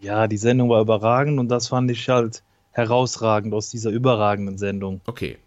Ja, 0.02 0.28
die 0.28 0.38
Sendung 0.38 0.70
war 0.70 0.82
überragend 0.82 1.40
und 1.40 1.48
das 1.50 1.68
fand 1.70 1.90
ich 1.92 2.10
halt 2.10 2.42
herausragend 2.72 3.54
aus 3.54 3.70
dieser 3.70 3.90
überragenden 3.92 4.58
Sendung. 4.58 5.02
Okay. 5.06 5.38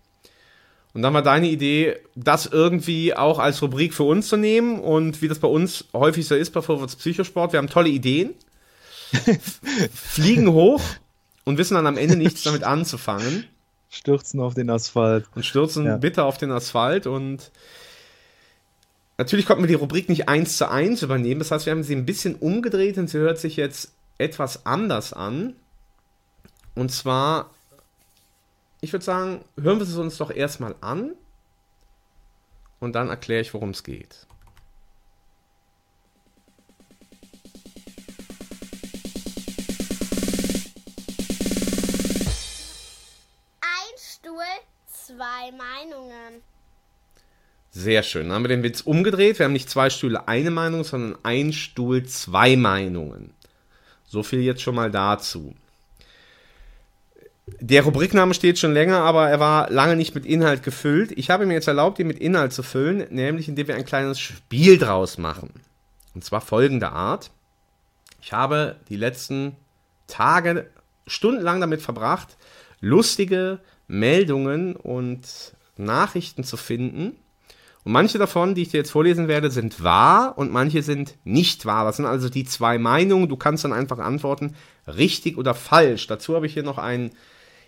Und 0.94 1.02
dann 1.02 1.14
war 1.14 1.22
deine 1.22 1.48
Idee, 1.48 1.96
das 2.14 2.46
irgendwie 2.46 3.14
auch 3.16 3.38
als 3.38 3.62
Rubrik 3.62 3.94
für 3.94 4.02
uns 4.02 4.28
zu 4.28 4.36
nehmen 4.36 4.78
und 4.78 5.22
wie 5.22 5.28
das 5.28 5.38
bei 5.38 5.48
uns 5.48 5.86
häufig 5.94 6.26
so 6.26 6.34
ist 6.34 6.50
bei 6.50 6.60
Vorwärts 6.60 6.96
Psychosport, 6.96 7.52
wir 7.52 7.58
haben 7.58 7.68
tolle 7.68 7.88
Ideen, 7.88 8.34
fliegen 9.94 10.52
hoch 10.52 10.82
und 11.44 11.58
wissen 11.58 11.74
dann 11.74 11.86
am 11.86 11.96
Ende 11.96 12.16
nichts 12.16 12.42
damit 12.42 12.62
anzufangen 12.64 13.44
Stürzen 13.90 14.40
auf 14.40 14.54
den 14.54 14.70
Asphalt. 14.70 15.26
und 15.34 15.44
stürzen 15.44 15.84
Ja. 15.86 15.96
bitter 15.98 16.24
auf 16.24 16.38
den 16.38 16.50
Asphalt 16.50 17.06
und 17.06 17.50
natürlich 19.18 19.46
konnten 19.46 19.62
wir 19.62 19.68
die 19.68 19.74
Rubrik 19.74 20.08
nicht 20.08 20.28
eins 20.28 20.56
zu 20.56 20.70
eins 20.70 21.02
übernehmen, 21.02 21.40
das 21.40 21.50
heißt, 21.50 21.66
wir 21.66 21.72
haben 21.72 21.82
sie 21.82 21.94
ein 21.94 22.06
bisschen 22.06 22.34
umgedreht 22.36 22.98
und 22.98 23.08
sie 23.08 23.18
hört 23.18 23.38
sich 23.38 23.56
jetzt 23.56 23.92
etwas 24.18 24.66
anders 24.66 25.12
an. 25.12 25.56
Und 26.74 26.90
zwar, 26.90 27.50
ich 28.80 28.92
würde 28.92 29.04
sagen, 29.04 29.44
hören 29.60 29.78
wir 29.78 29.86
es 29.86 29.96
uns 29.96 30.16
doch 30.16 30.30
erstmal 30.30 30.74
an 30.80 31.12
und 32.80 32.94
dann 32.94 33.10
erkläre 33.10 33.42
ich, 33.42 33.52
worum 33.52 33.70
es 33.70 33.84
geht. 33.84 34.26
Ein 43.60 43.98
Stuhl, 43.98 44.42
zwei 44.86 45.52
Meinungen. 45.52 46.42
Sehr 47.74 48.02
schön. 48.02 48.28
Dann 48.28 48.34
haben 48.34 48.44
wir 48.44 48.48
den 48.48 48.62
Witz 48.62 48.82
umgedreht. 48.82 49.38
Wir 49.38 49.44
haben 49.44 49.54
nicht 49.54 49.70
zwei 49.70 49.88
Stühle 49.88 50.28
eine 50.28 50.50
Meinung, 50.50 50.84
sondern 50.84 51.18
ein 51.22 51.54
Stuhl 51.54 52.04
zwei 52.04 52.54
Meinungen. 52.54 53.32
So 54.06 54.22
viel 54.22 54.40
jetzt 54.40 54.60
schon 54.60 54.74
mal 54.74 54.90
dazu. 54.90 55.54
Der 57.60 57.82
Rubrikname 57.82 58.34
steht 58.34 58.58
schon 58.58 58.74
länger, 58.74 58.98
aber 58.98 59.28
er 59.30 59.40
war 59.40 59.70
lange 59.70 59.96
nicht 59.96 60.14
mit 60.14 60.26
Inhalt 60.26 60.62
gefüllt. 60.62 61.12
Ich 61.12 61.30
habe 61.30 61.46
mir 61.46 61.54
jetzt 61.54 61.66
erlaubt, 61.66 61.98
ihn 61.98 62.06
mit 62.06 62.18
Inhalt 62.18 62.52
zu 62.52 62.62
füllen, 62.62 63.06
nämlich 63.10 63.48
indem 63.48 63.68
wir 63.68 63.74
ein 63.74 63.86
kleines 63.86 64.20
Spiel 64.20 64.78
draus 64.78 65.16
machen. 65.16 65.50
Und 66.14 66.24
zwar 66.24 66.42
folgender 66.42 66.92
Art. 66.92 67.30
Ich 68.20 68.32
habe 68.32 68.76
die 68.90 68.96
letzten 68.96 69.56
Tage 70.06 70.70
stundenlang 71.06 71.60
damit 71.60 71.80
verbracht, 71.80 72.36
lustige 72.80 73.60
Meldungen 73.88 74.76
und 74.76 75.54
Nachrichten 75.76 76.44
zu 76.44 76.56
finden. 76.56 77.16
Und 77.85 77.93
manche 77.93 78.18
davon, 78.18 78.55
die 78.55 78.62
ich 78.62 78.68
dir 78.68 78.78
jetzt 78.78 78.93
vorlesen 78.93 79.26
werde, 79.26 79.51
sind 79.51 79.83
wahr 79.83 80.39
und 80.39 80.53
manche 80.53 80.83
sind 80.83 81.16
nicht 81.24 81.66
wahr. 81.66 81.85
Das 81.85 81.97
sind 81.97 82.07
also 82.07 82.28
die 82.28 82.45
zwei 82.45 82.78
Meinungen. 82.78 83.28
Du 83.28 83.37
kannst 83.37 83.64
dann 83.64 83.72
einfach 83.72 83.99
antworten, 83.99 84.55
richtig 84.87 85.37
oder 85.37 85.55
falsch. 85.55 86.07
Dazu 86.07 86.37
habe 86.37 86.47
ich 86.47 86.55
hier 86.55 86.62
noch 86.62 86.78
ein 86.78 87.11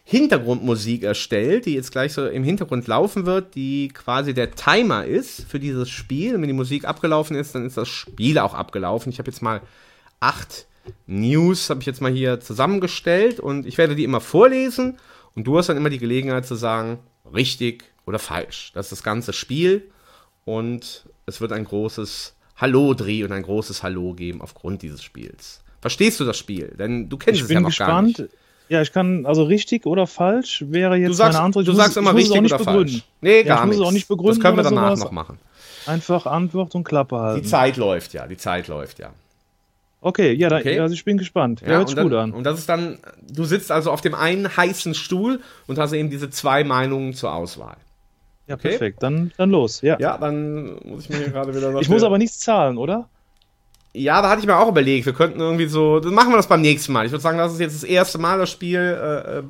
Hintergrundmusik 0.05 1.03
erstellt, 1.03 1.67
die 1.67 1.75
jetzt 1.75 1.91
gleich 1.91 2.12
so 2.12 2.27
im 2.27 2.45
Hintergrund 2.45 2.87
laufen 2.87 3.27
wird, 3.27 3.55
die 3.55 3.89
quasi 3.89 4.35
der 4.35 4.53
Timer 4.53 5.05
ist 5.05 5.47
für 5.49 5.59
dieses 5.59 5.91
Spiel. 5.91 6.37
Und 6.37 6.43
wenn 6.43 6.49
die 6.49 6.55
Musik 6.55 6.85
abgelaufen 6.85 7.37
ist, 7.37 7.55
dann 7.55 7.67
ist 7.67 7.77
das 7.77 7.89
Spiel 7.89 8.39
auch 8.39 8.55
abgelaufen. 8.55 9.11
Ich 9.11 9.19
habe 9.19 9.31
jetzt 9.31 9.43
mal 9.43 9.62
acht 10.21 10.67
News, 11.07 11.71
habe 11.71 11.81
ich 11.81 11.87
jetzt 11.87 12.03
mal 12.03 12.12
hier 12.12 12.39
zusammengestellt 12.39 13.41
und 13.41 13.67
ich 13.67 13.79
werde 13.79 13.97
die 13.97 14.05
immer 14.05 14.21
vorlesen 14.21 14.99
und 15.35 15.45
du 15.45 15.57
hast 15.57 15.71
dann 15.71 15.79
immer 15.79 15.91
die 15.91 15.99
Gelegenheit 15.99 16.47
zu 16.47 16.55
sagen, 16.55 16.99
richtig 17.35 17.85
oder 18.07 18.19
falsch. 18.19 18.71
Das 18.75 18.87
ist 18.87 18.93
das 18.93 19.03
ganze 19.03 19.33
Spiel 19.33 19.91
und 20.45 21.05
es 21.26 21.40
wird 21.40 21.53
ein 21.53 21.64
großes 21.64 22.34
Hallo-Dreh 22.57 23.24
und 23.24 23.32
ein 23.32 23.42
großes 23.42 23.82
Hallo 23.82 24.12
geben 24.14 24.40
aufgrund 24.42 24.82
dieses 24.82 25.03
Spiels. 25.03 25.61
Verstehst 25.80 26.20
du 26.20 26.24
das 26.24 26.38
Spiel? 26.38 26.74
Denn 26.78 27.09
du 27.09 27.16
kennst 27.16 27.40
Ich 27.40 27.45
es 27.45 27.51
ja 27.51 27.61
noch 27.61 27.76
gar 27.76 28.03
gespannt. 28.03 28.18
nicht. 28.18 28.30
Ja, 28.70 28.80
ich 28.80 28.92
kann, 28.92 29.26
also 29.26 29.42
richtig 29.45 29.84
oder 29.84 30.07
falsch 30.07 30.64
wäre 30.68 30.97
jetzt 30.97 31.16
sagst, 31.16 31.34
meine 31.34 31.45
Antwort. 31.45 31.66
Du 31.66 31.72
muss- 31.72 31.80
sagst 31.82 31.97
immer 31.99 32.14
richtig 32.14 32.38
oder 32.40 32.57
begründen. 32.59 32.88
falsch. 32.88 33.03
Nee, 33.20 33.38
Ja, 33.42 33.57
gar 33.57 33.61
ich 33.61 33.66
muss 33.66 33.76
es 33.76 33.82
auch 33.82 33.92
nicht 33.92 34.09
begründen 34.09 34.36
Das 34.36 34.42
können 34.42 34.57
wir 34.57 34.62
danach 34.62 34.88
sowas. 34.97 35.01
noch 35.01 35.11
machen. 35.12 35.38
Einfach 35.86 36.24
Antwort 36.24 36.74
und 36.74 36.84
Klappe 36.84 37.18
halten. 37.18 37.42
Die 37.42 37.47
Zeit 37.49 37.76
läuft 37.76 38.14
ja, 38.14 38.26
die 38.26 38.38
Zeit 38.38 38.68
läuft 38.68 38.99
ja. 39.01 39.11
Okay, 40.01 40.32
ja, 40.32 40.49
dann, 40.49 40.61
Okay. 40.61 40.78
also 40.80 40.95
ich 40.95 41.05
bin 41.05 41.18
gespannt. 41.18 41.61
Ja, 41.61 41.68
Ja, 41.72 41.76
hört 41.78 41.88
sich 41.90 41.99
gut 41.99 42.12
an. 42.14 42.32
Und 42.32 42.45
das 42.45 42.59
ist 42.59 42.68
dann, 42.68 42.99
du 43.22 43.45
sitzt 43.45 43.70
also 43.70 43.90
auf 43.90 44.01
dem 44.01 44.14
einen 44.14 44.55
heißen 44.57 44.95
Stuhl 44.95 45.40
und 45.66 45.78
hast 45.78 45.92
eben 45.92 46.09
diese 46.09 46.30
zwei 46.30 46.64
Meinungen 46.64 47.12
zur 47.14 47.34
Auswahl. 47.34 47.76
Ja, 48.47 48.57
okay. 48.57 48.70
perfekt. 48.70 49.03
Dann, 49.03 49.32
dann 49.36 49.51
los. 49.51 49.80
Ja. 49.80 49.99
Ja, 49.99 50.18
dann 50.18 50.78
muss 50.84 51.05
ich 51.05 51.11
mir 51.11 51.16
hier 51.18 51.30
gerade 51.30 51.55
wieder. 51.55 51.80
Ich 51.80 51.88
muss 51.88 52.03
aber 52.03 52.18
nichts 52.18 52.40
zahlen, 52.40 52.76
oder? 52.76 53.09
Ja, 53.97 54.20
da 54.20 54.28
hatte 54.28 54.40
ich 54.40 54.47
mir 54.47 54.59
auch 54.59 54.68
überlegt, 54.68 55.07
wir 55.07 55.12
könnten 55.12 55.38
irgendwie 55.38 55.66
so, 55.66 56.01
dann 56.01 56.14
machen 56.14 56.30
wir 56.30 56.36
das 56.36 56.49
beim 56.49 56.61
nächsten 56.61 56.92
Mal. 56.92 57.07
Ich 57.07 57.12
würde 57.12 57.22
sagen, 57.22 57.38
das 57.38 57.53
ist 57.53 57.61
jetzt 57.61 57.76
das 57.76 57.84
erste 57.84 58.18
Mal 58.18 58.38
das 58.38 58.51
Spiel, 58.51 58.80
äh, 58.80 59.38
äh, 59.38 59.42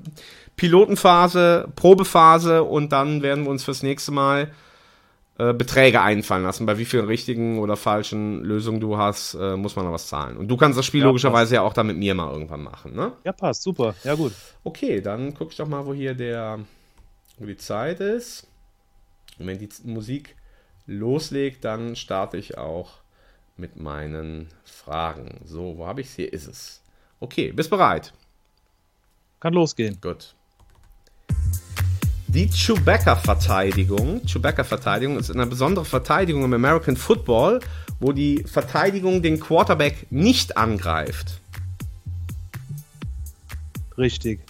Pilotenphase, 0.56 1.68
Probephase 1.74 2.62
und 2.62 2.92
dann 2.92 3.22
werden 3.22 3.44
wir 3.44 3.50
uns 3.50 3.64
fürs 3.64 3.82
nächste 3.82 4.12
Mal 4.12 4.50
äh, 5.38 5.54
Beträge 5.54 6.02
einfallen 6.02 6.44
lassen. 6.44 6.66
Bei 6.66 6.78
wie 6.78 6.84
vielen 6.84 7.06
richtigen 7.06 7.58
oder 7.58 7.76
falschen 7.76 8.44
Lösungen 8.44 8.80
du 8.80 8.98
hast, 8.98 9.34
äh, 9.34 9.56
muss 9.56 9.76
man 9.76 9.86
noch 9.86 9.92
was 9.92 10.08
zahlen. 10.08 10.36
Und 10.36 10.48
du 10.48 10.56
kannst 10.56 10.78
das 10.78 10.84
Spiel 10.86 11.00
Ja, 11.00 11.06
logischerweise 11.06 11.56
ja 11.56 11.62
auch 11.62 11.72
dann 11.72 11.86
mit 11.86 11.96
mir 11.96 12.14
mal 12.14 12.30
irgendwann 12.30 12.62
machen, 12.62 12.94
ne? 12.94 13.12
Ja, 13.24 13.32
passt, 13.32 13.62
super. 13.62 13.94
Ja, 14.04 14.14
gut. 14.14 14.32
Okay, 14.62 15.00
dann 15.00 15.34
guck 15.34 15.50
ich 15.50 15.56
doch 15.56 15.66
mal, 15.66 15.86
wo 15.86 15.94
hier 15.94 16.14
der, 16.14 16.60
wo 17.38 17.46
die 17.46 17.56
Zeit 17.56 17.98
ist. 17.98 18.46
Und 19.38 19.46
wenn 19.46 19.58
die 19.58 19.68
Musik 19.84 20.36
loslegt, 20.86 21.64
dann 21.64 21.96
starte 21.96 22.36
ich 22.36 22.58
auch 22.58 22.98
mit 23.56 23.76
meinen 23.76 24.48
Fragen. 24.64 25.40
So, 25.44 25.78
wo 25.78 25.86
habe 25.86 26.00
ich 26.00 26.08
es? 26.08 26.14
Hier 26.14 26.32
ist 26.32 26.46
es. 26.46 26.82
Okay, 27.20 27.52
bist 27.52 27.70
bereit? 27.70 28.12
Kann 29.40 29.54
losgehen. 29.54 29.98
Gut. 30.00 30.34
Die 32.28 32.48
Chewbacca-Verteidigung. 32.48 34.22
Chewbacca-Verteidigung 34.26 35.18
ist 35.18 35.30
eine 35.30 35.46
besondere 35.46 35.84
Verteidigung 35.84 36.44
im 36.44 36.52
American 36.52 36.96
Football, 36.96 37.60
wo 38.00 38.12
die 38.12 38.42
Verteidigung 38.42 39.22
den 39.22 39.38
Quarterback 39.38 40.10
nicht 40.10 40.56
angreift. 40.56 41.40
Richtig. 43.96 44.40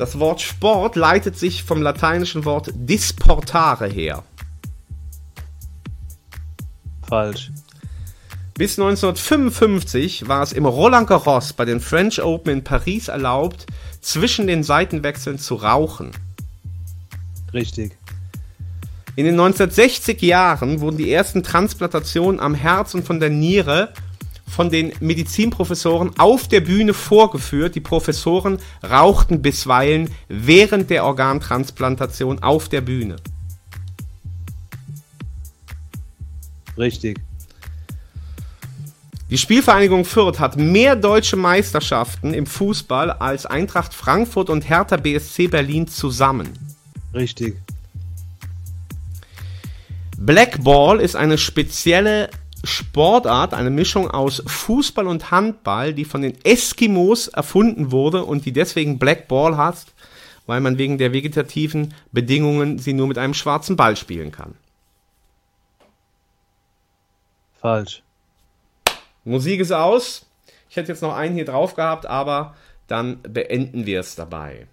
Das 0.00 0.18
Wort 0.18 0.40
Sport 0.40 0.96
leitet 0.96 1.38
sich 1.38 1.62
vom 1.62 1.82
lateinischen 1.82 2.46
Wort 2.46 2.70
disportare 2.74 3.86
her. 3.86 4.24
Falsch. 7.06 7.50
Bis 8.54 8.78
1955 8.78 10.26
war 10.26 10.42
es 10.42 10.54
im 10.54 10.64
Roland 10.64 11.06
Garros 11.06 11.52
bei 11.52 11.66
den 11.66 11.80
French 11.80 12.22
Open 12.22 12.50
in 12.50 12.64
Paris 12.64 13.08
erlaubt, 13.08 13.66
zwischen 14.00 14.46
den 14.46 14.62
Seitenwechseln 14.62 15.38
zu 15.38 15.56
rauchen. 15.56 16.12
Richtig. 17.52 17.98
In 19.16 19.26
den 19.26 19.34
1960 19.34 20.22
Jahren 20.22 20.80
wurden 20.80 20.96
die 20.96 21.12
ersten 21.12 21.42
Transplantationen 21.42 22.40
am 22.40 22.54
Herz 22.54 22.94
und 22.94 23.04
von 23.04 23.20
der 23.20 23.28
Niere 23.28 23.92
von 24.50 24.68
den 24.68 24.92
Medizinprofessoren 25.00 26.18
auf 26.18 26.48
der 26.48 26.60
Bühne 26.60 26.92
vorgeführt. 26.92 27.76
Die 27.76 27.80
Professoren 27.80 28.58
rauchten 28.82 29.42
bisweilen 29.42 30.10
während 30.28 30.90
der 30.90 31.04
Organtransplantation 31.04 32.42
auf 32.42 32.68
der 32.68 32.80
Bühne. 32.80 33.16
Richtig. 36.76 37.20
Die 39.30 39.38
Spielvereinigung 39.38 40.04
Fürth 40.04 40.40
hat 40.40 40.56
mehr 40.56 40.96
deutsche 40.96 41.36
Meisterschaften 41.36 42.34
im 42.34 42.46
Fußball 42.46 43.12
als 43.12 43.46
Eintracht 43.46 43.94
Frankfurt 43.94 44.50
und 44.50 44.68
Hertha 44.68 44.96
BSC 44.96 45.46
Berlin 45.46 45.86
zusammen. 45.86 46.48
Richtig. 47.14 47.56
Blackball 50.16 51.00
ist 51.00 51.14
eine 51.14 51.38
spezielle 51.38 52.28
Sportart, 52.64 53.54
eine 53.54 53.70
Mischung 53.70 54.10
aus 54.10 54.42
Fußball 54.46 55.06
und 55.06 55.30
Handball, 55.30 55.94
die 55.94 56.04
von 56.04 56.22
den 56.22 56.36
Eskimos 56.44 57.28
erfunden 57.28 57.90
wurde 57.90 58.24
und 58.24 58.44
die 58.44 58.52
deswegen 58.52 58.98
Blackball 58.98 59.56
heißt, 59.56 59.94
weil 60.46 60.60
man 60.60 60.78
wegen 60.78 60.98
der 60.98 61.12
vegetativen 61.12 61.94
Bedingungen 62.12 62.78
sie 62.78 62.92
nur 62.92 63.06
mit 63.06 63.18
einem 63.18 63.34
schwarzen 63.34 63.76
Ball 63.76 63.96
spielen 63.96 64.32
kann. 64.32 64.54
Falsch. 67.60 68.02
Musik 69.24 69.60
ist 69.60 69.72
aus. 69.72 70.26
Ich 70.68 70.76
hätte 70.76 70.92
jetzt 70.92 71.02
noch 71.02 71.14
einen 71.14 71.34
hier 71.34 71.44
drauf 71.44 71.74
gehabt, 71.74 72.06
aber 72.06 72.54
dann 72.86 73.20
beenden 73.22 73.86
wir 73.86 74.00
es 74.00 74.14
dabei. 74.14 74.66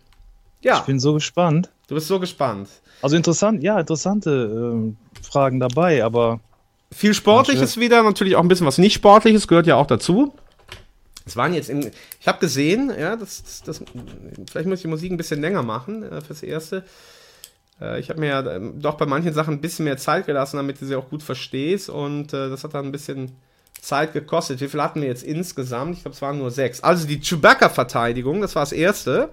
Ja. 0.61 0.79
Ich 0.79 0.85
bin 0.85 0.99
so 0.99 1.13
gespannt. 1.13 1.69
Du 1.87 1.95
bist 1.95 2.07
so 2.07 2.19
gespannt. 2.19 2.69
Also 3.01 3.15
interessant, 3.15 3.61
ja, 3.63 3.79
interessante 3.79 4.29
ähm, 4.31 4.97
Fragen 5.21 5.59
dabei, 5.59 6.03
aber. 6.03 6.39
Viel 6.91 7.13
Sportliches 7.13 7.77
wieder, 7.77 8.01
natürlich 8.03 8.35
auch 8.35 8.41
ein 8.41 8.47
bisschen 8.47 8.67
was 8.67 8.77
nicht 8.77 8.93
Sportliches, 8.93 9.47
gehört 9.47 9.67
ja 9.67 9.75
auch 9.75 9.87
dazu. 9.87 10.33
Es 11.25 11.35
waren 11.35 11.53
jetzt 11.53 11.69
in, 11.69 11.91
ich 12.21 12.27
habe 12.27 12.39
gesehen, 12.39 12.91
ja, 12.97 13.17
das, 13.17 13.43
das, 13.43 13.61
das, 13.63 13.83
vielleicht 14.49 14.67
muss 14.67 14.79
ich 14.79 14.83
die 14.83 14.87
Musik 14.87 15.11
ein 15.11 15.17
bisschen 15.17 15.41
länger 15.41 15.61
machen 15.61 16.03
äh, 16.03 16.21
fürs 16.21 16.41
Erste. 16.41 16.85
Äh, 17.81 17.99
ich 17.99 18.09
habe 18.09 18.21
mir 18.21 18.27
ja 18.27 18.55
ähm, 18.55 18.81
doch 18.81 18.95
bei 18.95 19.05
manchen 19.05 19.33
Sachen 19.33 19.55
ein 19.55 19.61
bisschen 19.61 19.85
mehr 19.85 19.97
Zeit 19.97 20.25
gelassen, 20.25 20.55
damit 20.55 20.81
du 20.81 20.85
sie 20.85 20.95
auch 20.95 21.09
gut 21.09 21.23
verstehst 21.23 21.89
und 21.89 22.33
äh, 22.33 22.49
das 22.49 22.63
hat 22.63 22.73
dann 22.73 22.85
ein 22.85 22.91
bisschen 22.93 23.33
Zeit 23.81 24.13
gekostet. 24.13 24.61
Wie 24.61 24.67
viel 24.69 24.81
hatten 24.81 25.01
wir 25.01 25.07
jetzt 25.07 25.23
insgesamt? 25.23 25.97
Ich 25.97 26.03
glaube, 26.03 26.15
es 26.15 26.21
waren 26.21 26.37
nur 26.37 26.51
sechs. 26.51 26.81
Also 26.81 27.05
die 27.05 27.19
Chewbacca-Verteidigung, 27.19 28.41
das 28.41 28.55
war 28.55 28.63
das 28.63 28.71
Erste. 28.71 29.29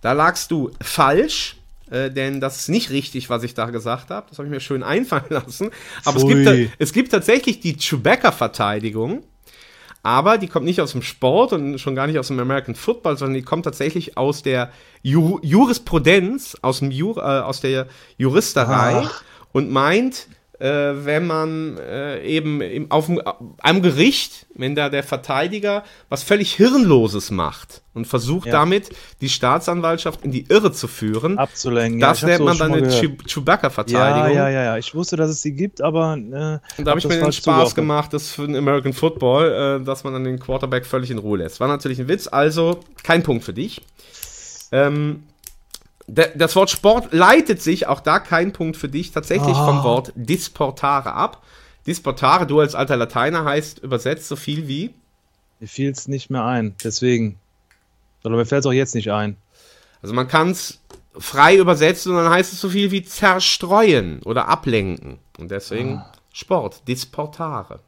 Da 0.00 0.12
lagst 0.12 0.50
du 0.50 0.70
falsch, 0.82 1.56
äh, 1.90 2.10
denn 2.10 2.40
das 2.40 2.56
ist 2.56 2.68
nicht 2.68 2.90
richtig, 2.90 3.30
was 3.30 3.42
ich 3.42 3.54
da 3.54 3.70
gesagt 3.70 4.10
habe. 4.10 4.26
Das 4.28 4.38
habe 4.38 4.48
ich 4.48 4.52
mir 4.52 4.60
schön 4.60 4.82
einfallen 4.82 5.24
lassen. 5.28 5.70
Aber 6.04 6.16
es 6.18 6.26
gibt, 6.26 6.70
es 6.78 6.92
gibt 6.92 7.10
tatsächlich 7.10 7.60
die 7.60 7.76
Chewbacca-Verteidigung. 7.76 9.24
Aber 10.02 10.36
die 10.36 10.48
kommt 10.48 10.66
nicht 10.66 10.82
aus 10.82 10.92
dem 10.92 11.00
Sport 11.00 11.54
und 11.54 11.78
schon 11.78 11.94
gar 11.94 12.06
nicht 12.06 12.18
aus 12.18 12.28
dem 12.28 12.38
American 12.38 12.74
Football, 12.74 13.16
sondern 13.16 13.36
die 13.36 13.42
kommt 13.42 13.64
tatsächlich 13.64 14.18
aus 14.18 14.42
der 14.42 14.70
Ju 15.02 15.38
Jurisprudenz, 15.42 16.58
aus, 16.60 16.80
dem 16.80 16.90
Jur 16.90 17.16
äh, 17.16 17.20
aus 17.20 17.62
der 17.62 17.86
Juristerei 18.18 19.02
Ach. 19.06 19.24
und 19.52 19.70
meint, 19.70 20.28
wenn 20.60 21.26
man 21.26 21.78
äh, 21.78 22.22
eben 22.24 22.60
im, 22.60 22.90
auf 22.90 23.10
am 23.58 23.82
Gericht, 23.82 24.46
wenn 24.54 24.74
da 24.76 24.88
der 24.88 25.02
Verteidiger 25.02 25.82
was 26.08 26.22
völlig 26.22 26.54
Hirnloses 26.54 27.30
macht 27.32 27.82
und 27.92 28.06
versucht 28.06 28.46
Ja. 28.46 28.52
damit 28.52 28.90
die 29.20 29.28
Staatsanwaltschaft 29.28 30.24
in 30.24 30.30
die 30.30 30.46
Irre 30.48 30.70
zu 30.72 30.86
führen, 30.86 31.38
Abzulenken. 31.38 31.98
ja, 32.00 32.08
das 32.10 32.22
hab's 32.22 32.30
nennt 32.30 32.44
man 32.44 32.56
dann 32.58 32.72
eine 32.72 32.88
Chewbacca-Verteidigung. 32.88 34.28
Ja, 34.36 34.48
ja, 34.48 34.48
ja, 34.48 34.64
ja. 34.64 34.78
Ich 34.78 34.94
wusste, 34.94 35.16
dass 35.16 35.30
es 35.30 35.42
sie 35.42 35.52
gibt, 35.54 35.80
aber. 35.80 36.14
Äh, 36.14 36.16
Und 36.16 36.30
da 36.32 36.60
habe 36.78 36.90
hab 36.90 36.98
ich 36.98 37.08
mir 37.08 37.14
den 37.20 37.32
Spaß 37.32 37.42
zugeordnet. 37.42 37.74
gemacht, 37.74 38.12
das 38.12 38.30
für 38.30 38.46
den 38.46 38.56
American 38.56 38.92
Football, 38.92 39.80
äh, 39.80 39.84
dass 39.84 40.04
man 40.04 40.12
dann 40.12 40.24
den 40.24 40.38
Quarterback 40.38 40.86
völlig 40.86 41.10
in 41.10 41.18
Ruhe 41.18 41.38
lässt. 41.38 41.60
War 41.60 41.68
natürlich 41.68 41.98
ein 41.98 42.08
Witz, 42.08 42.28
also 42.28 42.80
kein 43.02 43.22
Punkt 43.22 43.44
für 43.44 43.52
dich. 43.52 43.80
Ähm, 44.72 45.24
das 46.06 46.54
Wort 46.54 46.70
Sport 46.70 47.12
leitet 47.12 47.62
sich, 47.62 47.86
auch 47.86 48.00
da 48.00 48.18
kein 48.18 48.52
Punkt 48.52 48.76
für 48.76 48.88
dich, 48.88 49.12
tatsächlich 49.12 49.56
Ah. 49.56 49.66
vom 49.66 49.84
Wort 49.84 50.12
disportare 50.14 51.12
ab. 51.14 51.42
Disportare, 51.86 52.46
du 52.46 52.60
als 52.60 52.74
alter 52.74 52.96
Lateiner 52.96 53.44
heißt 53.44 53.78
übersetzt 53.80 54.28
so 54.28 54.36
viel 54.36 54.68
wie 54.68 54.94
Mir 55.60 55.68
fiel 55.68 55.90
es 55.90 56.08
nicht 56.08 56.30
mehr 56.30 56.44
ein, 56.44 56.74
deswegen. 56.82 57.38
Oder 58.24 58.36
mir 58.36 58.46
fällt 58.46 58.60
es 58.60 58.66
auch 58.66 58.72
jetzt 58.72 58.94
nicht 58.94 59.10
ein. 59.12 59.36
Also 60.02 60.14
man 60.14 60.28
kann 60.28 60.50
es 60.50 60.80
frei 61.16 61.56
übersetzen 61.56 62.12
und 62.12 62.22
dann 62.22 62.32
heißt 62.32 62.52
es 62.52 62.60
so 62.60 62.68
viel 62.70 62.90
wie 62.90 63.02
zerstreuen 63.04 64.20
oder 64.24 64.48
ablenken. 64.48 65.18
Und 65.38 65.50
deswegen 65.50 66.02
Sport, 66.32 66.82
disportare. 66.88 67.80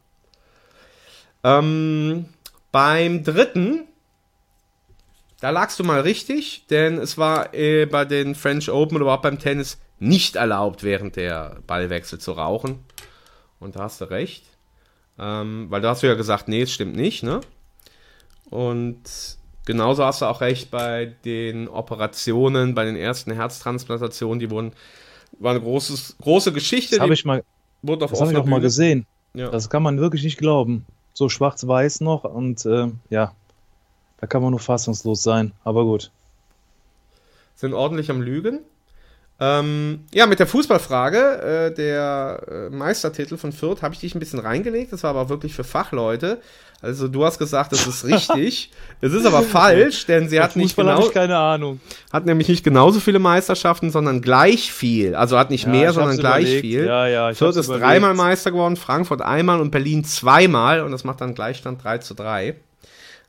Ähm, 1.43 2.25
beim 2.71 3.23
dritten, 3.23 3.83
da 5.39 5.51
lagst 5.51 5.79
du 5.79 5.83
mal 5.83 6.01
richtig, 6.01 6.65
denn 6.69 6.97
es 6.97 7.17
war 7.17 7.53
äh, 7.53 7.85
bei 7.85 8.05
den 8.05 8.35
French 8.35 8.69
Open 8.69 8.95
oder 8.95 9.03
überhaupt 9.03 9.23
beim 9.23 9.39
Tennis 9.39 9.79
nicht 9.99 10.35
erlaubt, 10.35 10.83
während 10.83 11.15
der 11.15 11.57
Ballwechsel 11.67 12.19
zu 12.19 12.31
rauchen. 12.31 12.79
Und 13.59 13.75
da 13.75 13.81
hast 13.81 14.01
du 14.01 14.05
recht. 14.05 14.43
Ähm, 15.19 15.67
weil 15.69 15.81
da 15.81 15.89
hast 15.89 16.03
du 16.03 16.07
ja 16.07 16.13
gesagt, 16.13 16.47
nee, 16.47 16.61
es 16.61 16.71
stimmt 16.71 16.95
nicht, 16.95 17.23
ne? 17.23 17.41
Und 18.49 19.01
genauso 19.65 20.05
hast 20.05 20.21
du 20.21 20.25
auch 20.25 20.41
recht 20.41 20.69
bei 20.69 21.13
den 21.25 21.67
Operationen, 21.67 22.75
bei 22.75 22.85
den 22.85 22.95
ersten 22.95 23.31
Herztransplantationen, 23.31 24.39
die 24.39 24.49
wurden, 24.49 24.73
war 25.39 25.51
eine 25.51 25.61
großes, 25.61 26.17
große 26.21 26.53
Geschichte. 26.53 26.95
Das 26.95 27.01
habe 27.01 27.13
ich 27.13 27.25
mal, 27.25 27.43
auf 27.85 27.97
das 27.99 28.21
habe 28.21 28.31
ich 28.31 28.37
auch 28.37 28.45
mal 28.45 28.61
gesehen. 28.61 29.05
Ja. 29.33 29.49
Das 29.49 29.69
kann 29.69 29.83
man 29.83 29.99
wirklich 29.99 30.23
nicht 30.23 30.37
glauben. 30.37 30.85
So 31.13 31.29
schwarz-weiß 31.29 32.01
noch 32.01 32.23
und 32.23 32.65
äh, 32.65 32.87
ja, 33.09 33.33
da 34.19 34.27
kann 34.27 34.41
man 34.41 34.51
nur 34.51 34.59
fassungslos 34.59 35.23
sein. 35.23 35.51
Aber 35.63 35.83
gut. 35.83 36.11
sind 37.55 37.73
ordentlich 37.73 38.09
am 38.11 38.21
Lügen. 38.21 38.59
Ähm, 39.39 40.05
ja, 40.11 40.25
mit 40.25 40.39
der 40.39 40.47
Fußballfrage, 40.47 41.69
äh, 41.69 41.73
der 41.73 42.41
äh, 42.49 42.69
Meistertitel 42.75 43.37
von 43.37 43.51
Fürth, 43.51 43.83
habe 43.83 43.93
ich 43.93 43.99
dich 43.99 44.15
ein 44.15 44.19
bisschen 44.19 44.39
reingelegt. 44.39 44.91
Das 44.91 45.03
war 45.03 45.11
aber 45.11 45.29
wirklich 45.29 45.53
für 45.53 45.63
Fachleute. 45.63 46.39
Also 46.81 47.07
du 47.07 47.23
hast 47.23 47.37
gesagt, 47.37 47.71
das 47.71 47.85
ist 47.85 48.03
richtig. 48.05 48.71
Es 49.01 49.13
ist 49.13 49.27
aber 49.27 49.43
falsch, 49.43 50.07
denn 50.07 50.27
sie 50.27 50.39
hat 50.41 50.55
nicht 50.55 50.73
Fußball 50.73 50.95
genau, 50.95 51.07
ich 51.07 51.13
keine 51.13 51.37
Ahnung. 51.37 51.79
hat 52.11 52.25
nämlich 52.25 52.47
nicht 52.47 52.63
genauso 52.63 52.99
viele 52.99 53.19
Meisterschaften, 53.19 53.91
sondern 53.91 54.23
gleich 54.23 54.71
viel. 54.71 55.13
Also 55.13 55.37
hat 55.37 55.51
nicht 55.51 55.65
Ja, 55.65 55.69
mehr, 55.71 55.93
sondern 55.93 56.17
gleich 56.17 56.45
überlegt. 56.45 56.61
viel. 56.61 56.85
Ja, 56.85 57.05
ja, 57.07 57.33
Fürth 57.35 57.57
ist 57.57 57.67
überlegt. 57.67 57.85
dreimal 57.85 58.15
Meister 58.15 58.49
geworden, 58.49 58.75
Frankfurt 58.75 59.21
einmal 59.21 59.61
und 59.61 59.69
Berlin 59.69 60.03
zweimal 60.03 60.81
und 60.81 60.91
das 60.91 61.03
macht 61.03 61.21
dann 61.21 61.35
Gleichstand 61.35 61.83
3 61.83 61.99
zu 61.99 62.15
3. 62.15 62.55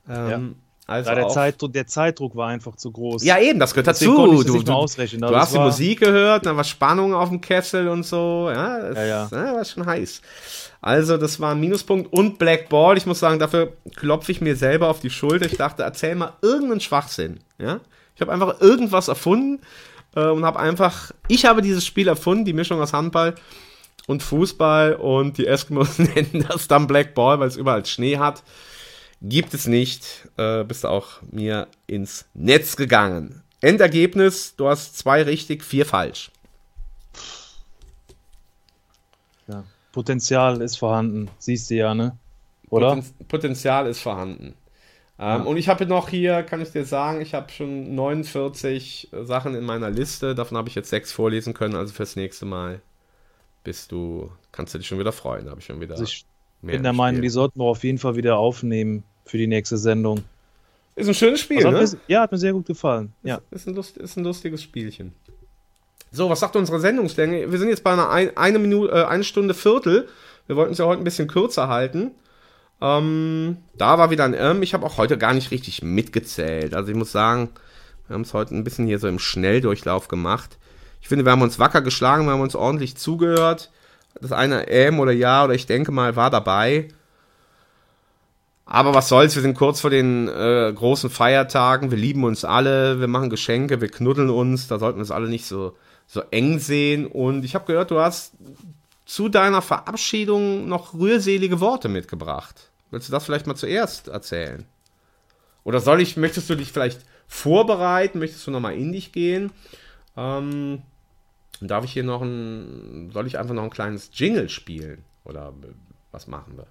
Ähm, 0.09 0.55
Also 0.89 1.11
ja, 1.11 1.17
der, 1.17 1.29
Zeitdruck, 1.29 1.73
der 1.75 1.87
Zeitdruck 1.87 2.35
war 2.35 2.49
einfach 2.49 2.75
zu 2.75 2.91
groß. 2.91 3.23
Ja, 3.23 3.39
eben, 3.39 3.61
das 3.61 3.75
gehört 3.75 3.89
Deswegen 3.89 4.17
dazu. 4.17 4.43
Du, 4.43 4.63
du, 4.63 4.73
ausrechnen. 4.73 5.21
du 5.21 5.27
Also 5.27 5.39
hast 5.39 5.55
die 5.55 5.59
Musik 5.59 6.01
gehört, 6.01 6.47
dann 6.47 6.57
war 6.57 6.65
Spannung 6.65 7.13
auf 7.13 7.29
dem 7.29 7.43
Kessel 7.43 7.89
und 7.89 8.07
so. 8.07 8.49
Ja, 8.51 8.79
das 8.81 8.97
Ja, 8.97 9.05
ja. 9.05 9.29
ja, 9.31 9.55
war 9.55 9.65
schon 9.67 9.85
heiß. 9.85 10.23
Also, 10.81 11.19
das 11.19 11.39
war 11.41 11.53
ein 11.53 11.61
Minuspunkt 11.61 12.11
und 12.11 12.39
Black 12.39 12.71
Ball. 12.71 12.97
Ich 12.97 13.05
muss 13.05 13.19
sagen, 13.19 13.39
dafür 13.39 13.75
klopfe 13.97 14.33
ich 14.33 14.41
mir 14.41 14.57
selber 14.57 14.89
auf 14.89 15.01
die 15.01 15.11
Schulter. 15.11 15.45
Ich 15.45 15.59
dachte, 15.59 15.83
erzähl 15.83 16.15
mal 16.15 16.33
irgendeinen 16.41 16.81
Schwachsinn. 16.81 17.41
Ja? 17.59 17.81
Ich 18.15 18.23
habe 18.23 18.33
einfach 18.33 18.59
irgendwas 18.63 19.09
erfunden 19.09 19.61
äh, 20.17 20.25
und 20.25 20.47
habe 20.47 20.59
einfach, 20.59 21.11
ich 21.29 21.45
habe 21.45 21.61
dieses 21.61 21.85
Spiel 21.85 22.09
erfunden, 22.09 22.47
die 22.47 22.55
Mischung 22.55 22.81
aus 22.81 22.95
Handball 22.95 23.35
und 24.07 24.23
Fußball 24.23 24.95
und 24.95 25.37
die 25.37 25.47
Eskimos 25.47 25.99
nennen 25.99 26.47
das 26.49 26.67
dann 26.67 26.87
Black 26.87 27.15
Ball, 27.15 27.39
weil 27.41 27.49
es 27.49 27.57
überall 27.57 27.85
Schnee 27.85 28.17
hat. 28.17 28.43
Gibt 29.21 29.55
es 29.55 29.67
nicht. 29.67 30.29
Äh, 30.37 30.65
bist 30.65 30.87
auch 30.87 31.23
mir 31.31 31.67
ins 31.87 32.27
Netz 32.35 32.77
gegangen. 32.77 33.43
Endergebnis, 33.61 34.55
du 34.57 34.69
hast 34.69 34.97
zwei 34.97 35.23
richtig, 35.23 35.65
vier 35.65 35.85
falsch. 35.85 36.31
Ja. 39.49 39.65
Potenzial 39.93 40.63
ist 40.63 40.77
vorhanden, 40.77 41.29
siehst 41.39 41.71
du 41.71 41.75
ja, 41.75 41.95
ne? 41.95 42.17
Oder? 42.71 42.95
Poten 42.95 43.27
Potenzial 43.27 43.87
ist 43.89 44.01
vorhanden. 44.01 44.55
Ähm, 45.19 45.47
Und 45.47 45.57
ich 45.57 45.69
habe 45.69 45.87
noch 45.87 46.09
hier, 46.09 46.45
kann 46.45 46.61
ich 46.61 46.71
dir 46.71 46.85
sagen, 46.85 47.21
ich 47.21 47.35
habe 47.35 47.51
schon 47.51 47.95
49 47.97 49.09
Sachen 49.23 49.55
in 49.57 49.65
meiner 49.65 49.91
Liste. 49.91 50.35
Davon 50.37 50.57
habe 50.57 50.69
ich 50.69 50.77
jetzt 50.77 50.91
sechs 50.91 51.11
vorlesen 51.11 51.55
können. 51.55 51.75
Also 51.75 51.93
fürs 51.93 52.15
nächste 52.15 52.47
Mal 52.47 52.81
bist 53.65 53.91
du, 53.91 54.31
kannst 54.53 54.75
du 54.75 54.79
dich 54.79 54.87
schon 54.87 55.01
wieder 55.01 55.13
freuen. 55.13 55.51
Habe 55.51 55.59
ich 55.59 55.67
schon 55.67 55.81
wieder. 55.81 55.95
Also 55.95 56.05
ich 56.05 56.25
mehr 56.63 56.75
bin 56.75 56.83
der 56.83 56.93
Meinung, 56.93 57.17
Spiel. 57.17 57.23
die 57.23 57.29
sollten 57.29 57.61
wir 57.61 57.65
auf 57.65 57.85
jeden 57.85 57.99
Fall 57.99 58.17
wieder 58.17 58.39
aufnehmen 58.39 59.05
für 59.25 59.39
die 59.39 59.47
nächste 59.47 59.77
Sendung. 59.79 60.25
Ist 60.97 61.09
ein 61.09 61.15
schönes 61.15 61.41
Spiel, 61.41 61.59
Also 61.59 61.71
ne? 61.71 61.79
mir, 61.79 61.99
ja, 62.09 62.23
hat 62.23 62.33
mir 62.33 62.39
sehr 62.39 62.53
gut 62.53 62.67
gefallen. 62.67 63.13
Ja. 63.23 63.41
Ist 63.51 63.69
ein, 63.69 63.75
Lust, 63.75 63.97
ist 63.99 64.17
ein 64.17 64.25
lustiges 64.25 64.63
Spielchen. 64.63 65.13
So, 66.11 66.29
was 66.29 66.41
sagt 66.41 66.57
unsere 66.57 66.81
Sendungslänge? 66.81 67.53
Wir 67.53 67.59
sind 67.59 67.69
jetzt 67.69 67.85
bei 67.85 67.93
einer 67.93 68.11
ein, 68.11 68.37
eine 68.37 68.59
Minute, 68.59 68.93
äh, 68.93 69.05
eine 69.05 69.25
Stunde 69.25 69.55
Viertel. 69.55 70.09
Wir 70.47 70.57
wollten 70.57 70.73
es 70.73 70.79
ja 70.79 70.87
heute 70.87 71.01
ein 71.03 71.05
bisschen 71.05 71.29
kürzer 71.29 71.69
halten. 71.69 72.13
Ähm, 72.81 73.59
da 73.77 73.99
war 73.99 74.11
wieder 74.11 74.25
ein 74.25 74.35
Irm. 74.35 74.63
Ich 74.63 74.75
habe 74.75 74.87
auch 74.87 74.97
heute 74.97 75.19
gar 75.19 75.35
nicht 75.35 75.51
richtig 75.51 75.83
mitgezählt. 75.83 76.75
Also 76.75 76.91
ich 76.91 76.97
muss 76.97 77.13
sagen, 77.13 77.51
wir 78.07 78.15
haben 78.15 78.23
es 78.23 78.33
heute 78.35 78.55
ein 78.57 78.65
bisschen 78.65 78.87
hier 78.87 78.99
so 78.99 79.07
im 79.07 79.19
Schnelldurchlauf 79.19 80.09
gemacht. 80.09 80.57
Ich 81.01 81.09
finde, 81.09 81.25
wir 81.25 81.33
haben 81.33 81.43
uns 81.43 81.59
wacker 81.59 81.83
geschlagen, 81.83 82.25
wir 82.25 82.33
haben 82.33 82.41
uns 82.41 82.57
ordentlich 82.57 82.97
zugehört. 82.97 83.71
Das 84.21 84.33
eine 84.33 84.67
M 84.67 85.01
oder 85.01 85.13
Ja 85.13 85.45
oder 85.45 85.55
ich 85.55 85.67
denke 85.67 85.93
mal 85.93 86.17
war 86.17 86.31
dabei. 86.31 86.89
Aber 88.71 88.95
was 88.95 89.09
soll's, 89.09 89.35
wir 89.35 89.43
sind 89.43 89.57
kurz 89.57 89.81
vor 89.81 89.89
den 89.89 90.29
äh, 90.29 90.71
großen 90.75 91.09
Feiertagen, 91.09 91.91
wir 91.91 91.97
lieben 91.97 92.25
uns 92.25 92.45
alle, 92.45 93.01
wir 93.01 93.09
machen 93.09 93.31
Geschenke, 93.31 93.81
wir 93.81 93.89
knuddeln 93.89 94.29
uns, 94.29 94.69
da 94.69 94.79
sollten 94.79 94.99
wir 94.99 95.05
es 95.05 95.11
alle 95.11 95.29
nicht 95.29 95.47
so, 95.47 95.75
so 96.07 96.21
eng 96.31 96.59
sehen. 96.59 97.07
Und 97.07 97.47
ich 97.47 97.55
habe 97.55 97.65
gehört, 97.65 97.91
du 97.91 97.99
hast 97.99 98.35
zu 99.07 99.31
deiner 99.31 99.63
Verabschiedung 99.63 100.69
noch 100.69 100.93
rührselige 100.93 101.61
Worte 101.61 101.89
mitgebracht. 101.89 102.71
Willst 102.91 103.09
du 103.09 103.13
das 103.13 103.25
vielleicht 103.25 103.47
mal 103.47 103.55
zuerst 103.55 104.09
erzählen? 104.09 104.67
Oder 105.65 105.81
soll 105.81 106.03
ich, 106.03 106.19
möchtest 106.19 106.51
du 106.51 106.55
dich 106.55 106.71
vielleicht 106.71 107.01
vorbereiten? 107.27 108.19
Möchtest 108.19 108.47
du 108.47 108.51
nochmal 108.51 108.75
in 108.75 108.93
dich 108.93 109.13
gehen? 109.13 109.51
Ähm, 110.15 110.83
darf 111.61 111.85
ich 111.85 111.93
hier 111.93 112.05
noch 112.05 112.23
ein, 112.23 113.11
soll 113.13 113.27
ich 113.27 113.39
einfach 113.39 113.55
noch 113.55 113.65
ein 113.65 113.71
kleines 113.71 114.11
Jingle 114.13 114.49
spielen? 114.49 115.05
Oder 115.25 115.53
was 116.13 116.27
machen 116.27 116.57
wir? 116.57 116.67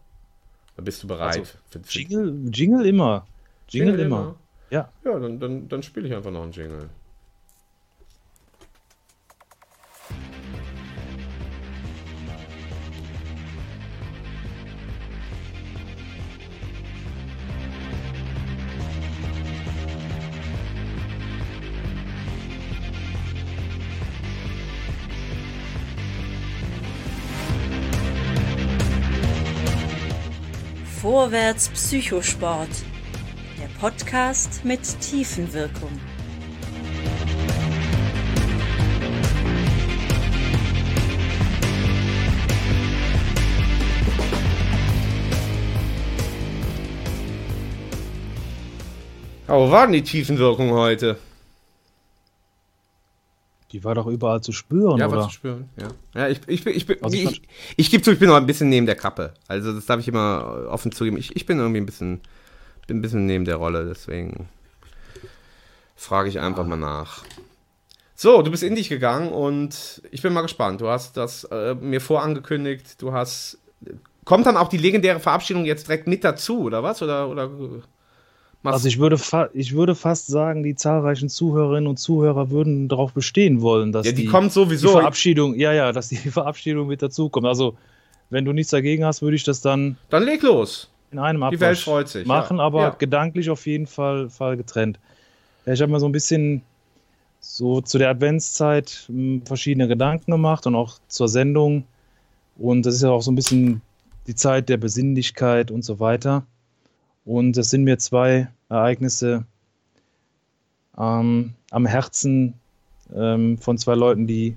Bist 0.83 1.03
du 1.03 1.07
bereit? 1.07 1.39
Also, 1.39 1.43
für, 1.69 1.79
für 1.79 1.99
Jingle, 1.99 2.49
Jingle 2.53 2.85
immer. 2.85 3.25
Jingle, 3.67 3.89
Jingle 3.89 4.05
immer. 4.05 4.19
immer. 4.19 4.35
Ja. 4.69 4.89
Ja, 5.03 5.19
dann, 5.19 5.39
dann, 5.39 5.67
dann 5.67 5.83
spiele 5.83 6.07
ich 6.07 6.13
einfach 6.13 6.31
noch 6.31 6.43
einen 6.43 6.51
Jingle. 6.51 6.89
Vorwärts 31.10 31.70
Psychosport. 31.70 32.68
Der 33.58 33.70
Podcast 33.80 34.66
mit 34.66 34.82
Tiefenwirkung. 34.99 35.89
Aber 49.47 49.66
wo 49.66 49.72
war 49.72 49.84
denn 49.86 49.93
die 49.93 50.03
Tiefenwirkung 50.03 50.72
heute? 50.72 51.18
War 53.88 53.95
doch 53.95 54.07
überall 54.07 54.41
zu 54.41 54.51
spüren, 54.51 54.97
Ja, 54.99 55.07
oder? 55.07 55.17
war 55.17 55.27
zu 55.27 55.33
spüren. 55.33 55.69
Ja, 55.77 55.88
ja 56.13 56.27
ich, 56.27 56.41
ich, 56.47 56.65
ich, 56.65 56.89
ich, 56.89 57.03
Also 57.03 57.15
ich 57.15 57.23
ich, 57.23 57.41
ich, 57.77 57.89
gebe 57.89 58.03
zu, 58.03 58.11
ich 58.11 58.19
bin 58.19 58.27
noch 58.27 58.35
ein 58.35 58.45
bisschen 58.45 58.67
neben 58.67 58.85
der 58.85 58.95
Kappe. 58.95 59.33
Also 59.47 59.71
das 59.73 59.85
darf 59.85 59.99
ich 60.01 60.07
immer 60.09 60.67
offen 60.69 60.91
zugeben. 60.91 61.15
Ich, 61.15 61.35
ich 61.38 61.45
bin 61.45 61.57
irgendwie 61.57 61.79
ein 61.79 61.85
bisschen, 61.85 62.19
bin 62.85 62.97
ein 62.97 63.01
bisschen 63.01 63.25
neben 63.25 63.45
der 63.45 63.55
Rolle, 63.55 63.85
deswegen 63.85 64.49
frage 65.95 66.27
ich 66.27 66.39
einfach 66.39 66.65
mal 66.65 66.75
nach. 66.75 67.23
So, 68.13 68.41
du 68.41 68.51
bist 68.51 68.63
in 68.63 68.75
dich 68.75 68.89
gegangen 68.89 69.29
und 69.31 70.01
ich 70.11 70.21
bin 70.21 70.33
mal 70.33 70.41
gespannt. 70.41 70.81
Du 70.81 70.89
hast 70.89 71.15
das 71.15 71.45
äh, 71.45 71.75
mir 71.75 72.01
vorangekündigt. 72.01 73.01
Du 73.01 73.13
hast. 73.13 73.57
Kommt 74.25 74.45
dann 74.45 74.57
auch 74.57 74.67
die 74.67 74.77
legendäre 74.77 75.21
Verabschiedung 75.21 75.63
jetzt 75.63 75.88
direkt 75.88 76.07
mit 76.07 76.25
dazu, 76.25 76.63
oder 76.63 76.83
was? 76.83 77.01
Oder, 77.01 77.29
oder 77.29 77.49
Also 78.74 78.88
ich 78.88 78.99
würde, 78.99 79.18
ich 79.53 79.74
würde 79.74 79.95
fast 79.95 80.28
sagen, 80.28 80.63
die 80.63 80.76
zahlreichen 80.76 81.30
Zuhörerinnen 81.30 81.88
und 81.88 81.97
Zuhörer 81.97 82.49
würden 82.49 82.88
darauf 82.88 83.13
bestehen 83.13 83.61
wollen, 83.61 83.91
dass 83.91 84.05
Ja, 84.05 84.11
die 84.11 84.26
kommt 84.26 84.51
sowieso. 84.51 84.88
die 84.88 84.93
Verabschiedung, 84.93 85.55
ja, 85.55 85.74
ja, 85.74 85.91
dass 85.91 86.09
die 86.09 86.15
Verabschiedung 86.32 86.88
mit 86.88 87.01
dazukommt. 87.01 87.45
Also 87.47 87.76
wenn 88.30 88.45
du 88.45 88.53
nichts 88.53 88.72
dagegen 88.72 89.05
hast, 89.05 89.22
würde 89.22 89.36
ich 89.36 89.43
das 89.43 89.61
dann 89.61 89.97
Dann 90.09 90.24
leg 90.24 90.41
los. 90.43 90.89
in 91.11 91.20
einem 91.20 91.43
Abwasch 91.43 91.57
Die 91.57 91.61
Welt 91.61 91.78
freut 91.80 92.09
sich, 92.09 92.28
machen, 92.28 92.57
ja. 92.57 92.63
aber 92.63 92.82
Ja. 92.82 92.89
gedanklich 92.97 93.49
auf 93.49 93.65
jeden 93.65 93.88
Fall, 93.88 94.30
Fall 94.30 94.57
getrennt. 94.57 94.99
Ich 95.65 95.82
habe 95.82 95.91
mir 95.91 95.99
so 95.99 96.05
ein 96.07 96.11
bisschen 96.11 96.61
so 97.39 97.82
zu 97.82 97.97
der 97.97 98.09
Adventszeit 98.09 99.05
mh, 99.09 99.41
verschiedene 99.45 99.88
Gedanken 99.88 100.32
gemacht 100.32 100.65
und 100.68 100.76
auch 100.76 100.97
zur 101.07 101.28
Sendung. 101.30 101.84
Und 102.57 102.86
das 102.86 102.95
ist 102.95 103.03
ja 103.03 103.09
auch 103.11 103.22
so 103.22 103.32
ein 103.32 103.36
bisschen 103.36 103.82
die 104.28 104.36
Zeit 104.36 104.68
der 104.70 104.78
Besinnlichkeit 104.78 105.72
und 105.72 105.86
so 105.86 105.99
weiter. 105.99 106.43
Und 107.28 107.57
es 107.57 107.71
sind 107.71 107.84
mir 107.84 107.97
zwei 107.97 108.47
Ereignisse 108.69 109.45
ähm, 110.97 111.55
am 111.71 111.86
Herzen 111.86 112.53
ähm, 113.13 113.57
von 113.57 113.78
zwei 113.78 113.95
Leuten, 113.95 114.28
die 114.28 114.55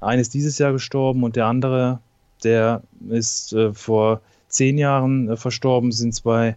eine 0.00 0.20
ist 0.20 0.32
dieses 0.32 0.58
Jahr 0.58 0.70
gestorben 0.70 1.24
und 1.24 1.34
der 1.34 1.46
andere, 1.46 1.98
der 2.44 2.82
ist 3.08 3.52
äh, 3.52 3.74
vor 3.74 4.20
zehn 4.46 4.78
Jahren 4.78 5.28
äh, 5.28 5.36
verstorben, 5.36 5.90
sind 5.90 6.14
zwei 6.14 6.56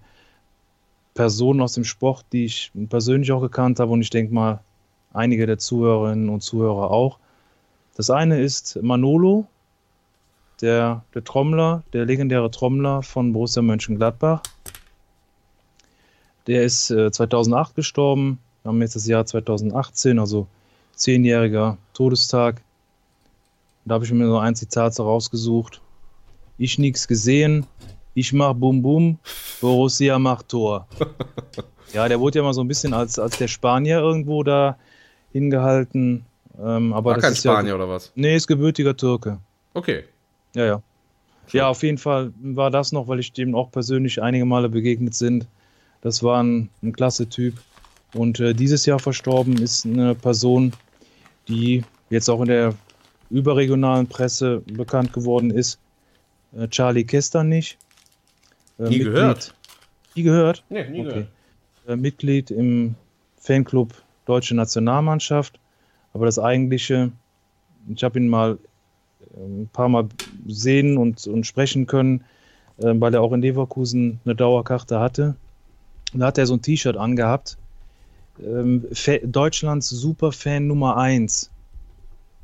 Personen 1.15 1.61
aus 1.61 1.73
dem 1.73 1.85
Sport, 1.85 2.27
die 2.31 2.45
ich 2.45 2.71
persönlich 2.89 3.31
auch 3.31 3.41
gekannt 3.41 3.79
habe 3.79 3.91
und 3.91 4.01
ich 4.01 4.11
denke 4.11 4.31
mal, 4.31 4.59
einige 5.11 5.47
der 5.47 5.57
Zuhörerinnen 5.57 6.29
und 6.29 6.41
Zuhörer 6.41 6.91
auch. 6.91 7.17
Das 7.95 8.11
eine 8.11 8.39
ist 8.39 8.79
Manolo, 8.83 9.47
der, 10.61 11.03
der 11.15 11.23
Trommler, 11.23 11.81
der 11.93 12.05
legendäre 12.05 12.51
Trommler 12.51 13.01
von 13.01 13.33
Borussia 13.33 13.63
Mönchengladbach. 13.63 14.43
Der 16.47 16.63
ist 16.63 16.91
äh, 16.91 17.11
2008 17.11 17.75
gestorben. 17.75 18.39
Wir 18.63 18.69
haben 18.69 18.81
jetzt 18.81 18.95
das 18.95 19.07
Jahr 19.07 19.25
2018, 19.25 20.19
also 20.19 20.47
zehnjähriger 20.95 21.77
Todestag. 21.93 22.61
Da 23.85 23.95
habe 23.95 24.05
ich 24.05 24.11
mir 24.11 24.27
so 24.27 24.37
ein 24.37 24.55
Zitat 24.55 24.93
so 24.93 25.03
rausgesucht. 25.03 25.81
Ich 26.57 26.77
nix 26.77 27.07
gesehen, 27.07 27.65
ich 28.13 28.31
mach 28.31 28.53
Bum 28.53 28.81
Bum, 28.81 29.17
Borussia 29.59 30.19
macht 30.19 30.49
Tor. 30.49 30.87
Ja, 31.93 32.07
der 32.07 32.19
wurde 32.19 32.39
ja 32.39 32.43
mal 32.43 32.53
so 32.53 32.61
ein 32.61 32.67
bisschen 32.67 32.93
als, 32.93 33.19
als 33.19 33.37
der 33.37 33.47
Spanier 33.47 33.99
irgendwo 33.99 34.41
da 34.41 34.77
hingehalten. 35.31 36.25
Ähm, 36.59 36.91
aber 36.91 37.11
War 37.11 37.15
das 37.15 37.23
kein 37.23 37.33
ist 37.33 37.39
Spanier 37.39 37.69
ja, 37.69 37.75
oder 37.75 37.87
was? 37.87 38.11
Nee, 38.15 38.35
ist 38.35 38.47
gebürtiger 38.47 38.97
Türke. 38.97 39.37
Okay. 39.75 40.03
Ja, 40.55 40.65
ja. 40.65 40.81
Ja, 41.51 41.67
auf 41.67 41.83
jeden 41.83 41.99
Fall 41.99 42.33
war 42.41 42.71
das 42.71 42.93
noch, 42.93 43.07
weil 43.07 43.19
ich 43.19 43.31
dem 43.31 43.53
auch 43.53 43.69
persönlich 43.69 44.23
einige 44.23 44.45
Male 44.45 44.69
begegnet 44.69 45.13
sind. 45.13 45.45
Das 46.03 46.21
war 46.21 46.43
ein, 46.43 46.69
ein 46.83 46.91
klasse 46.91 47.27
Typ. 47.27 47.55
Und 48.13 48.39
äh, 48.39 48.53
dieses 48.53 48.85
Jahr 48.85 48.99
verstorben 48.99 49.57
ist 49.57 49.85
eine 49.85 50.13
Person, 50.13 50.73
die 51.47 51.83
jetzt 52.09 52.29
auch 52.29 52.41
in 52.41 52.47
der 52.47 52.75
überregionalen 53.29 54.07
Presse 54.07 54.61
bekannt 54.67 55.13
geworden 55.13 55.49
ist. 55.49 55.79
Äh, 56.55 56.67
Charlie 56.67 57.05
Kestanich. 57.05 57.77
Äh, 58.77 58.89
Nie 58.89 58.99
gehört. 58.99 59.55
Nie 60.13 60.23
gehört? 60.23 60.63
Nee, 60.69 60.89
nie 60.89 61.03
gehört. 61.03 61.27
Äh, 61.87 61.95
Mitglied 61.95 62.51
im 62.51 62.95
Fanclub 63.37 63.93
Deutsche 64.25 64.55
Nationalmannschaft. 64.55 65.57
Aber 66.13 66.25
das 66.25 66.37
eigentliche, 66.37 67.13
ich 67.87 68.03
habe 68.03 68.19
ihn 68.19 68.27
mal 68.27 68.59
äh, 69.35 69.39
ein 69.39 69.69
paar 69.71 69.87
Mal 69.87 70.09
sehen 70.47 70.97
und, 70.97 71.25
und 71.27 71.47
sprechen 71.47 71.87
können, 71.87 72.25
äh, 72.77 72.93
weil 72.93 73.13
er 73.13 73.21
auch 73.21 73.31
in 73.31 73.41
Leverkusen 73.41 74.19
eine 74.25 74.35
Dauerkarte 74.35 74.99
hatte. 74.99 75.35
Da 76.13 76.27
hat 76.27 76.37
er 76.37 76.45
so 76.45 76.53
ein 76.53 76.61
T-Shirt 76.61 76.97
angehabt. 76.97 77.57
Ähm, 78.43 78.85
Deutschlands 79.23 79.89
Superfan 79.89 80.67
Nummer 80.67 80.97
1. 80.97 81.49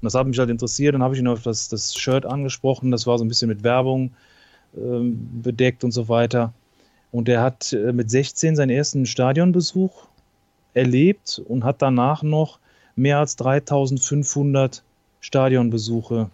Und 0.01 0.05
das 0.05 0.15
hat 0.15 0.27
mich 0.27 0.39
halt 0.39 0.49
interessiert. 0.49 0.95
Dann 0.95 1.03
habe 1.03 1.13
ich 1.13 1.19
ihn 1.19 1.27
auf 1.27 1.43
das, 1.43 1.69
das 1.69 1.95
Shirt 1.95 2.25
angesprochen. 2.25 2.91
Das 2.91 3.05
war 3.05 3.17
so 3.17 3.25
ein 3.25 3.27
bisschen 3.27 3.49
mit 3.49 3.63
Werbung 3.63 4.11
ähm, 4.77 5.41
bedeckt 5.41 5.83
und 5.83 5.91
so 5.91 6.07
weiter. 6.07 6.53
Und 7.11 7.27
er 7.27 7.41
hat 7.41 7.73
äh, 7.73 7.91
mit 7.91 8.09
16 8.09 8.55
seinen 8.55 8.69
ersten 8.69 9.05
Stadionbesuch 9.05 10.07
erlebt 10.73 11.41
und 11.47 11.63
hat 11.63 11.81
danach 11.81 12.23
noch 12.23 12.59
mehr 12.95 13.19
als 13.19 13.35
3500 13.37 14.83
Stadionbesuche 15.19 16.29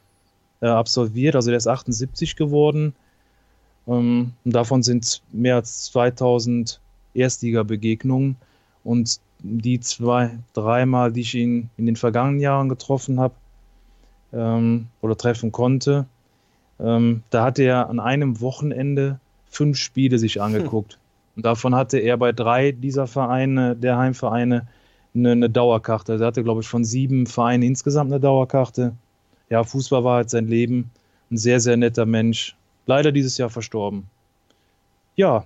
äh, 0.61 0.67
absolviert. 0.67 1.35
Also 1.35 1.49
der 1.49 1.57
ist 1.57 1.67
78 1.67 2.35
geworden. 2.35 2.93
Ähm, 3.87 4.33
und 4.43 4.55
davon 4.55 4.83
sind 4.83 5.21
mehr 5.31 5.55
als 5.55 5.85
2000 5.85 6.79
Erstliga-Begegnungen. 7.15 8.35
Und 8.83 9.19
die 9.39 9.79
zwei, 9.79 10.37
dreimal, 10.53 11.11
die 11.11 11.21
ich 11.21 11.35
ihn 11.35 11.69
in 11.77 11.85
den 11.85 11.95
vergangenen 11.95 12.39
Jahren 12.39 12.69
getroffen 12.69 13.19
habe 13.19 13.33
ähm, 14.33 14.87
oder 15.01 15.17
treffen 15.17 15.51
konnte, 15.51 16.05
ähm, 16.79 17.23
da 17.29 17.45
hat 17.45 17.59
er 17.59 17.89
an 17.89 17.99
einem 17.99 18.41
Wochenende 18.41 19.19
fünf 19.49 19.77
Spiele 19.77 20.19
sich 20.19 20.41
angeguckt. 20.41 20.97
Und 21.35 21.45
davon 21.45 21.75
hatte 21.75 21.97
er 21.97 22.17
bei 22.17 22.31
drei 22.31 22.71
dieser 22.71 23.07
Vereine, 23.07 23.75
der 23.75 23.97
Heimvereine, 23.97 24.67
eine, 25.13 25.31
eine 25.31 25.49
Dauerkarte. 25.49 26.13
Also 26.13 26.23
er 26.23 26.27
hatte, 26.27 26.43
glaube 26.43 26.61
ich, 26.61 26.67
von 26.67 26.83
sieben 26.83 27.25
Vereinen 27.25 27.63
insgesamt 27.63 28.11
eine 28.11 28.19
Dauerkarte. 28.19 28.93
Ja, 29.49 29.63
Fußball 29.63 30.03
war 30.03 30.17
halt 30.17 30.29
sein 30.29 30.47
Leben. 30.47 30.91
Ein 31.31 31.37
sehr, 31.37 31.59
sehr 31.59 31.77
netter 31.77 32.05
Mensch. 32.05 32.55
Leider 32.85 33.11
dieses 33.11 33.37
Jahr 33.37 33.49
verstorben. 33.49 34.07
Ja, 35.15 35.45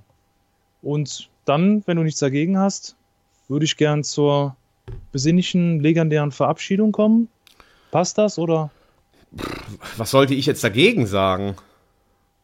und 0.81 1.29
dann, 1.45 1.83
wenn 1.85 1.97
du 1.97 2.03
nichts 2.03 2.19
dagegen 2.19 2.57
hast, 2.57 2.95
würde 3.47 3.65
ich 3.65 3.77
gern 3.77 4.03
zur 4.03 4.55
besinnlichen, 5.11 5.79
legendären 5.79 6.31
Verabschiedung 6.31 6.91
kommen. 6.91 7.27
Passt 7.91 8.17
das 8.17 8.37
oder? 8.37 8.69
Was 9.97 10.11
sollte 10.11 10.33
ich 10.33 10.45
jetzt 10.45 10.63
dagegen 10.63 11.05
sagen? 11.07 11.55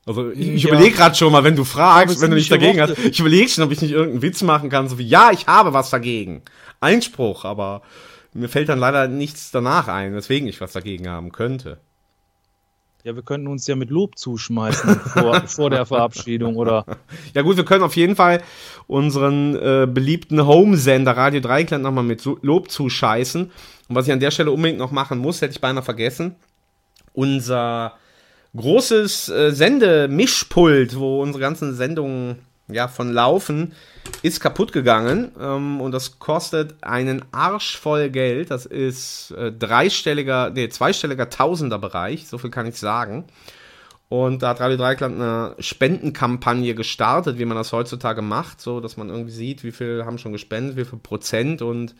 Also 0.05 0.29
ich, 0.31 0.47
ich 0.49 0.63
Ja. 0.63 0.69
überlege 0.69 0.95
gerade 0.95 1.15
schon 1.15 1.31
mal, 1.31 1.43
wenn 1.43 1.55
du 1.55 1.63
fragst, 1.63 2.21
wenn 2.21 2.29
du 2.29 2.35
nichts 2.35 2.49
dagegen 2.49 2.77
Worte. 2.79 2.95
hast, 2.95 3.05
ich 3.05 3.19
überlege 3.19 3.49
schon, 3.49 3.63
ob 3.63 3.71
ich 3.71 3.81
nicht 3.81 3.91
irgendeinen 3.91 4.21
Witz 4.21 4.43
machen 4.43 4.69
kann, 4.69 4.87
so 4.87 4.97
wie, 4.99 5.07
ja, 5.07 5.31
ich 5.31 5.47
habe 5.47 5.73
was 5.73 5.89
dagegen. 5.89 6.43
Einspruch, 6.79 7.43
aber 7.45 7.81
mir 8.33 8.49
fällt 8.49 8.69
dann 8.69 8.79
leider 8.79 9.07
nichts 9.07 9.49
danach 9.51 9.87
ein, 9.87 10.13
weswegen 10.13 10.47
ich 10.47 10.61
was 10.61 10.73
dagegen 10.73 11.07
haben 11.09 11.31
könnte. 11.31 11.79
Ja, 13.05 13.15
wir 13.15 13.21
könnten 13.21 13.45
uns 13.45 13.67
ja 13.67 13.75
mit 13.75 13.91
Lob 13.91 14.17
zuschmeißen 14.17 14.99
vor, 14.99 15.41
vor 15.47 15.69
der 15.69 15.85
Verabschiedung, 15.85 16.55
oder? 16.55 16.85
Ja 17.35 17.43
gut, 17.43 17.55
wir 17.55 17.63
können 17.63 17.83
auf 17.83 17.95
jeden 17.95 18.15
Fall 18.15 18.41
unseren 18.87 19.55
äh, 19.55 19.87
beliebten 19.87 20.47
Home-Sender 20.47 21.15
Radio 21.15 21.39
Dreikland 21.39 21.83
nochmal 21.83 22.03
mit 22.03 22.25
Lob 22.41 22.71
zuscheißen. 22.71 23.43
Und 23.43 23.95
was 23.95 24.07
ich 24.07 24.11
an 24.11 24.19
der 24.19 24.31
Stelle 24.31 24.49
unbedingt 24.49 24.79
noch 24.79 24.89
machen 24.89 25.19
muss, 25.19 25.39
hätte 25.43 25.51
ich 25.51 25.61
beinahe 25.61 25.83
vergessen, 25.83 26.33
unser 27.13 27.93
großes 28.55 29.29
äh, 29.29 29.51
Sendemischpult, 29.51 30.97
wo 30.97 31.21
unsere 31.21 31.41
ganzen 31.41 31.75
Sendungen 31.75 32.39
ja 32.67 32.87
von 32.87 33.11
laufen, 33.11 33.73
ist 34.21 34.39
kaputt 34.39 34.71
gegangen 34.71 35.31
ähm, 35.39 35.81
und 35.81 35.91
das 35.91 36.19
kostet 36.19 36.75
einen 36.83 37.23
Arsch 37.31 37.77
voll 37.77 38.09
Geld. 38.09 38.51
Das 38.51 38.65
ist 38.65 39.31
äh, 39.31 39.51
dreistelliger, 39.51 40.49
nee, 40.49 40.69
zweistelliger 40.69 41.29
Tausenderbereich, 41.29 42.27
so 42.27 42.37
viel 42.37 42.49
kann 42.49 42.65
ich 42.65 42.77
sagen. 42.77 43.25
Und 44.07 44.43
da 44.43 44.49
hat 44.49 44.59
Radio 44.59 44.77
Dreikland 44.77 45.15
eine 45.15 45.55
Spendenkampagne 45.59 46.75
gestartet, 46.75 47.39
wie 47.39 47.45
man 47.45 47.57
das 47.57 47.71
heutzutage 47.71 48.21
macht, 48.21 48.61
so 48.61 48.79
dass 48.79 48.97
man 48.97 49.09
irgendwie 49.09 49.31
sieht, 49.31 49.63
wie 49.63 49.71
viel 49.71 50.05
haben 50.05 50.19
schon 50.19 50.31
gespendet, 50.31 50.77
wie 50.77 50.85
viel 50.85 50.99
Prozent. 50.99 51.63
Und 51.63 51.95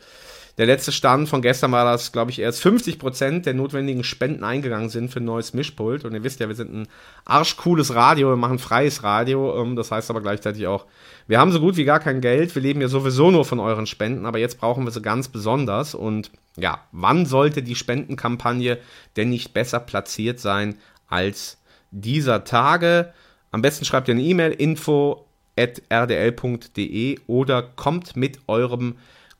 der 0.58 0.66
letzte 0.66 0.90
Stand 0.90 1.28
von 1.28 1.42
gestern 1.42 1.72
war, 1.72 1.84
dass, 1.84 2.12
glaube 2.12 2.30
ich, 2.30 2.38
erst 2.38 2.62
50 2.62 2.98
Prozent 2.98 3.44
der 3.44 3.52
notwendigen 3.52 4.04
Spenden 4.04 4.42
eingegangen 4.42 4.88
sind 4.88 5.10
für 5.10 5.20
ein 5.20 5.26
neues 5.26 5.52
Mischpult. 5.52 6.06
Und 6.06 6.14
ihr 6.14 6.24
wisst 6.24 6.40
ja, 6.40 6.48
wir 6.48 6.54
sind 6.54 6.72
ein 6.72 6.88
arschcooles 7.26 7.94
Radio, 7.94 8.30
wir 8.30 8.36
machen 8.36 8.58
freies 8.58 9.02
Radio. 9.02 9.60
ähm, 9.60 9.76
Das 9.76 9.90
heißt 9.90 10.08
aber 10.08 10.22
gleichzeitig 10.22 10.66
auch, 10.66 10.86
wir 11.26 11.38
haben 11.38 11.52
so 11.52 11.60
gut 11.60 11.76
wie 11.76 11.84
gar 11.84 12.00
kein 12.00 12.22
Geld. 12.22 12.54
Wir 12.54 12.62
leben 12.62 12.80
ja 12.80 12.88
sowieso 12.88 13.30
nur 13.30 13.44
von 13.44 13.60
euren 13.60 13.86
Spenden, 13.86 14.24
aber 14.24 14.38
jetzt 14.38 14.58
brauchen 14.58 14.84
wir 14.84 14.92
sie 14.92 15.02
ganz 15.02 15.28
besonders. 15.28 15.94
Und 15.94 16.30
ja, 16.56 16.80
wann 16.90 17.26
sollte 17.26 17.62
die 17.62 17.74
Spendenkampagne 17.74 18.78
denn 19.16 19.28
nicht 19.28 19.52
besser 19.52 19.80
platziert 19.80 20.40
sein 20.40 20.76
als 21.06 21.58
dieser 21.90 22.44
Tage. 22.44 23.12
Am 23.50 23.60
besten 23.60 23.84
schreibt 23.84 24.08
ihr 24.08 24.14
eine 24.14 24.22
E-Mail 24.22 24.52
info 24.52 25.26
at 25.58 25.82
rdl.de 25.90 27.18
oder 27.26 27.62
kommt 27.62 28.16
mit 28.16 28.38
eurem 28.46 28.96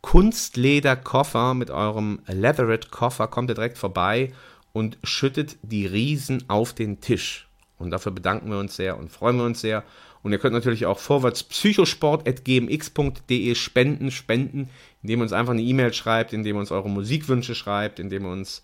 Kunstlederkoffer, 0.07 1.53
mit 1.55 1.73
eurem 1.73 2.21
Leverett-Koffer, 2.29 3.27
kommt 3.27 3.51
ihr 3.51 3.57
direkt 3.57 3.77
vorbei 3.77 4.33
und 4.73 4.99
schüttet 5.03 5.57
die 5.63 5.85
Riesen 5.85 6.49
auf 6.49 6.73
den 6.73 7.01
Tisch. 7.01 7.49
Und 7.77 7.91
dafür 7.91 8.13
bedanken 8.13 8.49
wir 8.49 8.61
uns 8.61 8.77
sehr 8.77 8.97
und 8.99 9.11
freuen 9.11 9.37
wir 9.37 9.45
uns 9.45 9.61
sehr. 9.61 9.83
Und 10.23 10.31
ihr 10.31 10.39
könnt 10.39 10.55
natürlich 10.55 10.87
auch 10.87 11.01
vorwärts 11.01 11.43
psychosport.gmx.de 11.43 13.57
spenden, 13.57 14.13
spenden, 14.13 14.71
indem 15.03 15.19
ihr 15.19 15.25
uns 15.25 15.33
einfach 15.33 15.55
eine 15.55 15.63
E-Mail 15.63 15.93
schreibt, 15.93 16.33
indem 16.33 16.55
ihr 16.55 16.61
uns 16.61 16.71
eure 16.71 16.89
Musikwünsche 16.89 17.57
schreibt, 17.57 17.99
indem 17.99 18.27
ihr 18.27 18.31
uns 18.31 18.63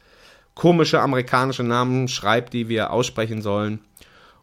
komische 0.55 1.01
amerikanische 1.01 1.65
Namen 1.65 2.07
schreibt, 2.07 2.53
die 2.53 2.69
wir 2.69 2.93
aussprechen 2.93 3.43
sollen 3.43 3.81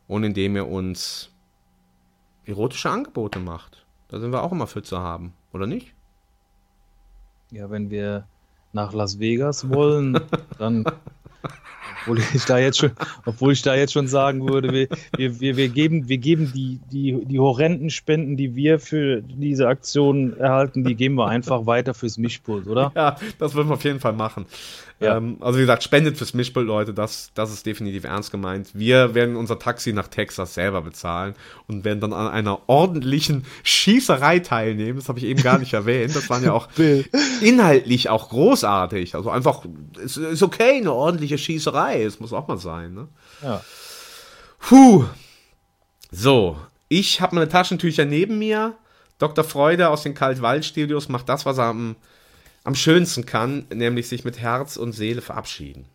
und 0.09 0.25
indem 0.25 0.57
ihr 0.57 0.67
uns 0.67 1.29
erotische 2.43 2.89
Angebote 2.89 3.39
macht. 3.39 3.85
Da 4.09 4.19
sind 4.19 4.33
wir 4.33 4.43
auch 4.43 4.51
immer 4.51 4.67
für 4.67 4.83
zu 4.83 4.99
haben, 4.99 5.31
oder 5.53 5.65
nicht? 5.65 5.93
Ja, 7.51 7.69
wenn 7.69 7.89
wir 7.89 8.25
nach 8.73 8.93
Las 8.93 9.19
Vegas 9.19 9.69
wollen, 9.69 10.19
dann, 10.59 10.85
obwohl 12.01 12.19
ich 12.19 12.45
da 12.45 12.59
jetzt 12.59 12.77
schon, 12.77 12.91
obwohl 13.25 13.53
ich 13.53 13.63
da 13.63 13.73
jetzt 13.75 13.93
schon 13.93 14.07
sagen 14.07 14.47
würde, 14.47 14.71
wir, 14.71 14.87
wir, 15.39 15.57
wir, 15.57 15.69
geben, 15.69 16.07
wir 16.07 16.19
geben 16.19 16.51
die, 16.53 16.79
die, 16.91 17.25
die 17.25 17.39
horrenden 17.39 17.89
Spenden, 17.89 18.37
die 18.37 18.55
wir 18.55 18.79
für 18.79 19.21
diese 19.21 19.67
Aktion 19.67 20.37
erhalten, 20.37 20.83
die 20.83 20.93
geben 20.95 21.15
wir 21.15 21.27
einfach 21.27 21.65
weiter 21.65 21.95
fürs 21.95 22.19
Mischpult, 22.19 22.67
oder? 22.67 22.91
Ja, 22.95 23.17
das 23.39 23.55
würden 23.55 23.69
wir 23.69 23.73
auf 23.73 23.83
jeden 23.83 23.99
Fall 23.99 24.13
machen. 24.13 24.45
Ähm, 25.01 25.37
also 25.39 25.57
wie 25.57 25.63
gesagt, 25.63 25.83
spendet 25.83 26.17
fürs 26.17 26.33
Mischpult, 26.33 26.67
Leute, 26.67 26.93
das, 26.93 27.31
das 27.33 27.51
ist 27.51 27.65
definitiv 27.65 28.03
ernst 28.03 28.31
gemeint. 28.31 28.71
Wir 28.73 29.15
werden 29.15 29.35
unser 29.35 29.57
Taxi 29.57 29.93
nach 29.93 30.07
Texas 30.07 30.53
selber 30.53 30.81
bezahlen 30.81 31.35
und 31.67 31.85
werden 31.85 32.01
dann 32.01 32.11
an 32.11 32.27
einer 32.27 32.67
ordentlichen 32.67 33.45
Schießerei 33.63 34.39
teilnehmen. 34.39 34.99
Das 34.99 35.07
habe 35.07 35.19
ich 35.19 35.25
eben 35.25 35.41
gar 35.41 35.57
nicht 35.57 35.73
erwähnt. 35.79 36.15
Das 36.15 36.29
waren 36.29 36.43
ja 36.43 36.51
auch 36.51 36.67
inhaltlich 37.41 38.09
auch 38.09 38.29
großartig. 38.29 39.15
Also 39.15 39.29
einfach, 39.29 39.65
es 40.03 40.17
ist 40.17 40.43
okay, 40.43 40.77
eine 40.77 40.91
ordentliche 40.91 41.37
Schießerei. 41.37 42.03
Es 42.03 42.19
muss 42.19 42.33
auch 42.33 42.47
mal 42.47 42.57
sein. 42.57 42.93
Ne? 42.93 43.07
Ja. 43.41 43.61
Puh. 44.59 45.05
So, 46.11 46.57
ich 46.89 47.21
habe 47.21 47.35
meine 47.35 47.47
Taschentücher 47.47 48.03
neben 48.03 48.39
mir. 48.39 48.75
Dr. 49.19 49.43
Freude 49.43 49.89
aus 49.89 50.03
den 50.03 50.13
Kaltwald-Studios 50.13 51.09
macht 51.09 51.29
das, 51.29 51.45
was 51.45 51.57
er 51.57 51.65
am, 51.65 51.95
am 52.63 52.75
schönsten 52.75 53.25
kann, 53.25 53.65
nämlich 53.73 54.07
sich 54.07 54.25
mit 54.25 54.39
Herz 54.39 54.77
und 54.77 54.93
Seele 54.93 55.21
verabschieden. 55.21 55.85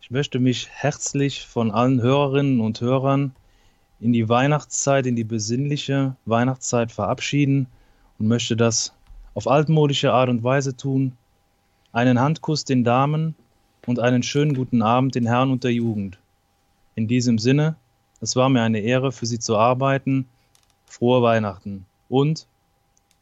Ich 0.00 0.10
möchte 0.10 0.38
mich 0.38 0.68
herzlich 0.70 1.46
von 1.46 1.70
allen 1.70 2.02
Hörerinnen 2.02 2.60
und 2.60 2.80
Hörern 2.80 3.34
in 4.00 4.12
die 4.12 4.28
Weihnachtszeit, 4.28 5.06
in 5.06 5.16
die 5.16 5.24
besinnliche 5.24 6.16
Weihnachtszeit 6.26 6.90
verabschieden 6.90 7.68
und 8.18 8.26
möchte 8.28 8.56
das 8.56 8.92
auf 9.34 9.46
altmodische 9.46 10.12
Art 10.12 10.28
und 10.28 10.42
Weise 10.42 10.76
tun. 10.76 11.12
Einen 11.92 12.20
Handkuss 12.20 12.64
den 12.64 12.84
Damen 12.84 13.34
und 13.86 14.00
einen 14.00 14.22
schönen 14.22 14.54
guten 14.54 14.82
Abend 14.82 15.14
den 15.14 15.26
Herren 15.26 15.50
und 15.50 15.64
der 15.64 15.72
Jugend. 15.72 16.18
In 16.94 17.08
diesem 17.08 17.38
Sinne, 17.38 17.76
es 18.20 18.36
war 18.36 18.48
mir 18.48 18.62
eine 18.62 18.80
Ehre, 18.80 19.12
für 19.12 19.26
Sie 19.26 19.38
zu 19.38 19.56
arbeiten. 19.56 20.26
Frohe 20.86 21.22
Weihnachten 21.22 21.86
und 22.08 22.46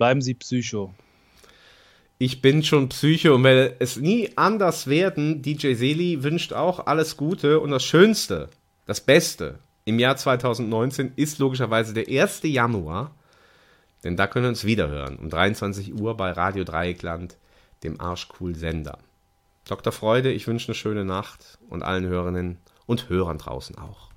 bleiben 0.00 0.22
Sie 0.22 0.32
Psycho. 0.32 0.94
Ich 2.16 2.40
bin 2.40 2.62
schon 2.64 2.88
Psycho 2.88 3.34
und 3.34 3.44
will 3.44 3.76
es 3.80 3.98
nie 3.98 4.30
anders 4.34 4.86
werden. 4.86 5.42
DJ 5.42 5.74
Seli 5.74 6.22
wünscht 6.22 6.54
auch 6.54 6.86
alles 6.86 7.18
Gute 7.18 7.60
und 7.60 7.70
das 7.70 7.84
Schönste, 7.84 8.48
das 8.86 9.02
Beste 9.02 9.58
im 9.84 9.98
Jahr 9.98 10.16
2019 10.16 11.12
ist 11.16 11.38
logischerweise 11.38 11.92
der 11.92 12.08
1. 12.08 12.40
Januar. 12.44 13.14
Denn 14.02 14.16
da 14.16 14.26
können 14.26 14.46
wir 14.46 14.48
uns 14.48 14.64
wiederhören. 14.64 15.16
Um 15.16 15.28
23 15.28 15.92
Uhr 16.00 16.16
bei 16.16 16.32
Radio 16.32 16.64
Dreieckland, 16.64 17.36
dem 17.82 18.00
Arschcool-Sender. 18.00 18.98
Dr. 19.68 19.92
Freude, 19.92 20.32
ich 20.32 20.46
wünsche 20.46 20.68
eine 20.68 20.76
schöne 20.76 21.04
Nacht 21.04 21.58
und 21.68 21.82
allen 21.82 22.06
Hörerinnen 22.06 22.56
und 22.86 23.10
Hörern 23.10 23.36
draußen 23.36 23.76
auch. 23.76 24.09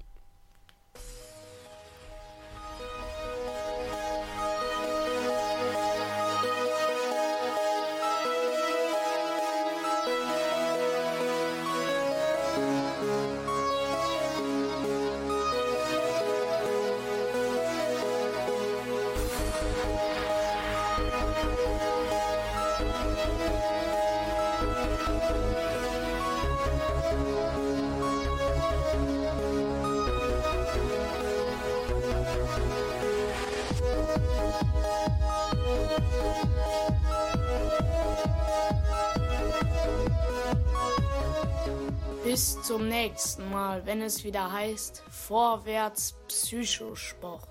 Es 44.14 44.24
wieder 44.24 44.52
heißt 44.52 45.04
Vorwärts 45.10 46.14
Psychosport. 46.28 47.48